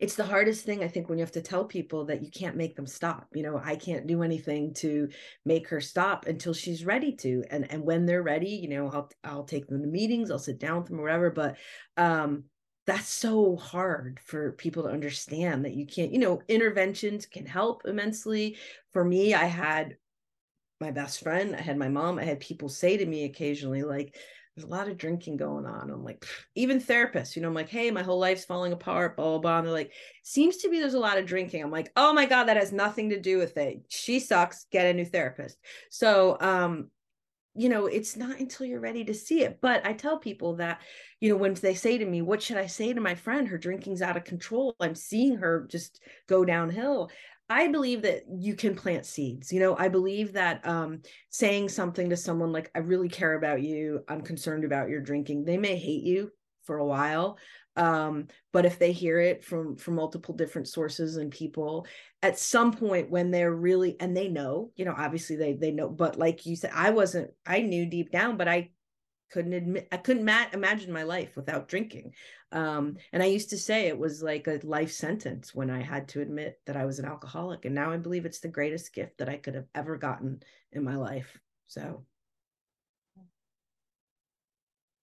it's 0.00 0.16
the 0.16 0.24
hardest 0.24 0.64
thing, 0.64 0.82
I 0.82 0.88
think, 0.88 1.08
when 1.08 1.18
you 1.18 1.24
have 1.24 1.32
to 1.32 1.42
tell 1.42 1.64
people 1.64 2.06
that 2.06 2.22
you 2.22 2.30
can't 2.30 2.56
make 2.56 2.74
them 2.74 2.86
stop. 2.86 3.28
You 3.32 3.42
know, 3.42 3.60
I 3.62 3.76
can't 3.76 4.06
do 4.06 4.22
anything 4.22 4.74
to 4.74 5.08
make 5.44 5.68
her 5.68 5.80
stop 5.80 6.26
until 6.26 6.52
she's 6.52 6.84
ready 6.84 7.14
to. 7.16 7.44
And 7.50 7.70
and 7.70 7.82
when 7.84 8.06
they're 8.06 8.22
ready, 8.22 8.50
you 8.50 8.68
know, 8.68 8.90
I'll 8.90 9.10
I'll 9.22 9.44
take 9.44 9.66
them 9.66 9.82
to 9.82 9.88
meetings, 9.88 10.30
I'll 10.30 10.38
sit 10.38 10.58
down 10.58 10.78
with 10.78 10.88
them 10.88 11.00
or 11.00 11.04
whatever. 11.04 11.30
But 11.30 11.56
um 11.96 12.44
that's 12.86 13.08
so 13.08 13.56
hard 13.56 14.20
for 14.24 14.52
people 14.52 14.82
to 14.82 14.90
understand 14.90 15.64
that 15.64 15.74
you 15.74 15.86
can't, 15.86 16.12
you 16.12 16.18
know, 16.18 16.42
interventions 16.48 17.26
can 17.26 17.46
help 17.46 17.82
immensely. 17.86 18.56
For 18.92 19.04
me, 19.04 19.34
I 19.34 19.44
had 19.44 19.96
my 20.80 20.90
best 20.90 21.22
friend, 21.22 21.56
I 21.56 21.62
had 21.62 21.78
my 21.78 21.88
mom, 21.88 22.18
I 22.18 22.24
had 22.24 22.40
people 22.40 22.68
say 22.68 22.96
to 22.96 23.06
me 23.06 23.24
occasionally, 23.24 23.82
like, 23.82 24.16
there's 24.54 24.66
a 24.66 24.70
lot 24.70 24.88
of 24.88 24.98
drinking 24.98 25.36
going 25.36 25.66
on. 25.66 25.90
I'm 25.90 26.04
like, 26.04 26.24
even 26.54 26.80
therapists, 26.80 27.34
you 27.34 27.42
know, 27.42 27.48
I'm 27.48 27.54
like, 27.54 27.68
hey, 27.68 27.90
my 27.90 28.02
whole 28.02 28.20
life's 28.20 28.44
falling 28.44 28.72
apart, 28.72 29.16
blah, 29.16 29.30
blah, 29.30 29.38
blah. 29.38 29.58
And 29.58 29.66
they're 29.66 29.74
like, 29.74 29.92
seems 30.22 30.58
to 30.58 30.68
be 30.68 30.78
there's 30.78 30.94
a 30.94 30.98
lot 31.00 31.18
of 31.18 31.26
drinking. 31.26 31.62
I'm 31.62 31.72
like, 31.72 31.90
oh 31.96 32.12
my 32.12 32.24
God, 32.26 32.44
that 32.44 32.56
has 32.56 32.72
nothing 32.72 33.10
to 33.10 33.20
do 33.20 33.38
with 33.38 33.56
it. 33.56 33.82
She 33.88 34.20
sucks. 34.20 34.66
Get 34.70 34.86
a 34.86 34.94
new 34.94 35.04
therapist. 35.04 35.58
So 35.90 36.36
um, 36.40 36.90
you 37.54 37.68
know, 37.68 37.86
it's 37.86 38.16
not 38.16 38.40
until 38.40 38.66
you're 38.66 38.80
ready 38.80 39.04
to 39.04 39.14
see 39.14 39.42
it. 39.42 39.58
But 39.60 39.86
I 39.86 39.92
tell 39.92 40.18
people 40.18 40.56
that, 40.56 40.80
you 41.20 41.28
know, 41.28 41.36
when 41.36 41.54
they 41.54 41.74
say 41.74 41.98
to 41.98 42.04
me, 42.04 42.22
what 42.22 42.42
should 42.42 42.56
I 42.56 42.66
say 42.66 42.92
to 42.92 43.00
my 43.00 43.14
friend? 43.14 43.46
Her 43.46 43.58
drinking's 43.58 44.02
out 44.02 44.16
of 44.16 44.24
control. 44.24 44.74
I'm 44.80 44.94
seeing 44.94 45.36
her 45.36 45.66
just 45.70 46.00
go 46.28 46.44
downhill. 46.44 47.10
I 47.48 47.68
believe 47.68 48.02
that 48.02 48.22
you 48.28 48.54
can 48.54 48.74
plant 48.74 49.06
seeds. 49.06 49.52
You 49.52 49.60
know, 49.60 49.76
I 49.76 49.88
believe 49.88 50.32
that 50.32 50.66
um, 50.66 51.02
saying 51.30 51.68
something 51.68 52.10
to 52.10 52.16
someone 52.16 52.52
like, 52.52 52.70
I 52.74 52.78
really 52.78 53.08
care 53.08 53.34
about 53.34 53.62
you, 53.62 54.00
I'm 54.08 54.22
concerned 54.22 54.64
about 54.64 54.88
your 54.88 55.00
drinking, 55.00 55.44
they 55.44 55.58
may 55.58 55.76
hate 55.76 56.02
you 56.02 56.30
for 56.64 56.78
a 56.78 56.86
while 56.86 57.36
um, 57.76 58.28
but 58.52 58.64
if 58.64 58.78
they 58.78 58.92
hear 58.92 59.18
it 59.18 59.44
from 59.44 59.76
from 59.76 59.94
multiple 59.94 60.34
different 60.34 60.68
sources 60.68 61.16
and 61.16 61.30
people 61.30 61.86
at 62.22 62.38
some 62.38 62.72
point 62.72 63.10
when 63.10 63.30
they're 63.30 63.54
really 63.54 63.96
and 64.00 64.16
they 64.16 64.28
know 64.28 64.70
you 64.76 64.84
know 64.84 64.94
obviously 64.96 65.36
they 65.36 65.54
they 65.54 65.70
know 65.70 65.88
but 65.88 66.18
like 66.18 66.46
you 66.46 66.56
said 66.56 66.70
i 66.74 66.90
wasn't 66.90 67.30
i 67.46 67.60
knew 67.60 67.86
deep 67.86 68.10
down 68.10 68.36
but 68.36 68.48
i 68.48 68.70
couldn't 69.30 69.52
admit 69.54 69.88
i 69.90 69.96
couldn't 69.96 70.24
ma- 70.24 70.46
imagine 70.52 70.92
my 70.92 71.02
life 71.02 71.34
without 71.34 71.66
drinking. 71.66 72.12
Um, 72.52 72.96
and 73.12 73.22
i 73.22 73.26
used 73.26 73.50
to 73.50 73.58
say 73.58 73.88
it 73.88 73.98
was 73.98 74.22
like 74.22 74.46
a 74.46 74.60
life 74.62 74.92
sentence 74.92 75.54
when 75.54 75.70
i 75.70 75.82
had 75.82 76.08
to 76.08 76.20
admit 76.20 76.60
that 76.66 76.76
i 76.76 76.84
was 76.84 77.00
an 77.00 77.06
alcoholic 77.06 77.64
and 77.64 77.74
now 77.74 77.90
i 77.90 77.96
believe 77.96 78.26
it's 78.26 78.40
the 78.40 78.48
greatest 78.48 78.94
gift 78.94 79.18
that 79.18 79.28
i 79.28 79.36
could 79.36 79.56
have 79.56 79.66
ever 79.74 79.96
gotten 79.96 80.40
in 80.72 80.84
my 80.84 80.96
life 80.96 81.38
so. 81.66 82.04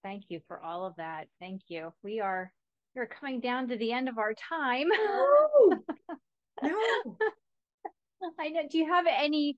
Thank 0.02 0.24
you 0.30 0.40
for 0.48 0.60
all 0.60 0.84
of 0.84 0.96
that. 0.96 1.28
Thank 1.38 1.62
you. 1.68 1.92
We 2.02 2.18
are 2.20 2.52
we're 2.94 3.06
coming 3.06 3.40
down 3.40 3.68
to 3.68 3.76
the 3.76 3.92
end 3.92 4.08
of 4.08 4.18
our 4.18 4.34
time. 4.34 4.88
No. 4.88 5.82
no. 6.62 7.16
I 8.38 8.48
know. 8.48 8.62
Do 8.70 8.78
you 8.78 8.86
have 8.86 9.06
any 9.08 9.56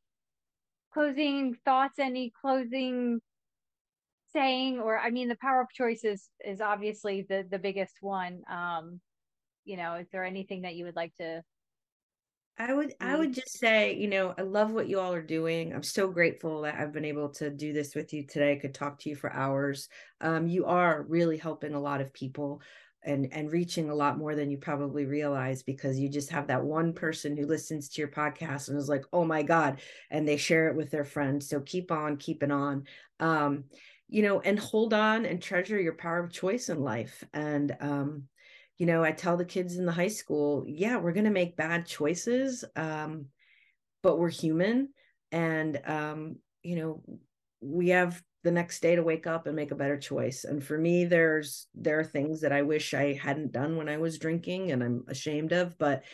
closing 0.92 1.56
thoughts, 1.64 1.98
any 1.98 2.32
closing 2.40 3.20
saying, 4.32 4.80
or 4.80 4.98
I 4.98 5.10
mean, 5.10 5.28
the 5.28 5.36
power 5.36 5.60
of 5.60 5.68
choice 5.70 6.04
is, 6.04 6.28
is 6.44 6.60
obviously 6.60 7.26
the, 7.28 7.44
the 7.50 7.58
biggest 7.58 7.96
one. 8.00 8.42
Um, 8.50 9.00
you 9.64 9.76
know, 9.76 9.94
is 9.94 10.06
there 10.12 10.24
anything 10.24 10.62
that 10.62 10.74
you 10.74 10.84
would 10.84 10.96
like 10.96 11.14
to 11.18 11.42
I 12.56 12.72
would 12.72 12.94
I 13.00 13.16
would 13.16 13.34
just 13.34 13.58
say, 13.58 13.96
you 13.96 14.06
know, 14.06 14.32
I 14.38 14.42
love 14.42 14.70
what 14.70 14.88
you 14.88 15.00
all 15.00 15.12
are 15.12 15.22
doing. 15.22 15.74
I'm 15.74 15.82
so 15.82 16.08
grateful 16.08 16.62
that 16.62 16.76
I've 16.78 16.92
been 16.92 17.04
able 17.04 17.30
to 17.30 17.50
do 17.50 17.72
this 17.72 17.96
with 17.96 18.12
you 18.12 18.24
today. 18.26 18.52
I 18.52 18.58
could 18.60 18.74
talk 18.74 19.00
to 19.00 19.08
you 19.08 19.16
for 19.16 19.32
hours. 19.32 19.88
Um, 20.20 20.46
you 20.46 20.66
are 20.66 21.02
really 21.08 21.36
helping 21.36 21.74
a 21.74 21.80
lot 21.80 22.00
of 22.00 22.14
people 22.14 22.62
and 23.04 23.28
and 23.32 23.52
reaching 23.52 23.90
a 23.90 23.94
lot 23.94 24.18
more 24.18 24.34
than 24.34 24.50
you 24.50 24.56
probably 24.56 25.04
realize 25.04 25.62
because 25.62 25.98
you 25.98 26.08
just 26.08 26.30
have 26.30 26.46
that 26.46 26.62
one 26.64 26.92
person 26.92 27.36
who 27.36 27.46
listens 27.46 27.88
to 27.88 28.00
your 28.00 28.08
podcast 28.08 28.68
and 28.68 28.78
is 28.78 28.88
like 28.88 29.04
oh 29.12 29.24
my 29.24 29.42
god 29.42 29.80
and 30.10 30.26
they 30.26 30.36
share 30.36 30.68
it 30.68 30.76
with 30.76 30.90
their 30.90 31.04
friends. 31.04 31.48
So 31.48 31.60
keep 31.60 31.90
on 31.90 32.16
keeping 32.16 32.50
on. 32.50 32.84
Um 33.20 33.64
you 34.08 34.22
know 34.22 34.40
and 34.40 34.58
hold 34.58 34.94
on 34.94 35.24
and 35.24 35.40
treasure 35.40 35.80
your 35.80 35.94
power 35.94 36.20
of 36.24 36.32
choice 36.32 36.68
in 36.68 36.80
life. 36.80 37.24
And 37.32 37.76
um 37.80 38.24
you 38.78 38.86
know 38.86 39.04
i 39.04 39.12
tell 39.12 39.36
the 39.36 39.44
kids 39.44 39.76
in 39.76 39.86
the 39.86 39.92
high 39.92 40.08
school 40.08 40.64
yeah 40.66 40.96
we're 40.96 41.12
going 41.12 41.24
to 41.24 41.30
make 41.30 41.56
bad 41.56 41.86
choices 41.86 42.64
um 42.74 43.26
but 44.02 44.18
we're 44.18 44.28
human. 44.30 44.88
And 45.32 45.80
um 45.86 46.36
you 46.62 46.76
know 46.76 47.02
we 47.60 47.90
have 47.90 48.22
the 48.44 48.50
next 48.52 48.80
day 48.80 48.94
to 48.94 49.02
wake 49.02 49.26
up 49.26 49.46
and 49.46 49.56
make 49.56 49.70
a 49.70 49.76
better 49.76 49.98
choice 49.98 50.44
and 50.44 50.62
for 50.62 50.78
me 50.78 51.04
there's 51.06 51.66
there 51.74 51.98
are 51.98 52.04
things 52.04 52.42
that 52.42 52.52
i 52.52 52.62
wish 52.62 52.92
i 52.94 53.14
hadn't 53.14 53.52
done 53.52 53.76
when 53.76 53.88
i 53.88 53.96
was 53.96 54.18
drinking 54.18 54.70
and 54.70 54.84
i'm 54.84 55.02
ashamed 55.08 55.52
of 55.52 55.76
but 55.78 56.04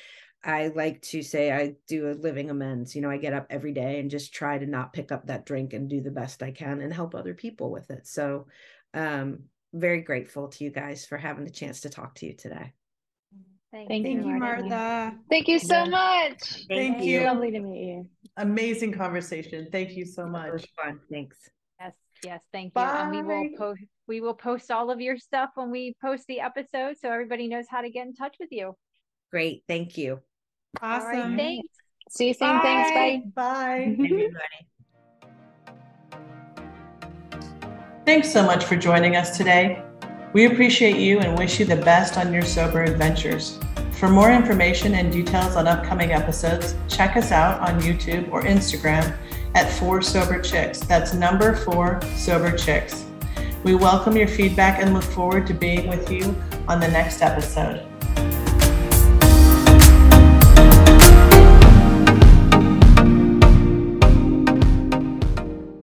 i 0.44 0.68
like 0.68 1.02
to 1.02 1.22
say 1.22 1.52
i 1.52 1.74
do 1.88 2.08
a 2.08 2.14
living 2.14 2.48
amends 2.48 2.94
you 2.94 3.02
know 3.02 3.10
i 3.10 3.16
get 3.16 3.32
up 3.32 3.46
every 3.50 3.72
day 3.72 3.98
and 3.98 4.10
just 4.10 4.32
try 4.32 4.56
to 4.56 4.66
not 4.66 4.92
pick 4.92 5.10
up 5.10 5.26
that 5.26 5.44
drink 5.44 5.72
and 5.72 5.90
do 5.90 6.00
the 6.00 6.10
best 6.10 6.42
i 6.42 6.52
can 6.52 6.80
and 6.80 6.94
help 6.94 7.14
other 7.14 7.34
people 7.34 7.70
with 7.70 7.90
it 7.90 8.06
so 8.06 8.46
um 8.94 9.40
very 9.72 10.00
grateful 10.00 10.48
to 10.48 10.64
you 10.64 10.70
guys 10.70 11.04
for 11.04 11.18
having 11.18 11.44
the 11.44 11.50
chance 11.50 11.80
to 11.80 11.90
talk 11.90 12.14
to 12.14 12.26
you 12.26 12.32
today 12.34 12.72
Thank, 13.72 13.88
Thank 13.88 14.08
you, 14.08 14.22
Martha. 14.24 15.16
Thank 15.30 15.46
you 15.46 15.60
so 15.60 15.86
much. 15.86 16.66
Thank 16.66 16.98
Thank 16.98 17.04
you. 17.04 17.20
Lovely 17.20 17.52
to 17.52 17.60
meet 17.60 17.86
you. 17.86 18.08
Amazing 18.36 18.94
conversation. 18.94 19.68
Thank 19.70 19.92
you 19.92 20.04
so 20.04 20.26
much. 20.26 20.66
fun 20.76 20.98
thanks 21.08 21.48
Yes, 22.24 22.32
yes, 22.32 22.40
thank 22.52 22.72
you. 22.76 22.82
And 22.82 23.10
we 23.10 23.22
will 23.22 23.48
post 23.56 23.80
we 24.08 24.20
will 24.20 24.34
post 24.34 24.70
all 24.70 24.90
of 24.90 25.00
your 25.00 25.16
stuff 25.16 25.50
when 25.54 25.70
we 25.70 25.94
post 26.02 26.24
the 26.26 26.40
episode 26.40 26.96
so 27.00 27.10
everybody 27.10 27.46
knows 27.48 27.66
how 27.70 27.80
to 27.80 27.90
get 27.90 28.06
in 28.06 28.14
touch 28.14 28.36
with 28.40 28.50
you. 28.50 28.74
great 29.30 29.62
thank 29.68 29.96
you 29.96 30.20
All 30.82 31.00
right, 31.00 31.18
Awesome. 31.18 31.36
thanks. 31.36 31.68
See 32.10 32.28
you 32.28 32.34
soon. 32.34 32.60
Thanks. 32.60 32.90
Bye. 32.90 33.22
Bye. 33.34 33.82
everybody 33.92 34.28
Thanks 38.06 38.32
so 38.32 38.42
much 38.42 38.64
for 38.64 38.74
joining 38.76 39.14
us 39.14 39.36
today. 39.36 39.82
We 40.32 40.46
appreciate 40.46 40.96
you 40.96 41.20
and 41.20 41.38
wish 41.38 41.60
you 41.60 41.66
the 41.66 41.76
best 41.76 42.16
on 42.18 42.32
your 42.32 42.42
sober 42.42 42.82
adventures. 42.82 43.58
For 43.92 44.08
more 44.08 44.32
information 44.32 44.94
and 44.94 45.12
details 45.12 45.54
on 45.54 45.68
upcoming 45.68 46.12
episodes, 46.12 46.74
check 46.88 47.16
us 47.16 47.30
out 47.30 47.60
on 47.60 47.80
YouTube 47.80 48.32
or 48.32 48.42
Instagram 48.42 49.16
at 49.54 49.70
Four 49.72 50.02
Sober 50.02 50.40
Chicks. 50.40 50.80
That's 50.80 51.14
number 51.14 51.54
four 51.54 52.00
Sober 52.16 52.56
Chicks. 52.56 53.04
We 53.64 53.74
welcome 53.74 54.16
your 54.16 54.28
feedback 54.28 54.80
and 54.80 54.94
look 54.94 55.02
forward 55.02 55.46
to 55.48 55.54
being 55.54 55.88
with 55.88 56.10
you 56.10 56.34
on 56.68 56.80
the 56.80 56.88
next 56.88 57.20
episode. 57.20 57.89